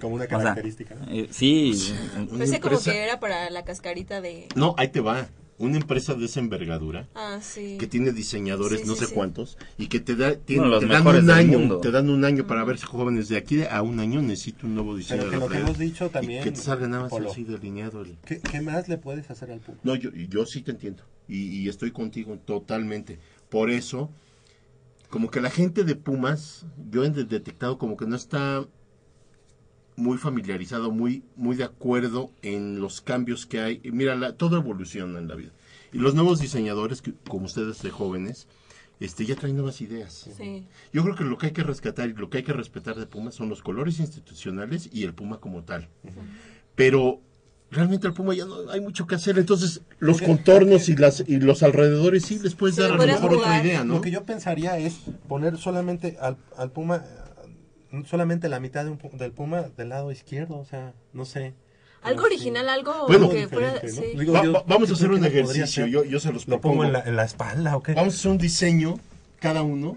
[0.01, 0.95] Como una O sea, característica.
[0.95, 1.07] ¿no?
[1.11, 1.75] eh, sí,
[2.17, 4.49] Una Pensé como que era para la cascarita de...
[4.55, 5.27] No, ahí te va.
[5.63, 7.77] Una empresa de esa envergadura Ah, sí.
[7.79, 9.15] que tiene diseñadores Sí, no sí, sé sí.
[9.15, 12.25] cuántos y que te, da, tiene- Bueno, los te dan un año, te dan un
[12.25, 15.31] año para ver si jóvenes de aquí a un año necesito un nuevo diseño Pero
[15.31, 17.31] que lo que hemos dicho también, y que te salga nada más Polo.
[17.31, 19.79] así delineado el- ¿Qué, qué más le puedes hacer al Puma?
[19.85, 21.05] No, yo, yo sí te entiendo.
[21.29, 23.21] Y, y estoy contigo totalmente.
[23.49, 24.11] Por eso,
[25.11, 28.67] como que la gente de Pumas, yo he de- detectado como que no está
[29.97, 33.81] muy familiarizado, muy, muy de acuerdo en los cambios que hay.
[33.85, 35.51] Mira, la- todo evoluciona en la vida.
[35.93, 38.48] Y los nuevos diseñadores, que, como ustedes de jóvenes,
[39.01, 40.31] este, ya traen nuevas ideas.
[40.36, 40.64] Sí.
[40.93, 43.06] Yo creo que lo que hay que rescatar y lo que hay que respetar de
[43.06, 45.89] Pumas son los colores institucionales y el Puma como tal.
[46.74, 47.20] Pero
[47.70, 51.39] realmente el Puma ya no hay mucho que hacer, entonces los contornos y las y
[51.40, 53.94] los alrededores sí les puedes dar a lo mejor otra idea, ¿no?
[53.94, 54.94] Lo que yo pensaría es
[55.28, 57.02] poner solamente al, al Puma,
[58.06, 61.55] solamente la mitad de un del Puma del lado izquierdo, o sea, no sé.
[62.02, 63.74] Algo original, algo Bueno, que fuera...
[63.82, 63.89] ¿no?
[63.89, 64.02] sí.
[64.19, 66.48] Digo, Va- yo- va- vamos yo a hacer un lo ejercicio, yo, yo se los
[66.48, 66.74] ¿Lo propongo.
[66.78, 67.94] pongo en la, en la espalda o qué?
[67.94, 68.94] Vamos a hacer un diseño
[69.39, 69.97] cada uno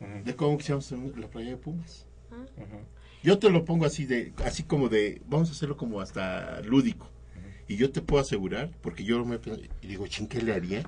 [0.00, 0.24] Ujú.
[0.24, 2.06] de cómo quisiéramos hacer la playa de Pumas.
[2.32, 2.66] Ujú.
[3.22, 7.08] Yo te lo pongo así de así como de vamos a hacerlo como hasta lúdico.
[7.68, 9.38] Y yo te puedo asegurar, porque yo me
[9.80, 10.82] y digo, "Chin, ¿qué le haría?"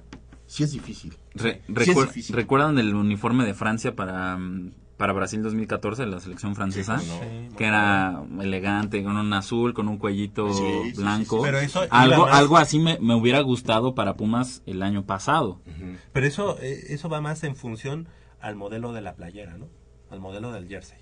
[0.46, 1.16] Sí es difícil.
[1.34, 2.36] Re- Sí es recuer- difícil.
[2.36, 6.98] ¿Recuerdan el uniforme de Francia para, mm, para Brasil 2014, la selección francesa?
[6.98, 7.09] Sí,
[7.51, 7.56] no.
[7.56, 11.36] Que era elegante, con un azul, con un cuellito Sí, blanco.
[11.39, 11.43] sí.
[11.44, 15.05] Pero eso iba algo, más- algo así me, me hubiera gustado para Pumas el año
[15.05, 15.60] pasado.
[16.12, 18.09] Pero eso, eh, eso va más en función
[18.40, 19.68] al modelo de la playera, ¿no?
[20.16, 20.97] Al modelo del jersey.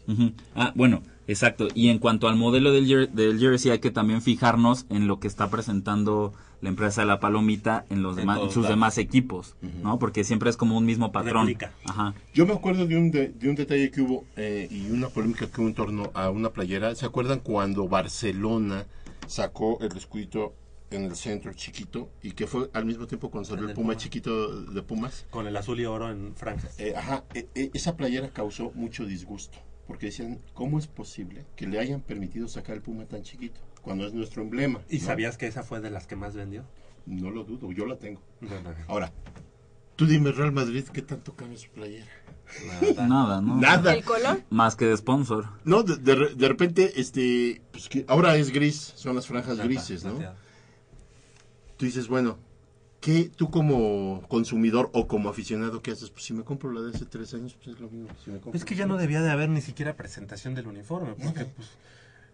[0.57, 1.69] Ah, bueno, exacto.
[1.73, 5.21] Y en cuanto al modelo del, jer- del jersey, hay que también fijarnos en lo
[5.21, 8.71] que está presentando la empresa de la Palomita en los En demás, en sus lados.
[8.71, 9.55] demás equipos,
[9.85, 9.99] ¿no?
[10.01, 11.55] Porque siempre es como un mismo patrón.
[11.85, 12.15] Ajá.
[12.33, 15.47] Yo me acuerdo de un, de, de un detalle que hubo eh, y una polémica
[15.47, 16.95] que hubo en torno a una playera.
[16.97, 18.85] ¿Se acuerdan cuando Barcelona
[19.29, 20.55] sacó el escudito
[20.91, 23.95] en el centro chiquito y que fue al mismo tiempo cuando salió El el Puma
[23.95, 23.97] Puma.
[23.97, 25.27] chiquito de Pumas?
[25.31, 26.79] Con el azul y oro en franjas.
[26.79, 31.67] Eh, ajá, eh, eh, esa playera causó mucho disgusto porque decían, ¿cómo es posible que
[31.67, 34.81] le hayan permitido sacar el Puma tan chiquito cuando es nuestro emblema?
[34.89, 35.05] ¿Y ¿no?
[35.07, 36.65] sabías que esa fue de las que más vendió?
[37.07, 38.21] No lo dudo, yo la tengo.
[38.41, 38.77] No, no, no.
[38.89, 39.13] Ahora,
[39.97, 42.07] tú dime Real Madrid, ¿qué tanto cambia su playera?
[42.95, 43.07] Nada.
[43.09, 43.57] Nada, ¿no?
[43.57, 43.95] Nada.
[43.95, 44.43] ¿El color?
[44.51, 45.47] Más que de sponsor.
[45.65, 50.05] No, de, de de repente, este, pues que ahora es gris, son las franjas grises,
[50.05, 50.19] ¿no?
[51.85, 52.39] Tú dices, bueno,
[53.03, 56.09] ¿qué tú como consumidor o como aficionado qué haces?
[56.09, 58.09] Pues si me compro la de hace tres años, pues es lo mismo.
[58.09, 60.67] que Si, me compro Es que ya no debía de haber ni siquiera presentación del
[60.67, 61.69] uniforme, porque pues...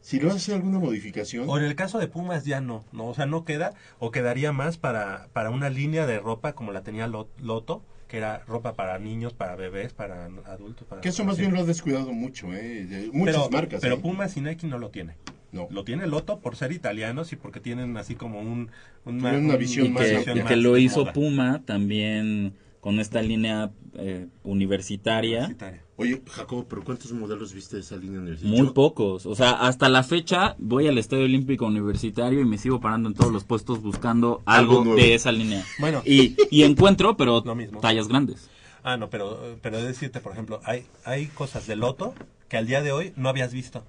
[0.00, 3.14] si lo hace alguna modificación, O en el caso de Pumas ya no, no, o
[3.14, 7.08] sea, no queda, o quedaría más para, para una línea de ropa como la tenía
[7.08, 10.86] Lo- Loto, que era ropa para niños, para bebés, para adultos.
[10.86, 12.86] Para que eso más bien lo ha descuidado mucho, ¿eh?
[12.86, 13.80] De muchas pero, marcas.
[13.80, 14.00] Pero ¿eh?
[14.00, 15.16] Pumas y Nike no lo tiene.
[15.52, 15.66] No.
[15.70, 18.70] Lo tiene Loto por ser italianos y porque tienen así como un,
[19.04, 20.34] Tienen una visión Y más que, amplia.
[20.34, 21.12] y más que lo hizo moda.
[21.12, 25.38] Puma también con esta línea eh, universitaria.
[25.40, 25.82] Universitaria.
[25.96, 28.56] Oye, Jacobo, ¿pero cuántos modelos viste de esa línea universitaria?
[28.58, 29.26] Muy Yo- pocos.
[29.26, 33.14] O sea, hasta la fecha voy al Estadio Olímpico Universitario y me sigo parando en
[33.14, 35.62] todos los puestos buscando Algo de esa línea.
[35.78, 36.00] Bueno.
[36.06, 37.80] Y, y encuentro, pero Lo mismo.
[37.80, 38.48] tallas grandes.
[38.82, 42.14] Ah, no, pero, pero he de decirte, por ejemplo, hay, hay cosas de loto
[42.48, 43.84] que al día de hoy no habías visto.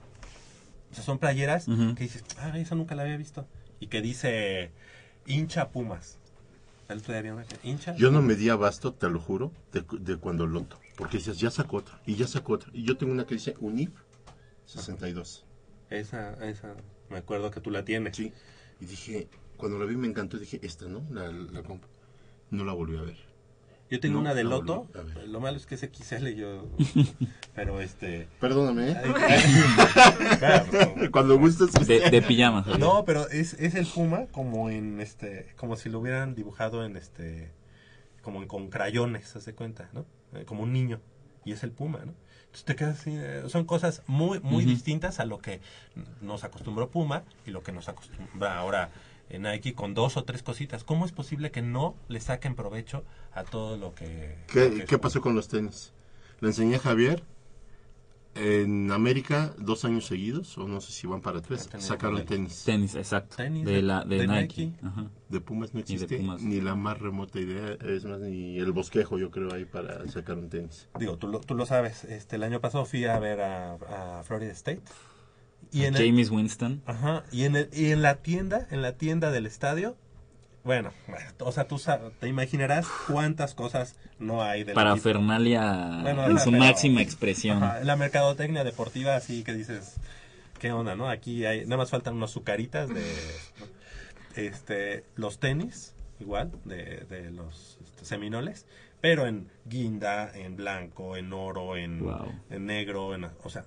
[0.91, 3.47] O sea, son playeras que dices, ah, esa nunca la había visto.
[3.79, 4.71] Y que dice
[5.25, 6.17] hincha Pumas.
[6.89, 7.95] El otro día vi una que, hincha.
[7.95, 10.77] Yo no me di abasto, te lo juro, de, de cuando loto.
[10.97, 12.69] Porque dices, ya sacó otra, y ya sacó otra.
[12.73, 13.95] Y yo tengo una que dice UNIP
[14.65, 15.45] 62.
[15.89, 16.75] Esa, esa,
[17.09, 18.17] me acuerdo que tú la tienes.
[18.17, 18.33] Sí.
[18.81, 21.03] Y dije, cuando la vi me encantó, dije, esta, ¿no?
[21.11, 21.89] La, la compro.
[22.49, 23.17] No la volví a ver.
[23.91, 24.87] Yo tengo No, una de loto.
[25.27, 26.65] Lo malo es que es XL yo.
[27.55, 28.29] pero este.
[28.39, 28.97] Perdóname, ¿eh?
[30.39, 30.65] Claro,
[31.11, 31.73] Cuando gustes.
[31.85, 32.63] De, de pijamas.
[32.63, 32.79] Javier.
[32.79, 36.95] No, pero es, es el puma como en este, como si lo hubieran dibujado en
[36.95, 37.51] este,
[38.21, 40.05] como en, con crayones, haz de cuenta, ¿no?
[40.35, 41.01] Eh, como un niño.
[41.43, 42.13] Y es el puma, ¿no?
[42.51, 45.59] Entonces te quedas así, eh, son cosas muy, muy distintas a lo que
[46.21, 48.89] nos acostumbró Puma y lo que nos acostumbra ahora
[49.31, 50.83] en Nike con dos o tres cositas.
[50.83, 53.03] ¿Cómo es posible que no le saquen provecho
[53.33, 54.05] a todo lo que...
[54.05, 55.93] lo que ¿Qué, qué pasó con los tenis?
[56.39, 57.23] Le enseñé a Javier.
[58.33, 62.63] En América, dos años seguidos, o no sé si van para tres, sacaron tenis.
[62.63, 63.35] Tenis, exacto.
[63.35, 64.65] Tenis de, de- la, de, de Nike.
[64.67, 64.85] Nike.
[64.85, 65.09] Ajá.
[65.27, 66.41] De Pumas no existe, Pumas.
[66.41, 70.37] ni la más remota idea, es más, ni el bosquejo, yo creo, ahí para sacar
[70.37, 70.87] un tenis.
[70.97, 73.73] Digo, tú lo, tú lo sabes, este, el año pasado fui a ver a,
[74.19, 74.81] a Florida State.
[75.71, 76.81] Y en el- James Winston.
[76.85, 79.95] Ajá, y en, el, y en la tienda, en la tienda del estadio,
[80.63, 80.91] bueno,
[81.39, 81.81] o sea, tú
[82.19, 84.95] te imaginarás cuántas cosas no hay de la Para.
[84.97, 87.63] Fernalia Bueno, en su pero- máxima expresión.
[87.63, 89.95] Ajá, la mercadotecnia deportiva, así que dices,
[90.59, 91.09] ¿qué onda, no?
[91.09, 93.03] Aquí hay, nada más faltan unos sucaritas de,
[94.35, 98.65] este, los tenis, igual, de, de los este, seminoles,
[99.01, 102.31] pero en guinda, en blanco, en oro, en, Wow.
[102.49, 103.65] en negro, en, o sea,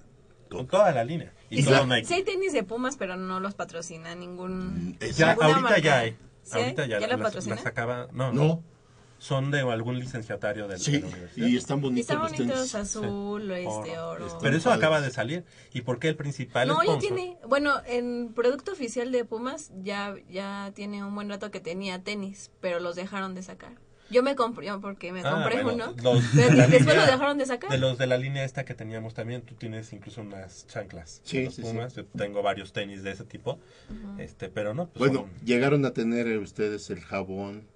[0.50, 1.32] con toda la línea.
[1.50, 2.04] Y, Y todo sí, Nike.
[2.06, 4.96] sí hay tenis de Pumas, pero no los patrocina ningún...
[5.16, 5.78] Ya, ¿Alguna ahorita marca?
[5.78, 6.16] ya hay.
[6.42, 6.58] ¿Sí?
[6.58, 7.54] Ahorita ya, ¿Ya la las- patrocina?
[7.56, 8.62] las acaba- no, no, No,
[9.18, 11.46] Son de algún licenciatario del, de sí, la universidad.
[11.46, 12.74] y están Y bonitos están los bonitos tenis.
[12.74, 13.68] azul, este,
[13.98, 14.08] Oro.
[14.10, 14.26] oro.
[14.26, 14.84] Este, Pero eso padres.
[14.84, 15.44] acaba de salir.
[15.72, 17.00] ¿Y por qué el principal No, ya sponsor?
[17.00, 22.02] tiene, bueno, en producto oficial de Pumas ya ya tiene un buen rato que tenía
[22.02, 23.72] tenis, pero los dejaron de sacar.
[24.10, 27.12] Yo me compré, porque me Ah, compré bueno, uno, los de la después línea- lo
[27.12, 27.70] dejaron de sacar.
[27.70, 31.20] De los de la línea esta que teníamos también, tú tienes incluso unas chanclas.
[31.24, 31.62] Sí, sí, sí.
[31.62, 31.94] Pumas.
[31.94, 33.58] Yo tengo varios tenis de ese tipo.
[34.18, 37.66] este Pero no, pues Bueno, son- llegaron a tener eh, ustedes el jabón,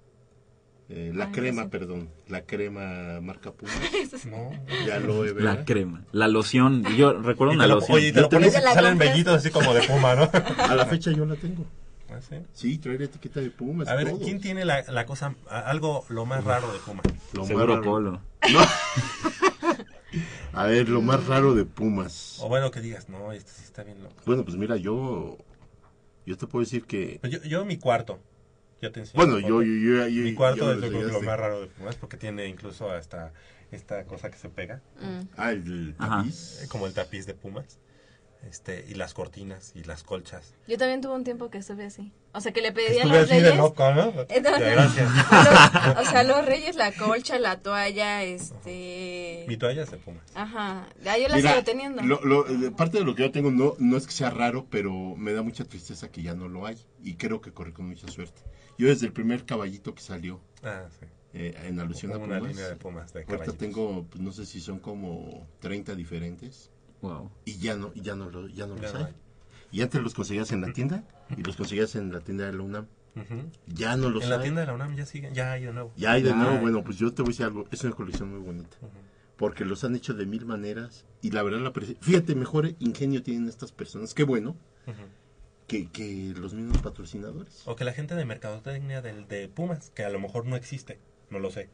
[0.89, 1.69] eh, la crema, sí.
[1.69, 3.75] perdón, la crema marca Pumas,
[4.25, 4.51] no.
[4.87, 6.03] ya lo he La crema.
[6.11, 6.83] La loción.
[6.95, 7.97] Yo recuerdo Y una lo- loción.
[7.97, 10.15] oye, y te lo Yo pones y ¿Ya la salen vellitos así como de puma,
[10.15, 10.29] ¿no?
[10.57, 11.65] A la fecha yo la tengo.
[12.11, 12.35] Ah, ¿sí?
[12.53, 13.87] Sí, trae la etiqueta de Pumas.
[13.87, 14.11] A ver.
[14.23, 17.01] ¿quién tiene la, la cosa, a- algo lo más raro de Puma?
[17.33, 18.21] Lo más Seguro raro- Polo.
[18.51, 18.59] No.
[20.53, 22.39] A ver, lo más raro de Pumas.
[22.41, 24.15] O bueno, que digas, no, este sí está bien loco.
[24.25, 25.37] Bueno, pues mira, yo
[26.25, 28.19] yo te puedo decir que Pues yo, yo mi cuarto.
[28.81, 31.61] Yo te enseño bueno, yo, yo, yo, yo- Mi cuarto yo es lo más raro
[31.61, 33.33] de Pumas porque tiene incluso hasta
[33.71, 35.19] esta cosa que se pega, Mm.
[35.37, 36.65] Ah, el tapiz.
[36.69, 37.77] como el tapiz de Pumas.
[38.47, 40.53] Este, y las cortinas y las colchas.
[40.67, 42.13] Yo también tuve un tiempo que estuve así.
[42.33, 43.57] O sea, que le pedí a Estuve los así de reyes.
[43.57, 44.09] loco, ¿no?
[44.29, 44.59] Eh, Ya, no.
[44.59, 45.09] gracias.
[45.29, 49.45] A los- o sea, los reyes, la colcha, la toalla, este...
[49.47, 50.23] Mi toalla es de Pumas.
[50.35, 52.01] Ajá, ya yo la Mira, sigo teniendo.
[52.01, 54.67] lo- lo- eh, parte de lo que yo tengo no, no es que sea raro,
[54.69, 56.77] pero me da mucha tristeza que ya no lo hay.
[57.03, 58.41] Y creo que corre con mucha suerte.
[58.77, 61.05] Yo desde el primer caballito que salió Ah, sí.
[61.33, 64.31] eh, en alusión a Como una Pumas, línea de Pumas de ahorita tengo, pues, no
[64.31, 66.71] sé si son como 30 diferentes.
[67.01, 67.31] Wow.
[67.45, 69.13] Y ya no, y ya no, lo, ya no Ya los hay.
[69.71, 71.03] Y antes los conseguías en la tienda
[71.37, 72.87] y los conseguías en la tienda de la UNAM.
[73.67, 74.41] Ya no los En la hay.
[74.43, 75.91] tienda de la UNAM ya siguen, ya hay de nuevo.
[75.97, 76.59] Ya hay de Ya nuevo, hay.
[76.61, 78.77] bueno, pues yo te voy a decir algo, es una colección muy bonita.
[79.37, 81.71] Porque los han hecho de mil maneras y la verdad la
[82.01, 84.55] Fíjate, mejor ingenio tienen estas personas, qué bueno,
[85.67, 87.61] que, que los mismos patrocinadores.
[87.65, 90.99] O que la gente de mercadotecnia del, de Pumas, que a lo mejor no existe,
[91.29, 91.69] no lo sé.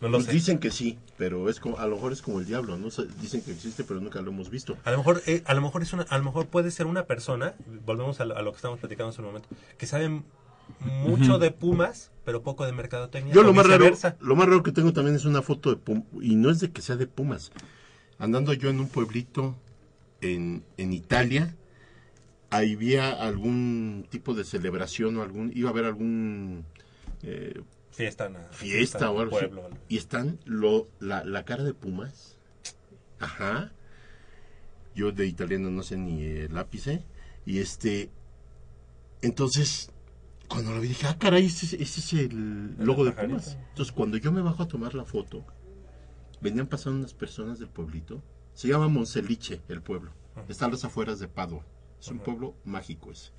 [0.00, 0.32] No lo Pues sé.
[0.32, 2.88] dicen que sí, pero es como, a lo mejor es como el diablo, ¿no?
[3.20, 4.76] Dicen que existe, pero nunca lo hemos visto.
[4.84, 7.04] A lo mejor, eh, a lo mejor es una, a lo mejor puede ser una
[7.04, 7.54] persona,
[7.86, 9.48] volvemos a lo, a lo que estamos platicando hace un momento,
[9.78, 10.22] que sabe
[10.80, 13.32] mucho de Pumas, pero poco de mercadotecnia.
[13.32, 13.90] Yo lo más raro,
[14.20, 16.70] lo más raro que tengo también es una foto de Pumas, y no es de
[16.72, 17.52] que sea de Pumas.
[18.18, 19.54] Andando yo en un pueblito
[20.20, 21.54] en, en Italia,
[22.50, 26.64] ahí había algún tipo de celebración o algún, iba a haber algún
[27.22, 27.60] eh,
[27.96, 29.70] Fiesta, na- fiesta o algo pueblo.
[29.88, 32.38] Y están lo, la, la cara de Pumas.
[33.18, 33.72] Ajá.
[34.94, 37.04] Yo de italiano no sé ni el lápice.
[37.44, 38.10] Y este.
[39.22, 39.90] Entonces,
[40.48, 43.56] Cuando lo vi dije, ah, caray, ese, ese es el logo de Pumas.
[43.70, 45.44] Entonces, cuando yo me bajo a tomar la foto,
[46.40, 48.22] venían pasando unas personas del pueblito.
[48.54, 50.12] Se llama Monceliche, el pueblo.
[50.48, 51.64] Está a las afueras de Padua.
[52.00, 53.30] Es un pueblo mágico ese.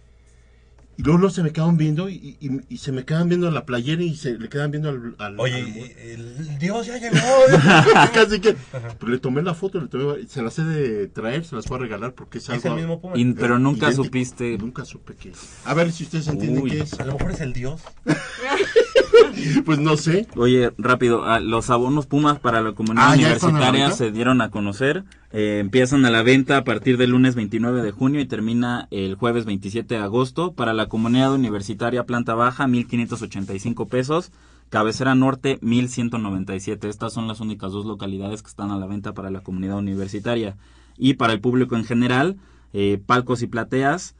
[0.99, 3.65] Y luego, luego se me quedaban viendo y, y- y se me quedaban viendo la
[3.67, 5.15] playera y se le quedaban viendo al...
[5.19, 7.15] al Oye, al- el Dios ya llegó.
[8.15, 8.55] Casi que...
[8.99, 11.77] Pero le tomé la foto, le tomé, se las he de traer, se las voy
[11.77, 12.69] a regalar porque es ¿Es algo...
[12.69, 13.13] el mismo Puma?
[13.39, 14.03] Pero nunca idéntico.
[14.05, 14.57] supiste.
[14.57, 15.37] Nunca supe qué es.
[15.65, 16.71] A ver si ustedes entienden Uy.
[16.71, 16.99] qué es.
[16.99, 17.79] A lo mejor es el Dios.
[19.65, 20.27] Pues no sé.
[20.35, 23.95] Oye, rápido, ah, los abonos Pumas para la comunidad Ah, ¿ya están a la universitaria
[23.95, 25.03] se dieron a conocer.
[25.31, 29.15] Eh, empiezan a la venta a partir del lunes 29 de junio y termina el
[29.15, 30.53] jueves 27 de agosto.
[30.53, 34.31] Para la comunidad universitaria planta baja, 1.585 pesos.
[34.69, 36.87] Cabecera norte, 1.197.
[36.87, 40.57] Estas son las únicas dos localidades que están a la venta para la comunidad universitaria.
[40.97, 42.37] Y para el público en general,
[42.73, 44.15] eh, palcos y plateas,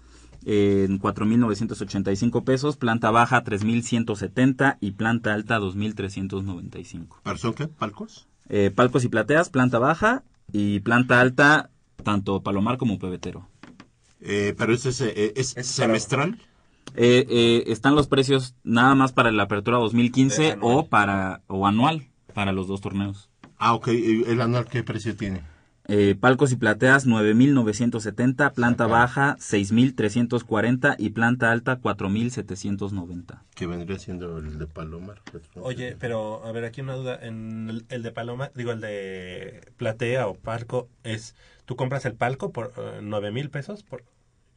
[0.45, 7.22] en 4.985 pesos, planta baja 3.170 y planta alta 2.395.
[7.23, 7.68] ¿Para son qué?
[7.68, 8.27] ¿Palcos?
[8.49, 11.69] Eh, palcos y plateas, planta baja y planta alta,
[12.03, 13.47] tanto palomar como pebetero.
[14.22, 16.39] Eh, pero ese es, eh, es semestral.
[16.95, 22.07] Eh, eh, están los precios nada más para la apertura 2015 o para o anual
[22.34, 23.30] para los dos torneos.
[23.57, 23.89] Ah, ok.
[23.89, 25.43] ¿Y ¿El anual qué precio tiene?
[25.89, 33.39] Eh, palcos y plateas 9.970, planta baja 6.340 y planta alta 4.790.
[33.55, 35.22] Que vendría siendo el de Palomar.
[35.55, 37.18] Oye, pero a ver, aquí una duda.
[37.22, 41.35] En el, el de Paloma, digo, el de Platea o Palco, es.
[41.65, 44.03] ¿Tú compras el palco por eh, nueve mil pesos por,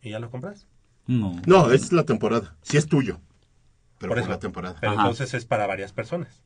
[0.03, 0.67] y ya lo compras?
[1.07, 1.41] No.
[1.47, 2.57] No, es la temporada.
[2.63, 3.21] Sí es tuyo.
[3.99, 4.31] Pero Por por, eso.
[4.31, 4.77] la temporada.
[4.81, 6.43] Pero entonces es para varias personas.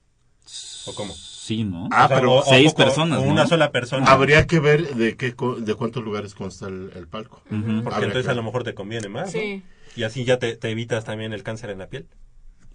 [0.86, 1.14] ¿O cómo?
[1.44, 1.88] Sí, ¿no?
[1.92, 3.30] Ah, O sea, pero o- o seis poco- personas, o ¿no?
[3.32, 4.06] una sola persona.
[4.06, 7.42] Habría que ver de qué co- de cuántos lugares consta el, el palco.
[7.48, 7.60] Porque
[7.94, 9.26] Habría entonces a lo mejor te conviene más.
[9.34, 9.40] ¿no?
[9.40, 9.62] Sí.
[9.96, 12.06] Y así ya te, te evitas también el cáncer en la piel.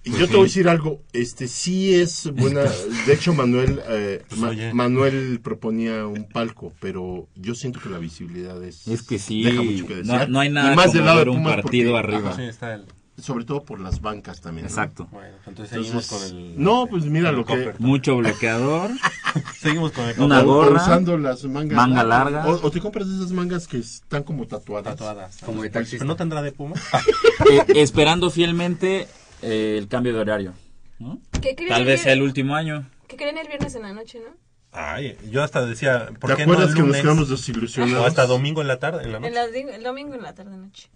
[0.03, 0.31] Y Pues yo sí.
[0.31, 2.61] te voy a decir algo, este sí es buena,
[3.05, 4.73] de hecho Manuel eh, Pues, Ma- oye.
[4.73, 9.61] Manuel proponía un palco, pero yo siento que la visibilidad es Es que sí, deja
[9.61, 10.29] mucho que no, desear.
[10.29, 12.33] no hay Y nada más como del lado de ver un partido porque- arriba.
[12.35, 12.85] Sí, está el...
[13.21, 14.65] sobre todo por las bancas también.
[14.65, 14.69] ¿no?
[14.69, 15.07] Exacto.
[15.11, 16.63] Bueno, entonces seguimos Entonces, con el...
[16.63, 17.73] no, pues mira lo que-.
[17.79, 18.91] Mucho bloqueador.
[19.59, 22.47] Seguimos con el Una gorra, usando las mangas manga larga.
[22.47, 24.95] O, o te compras esas mangas que están como tatuadas.
[24.95, 25.37] tatuadas.
[25.45, 25.99] Como de taxista.
[25.99, 26.75] ¿Pero no tendrá de Puma?
[27.51, 29.07] Eh, esperando fielmente
[29.41, 30.53] eh, el cambio de horario.
[30.99, 31.19] ¿no?
[31.41, 32.85] ¿Qué creen Tal vez sea el último año.
[33.07, 34.35] ¿Qué creen el viernes en la noche, no?
[34.71, 37.01] Ay, yo hasta decía, ¿por ¿Te qué acuerdas no el que nos lunes?
[37.01, 38.03] quedamos desilusionados?
[38.03, 39.75] O hasta domingo en la tarde, en la noche.
[39.75, 40.89] el domingo en la tarde-noche.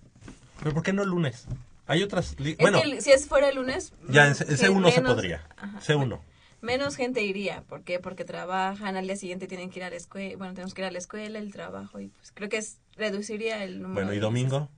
[0.60, 1.48] ¿Pero por qué no el lunes?
[1.86, 2.36] Hay otras...
[2.40, 3.94] Es Bueno, que si es fuera el lunes...
[4.10, 5.48] ya en mm, C- que C1 se menos- podría.
[5.58, 5.80] Ajá.
[5.80, 6.20] C1.
[6.62, 7.64] Menos gente iría.
[7.64, 8.00] ¿Por qué?
[8.00, 10.38] Porque trabajan, al día siguiente tienen que ir a la escuela.
[10.38, 12.00] Bueno, tenemos que ir a la escuela, el trabajo.
[12.00, 14.06] Y pues creo que es, reduciría el número.
[14.06, 14.70] Bueno, ¿y domingo?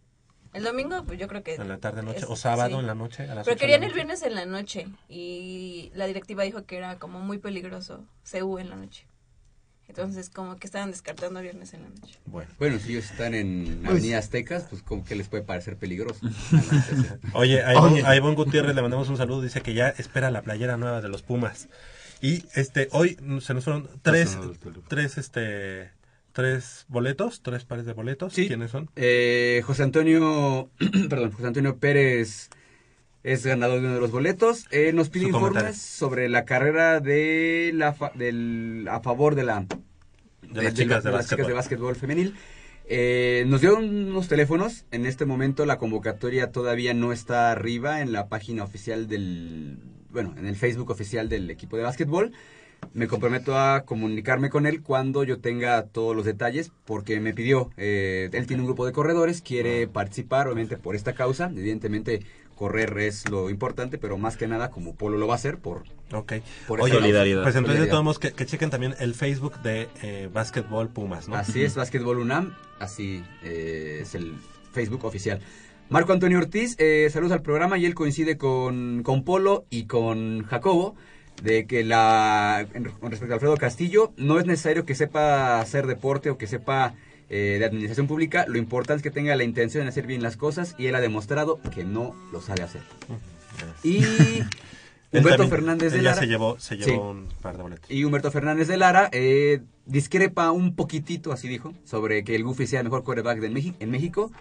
[0.53, 1.53] El domingo, pues yo creo que.
[1.56, 2.19] ¿En la tarde-noche?
[2.19, 2.80] es- ¿O sábado sí.
[2.80, 3.30] en la noche?
[3.30, 3.95] A las Pero querían el noche?
[3.95, 4.88] viernes en la noche.
[5.10, 9.06] Y la directiva dijo que era como muy peligroso CU en la noche.
[9.88, 12.20] Entonces, como que estaban descartando viernes en la noche.
[12.26, 12.49] Bueno.
[12.60, 16.20] Bueno, si ellos están en Pues- Avenida Aztecas, pues como que les puede parecer peligroso.
[17.34, 19.41] Oye, a Ivonne, a Ivonne Gutiérrez le mandamos un saludo.
[19.41, 21.70] Dice que ya espera la playera nueva de los Pumas.
[22.22, 24.38] Y este hoy se nos fueron tres,
[24.88, 25.91] tres, este,
[26.34, 28.34] tres boletos, tres pares de boletos.
[28.34, 28.48] Sí.
[28.48, 28.90] ¿Quiénes son?
[28.95, 30.70] Eh, José Antonio,
[31.10, 32.49] perdón, José Antonio Pérez
[33.26, 34.68] es ganador de uno de los boletos.
[34.72, 35.80] Eh, nos pide Su informes comentario.
[35.80, 39.65] sobre la carrera de la fa- del, a favor de la
[40.43, 41.95] De las chicas de, las chicas de básquetbol.
[41.95, 42.35] femenil.
[42.88, 44.85] Eh, nos dio unos teléfonos.
[44.91, 49.80] En este momento la convocatoria todavía no está arriba en la página oficial del,
[50.11, 52.31] bueno, en el Facebook oficial del equipo de básquetbol.
[52.93, 57.72] Me comprometo a comunicarme con él cuando yo tenga todos los detalles, porque me pidió,
[57.77, 62.22] eh, él tiene un grupo de corredores, quiere participar, obviamente por esta causa, evidentemente
[62.56, 65.84] correr es lo importante, pero más que nada como Polo lo va a hacer por,
[66.11, 66.34] Ok.
[66.68, 67.44] por Oye, esa Solidaridad.
[67.44, 71.36] Pues entonces todos que, que chequen también el Facebook de eh, Básquetbol Pumas, ¿no?
[71.36, 74.36] Así es, Básquetbol UNAM, así eh, es el
[74.72, 75.41] Facebook oficial.
[75.90, 80.44] Marco Antonio Ortiz, eh, saludos al programa y él coincide con, con Polo y con
[80.44, 80.95] Jacobo
[81.44, 82.65] de que la
[82.99, 86.95] con respecto a Alfredo Castillo no es necesario que sepa hacer deporte o que sepa
[87.30, 90.38] eh, de administración pública, lo importante es que tenga la intención de hacer bien las
[90.38, 92.81] cosas y él ha demostrado que no lo sabe hacer.
[93.84, 93.97] Y
[95.11, 96.91] Él Humberto también- Fernández de Lara se llevó, se llevó Sí.
[96.97, 97.89] un par de boletos.
[97.89, 102.68] y Humberto Fernández de Lara eh, discrepa un poquitito, así dijo, sobre que el Goofy
[102.68, 104.31] sea el mejor quarterback de México, en México.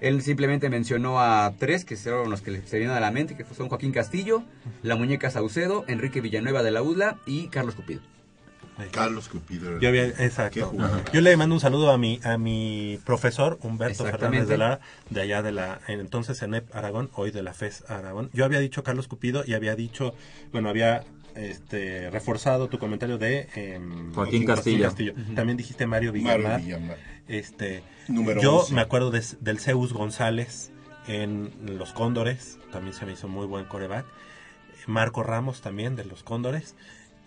[0.00, 3.36] Él simplemente mencionó a tres, que fueron los que le- se vienen a la mente,
[3.36, 4.42] que son Joaquín Castillo,
[4.82, 8.00] la muñeca Saucedo, Enrique Villanueva de la UDLA y Carlos Cupido.
[8.92, 9.78] Carlos Cupido.
[9.80, 10.72] Yo había, exacto.
[11.12, 14.04] Yo le mando un saludo a mi a mi profesor Humberto.
[14.04, 14.80] Fernández de Lara,
[15.10, 18.30] de allá de la en- entonces ENEP Aragón, hoy de la FES Aragón.
[18.32, 20.14] Yo había dicho Carlos Cupido y había dicho,
[20.52, 21.04] bueno, había
[21.34, 24.90] este reforzado tu comentario de em, Joaquín Castillo.
[25.34, 26.60] También dijiste Mario Mario Villamar.
[26.62, 26.96] Villamar.
[27.28, 28.74] Este, Número yo 11.
[28.74, 30.70] me acuerdo de- del Zeus González
[31.08, 34.06] en los Cóndores, también se me hizo muy buen coreback.
[34.86, 36.74] Marco Ramos también de los Cóndores.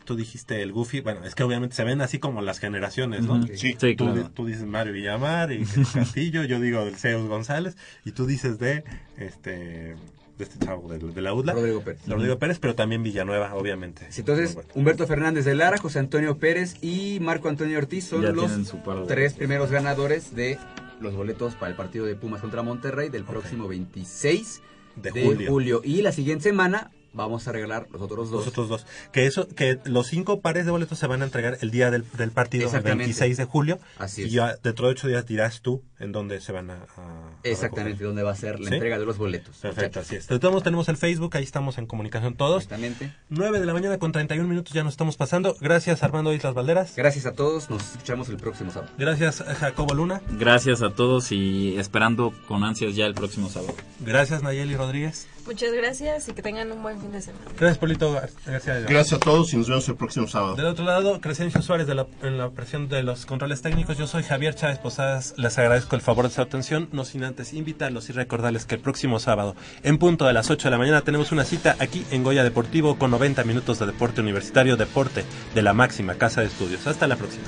[0.09, 3.45] Tú dijiste el Goofy, bueno, es que obviamente se ven así como las generaciones, ¿no?
[3.45, 3.75] Sí.
[3.77, 4.31] Sí, Tú, claro.
[4.33, 5.63] tú dices Mario Villamar y
[5.93, 8.83] Castillo, yo digo del Zeus González y tú dices de
[9.17, 9.95] este
[10.39, 11.99] de este chavo del- de, la UDLA, Rodrigo Pérez.
[12.07, 14.07] Rodrigo Pérez, pero también Villanueva, obviamente.
[14.09, 14.69] Sí, Entonces, bueno.
[14.73, 18.79] Humberto Fernández de Lara, José Antonio Pérez y Marco Antonio Ortiz son Ya los de
[19.07, 20.57] tres primeros ganadores de
[21.01, 24.61] los boletos para el partido de Pumas contra Monterrey del próximo 26
[24.95, 25.51] de, de, julio.
[25.51, 25.81] julio.
[25.83, 28.39] Y la siguiente semana vamos a regalar los otros dos.
[28.45, 28.85] Los otros dos.
[29.11, 32.05] Que eso, que los cinco pares de boletos se van a entregar el día del,
[32.17, 33.03] del partido, el Exactamente.
[33.05, 33.79] 26 de julio.
[33.97, 34.31] Así y es.
[34.31, 36.85] ya dentro de ocho días dirás tú en dónde se van a.
[36.97, 38.73] a- Exactamente, dónde va a ser la ¿Sí?
[38.75, 39.57] entrega de los boletos.
[39.57, 40.27] Perfecto, así es.
[40.27, 42.63] De todos modos tenemos el Facebook, ahí estamos en comunicación todos.
[42.63, 43.13] Exactamente.
[43.29, 45.55] 9 de la mañana con 31 minutos ya nos estamos pasando.
[45.61, 46.95] Gracias Armando Islas Valderas.
[46.95, 48.91] Gracias a todos, nos escuchamos el próximo sábado.
[48.97, 50.21] Gracias Jacobo Luna.
[50.37, 53.73] Gracias a todos y esperando con ansias ya el próximo sábado.
[53.99, 55.27] Gracias Nayeli Rodríguez.
[55.49, 57.43] Muchas gracias y que tengan un buen fin de semana.
[57.57, 58.81] Gracias Polito García.
[58.87, 60.55] Gracias a todos y nos vemos el próximo sábado.
[60.55, 63.97] Del otro lado, Crescencio Suárez de la, en la presión de los controles técnicos.
[63.97, 65.33] Yo soy Javier Chávez Posadas.
[65.37, 66.87] Les agradezco el favor de su atención.
[66.91, 70.67] No sin antes invitarlos y recordarles que el próximo sábado, en punto de las 8
[70.67, 74.21] de la mañana, tenemos una cita aquí en Goya Deportivo con 90 minutos de deporte
[74.21, 76.85] universitario, deporte de la máxima casa de estudios.
[76.85, 77.45] Hasta la próxima.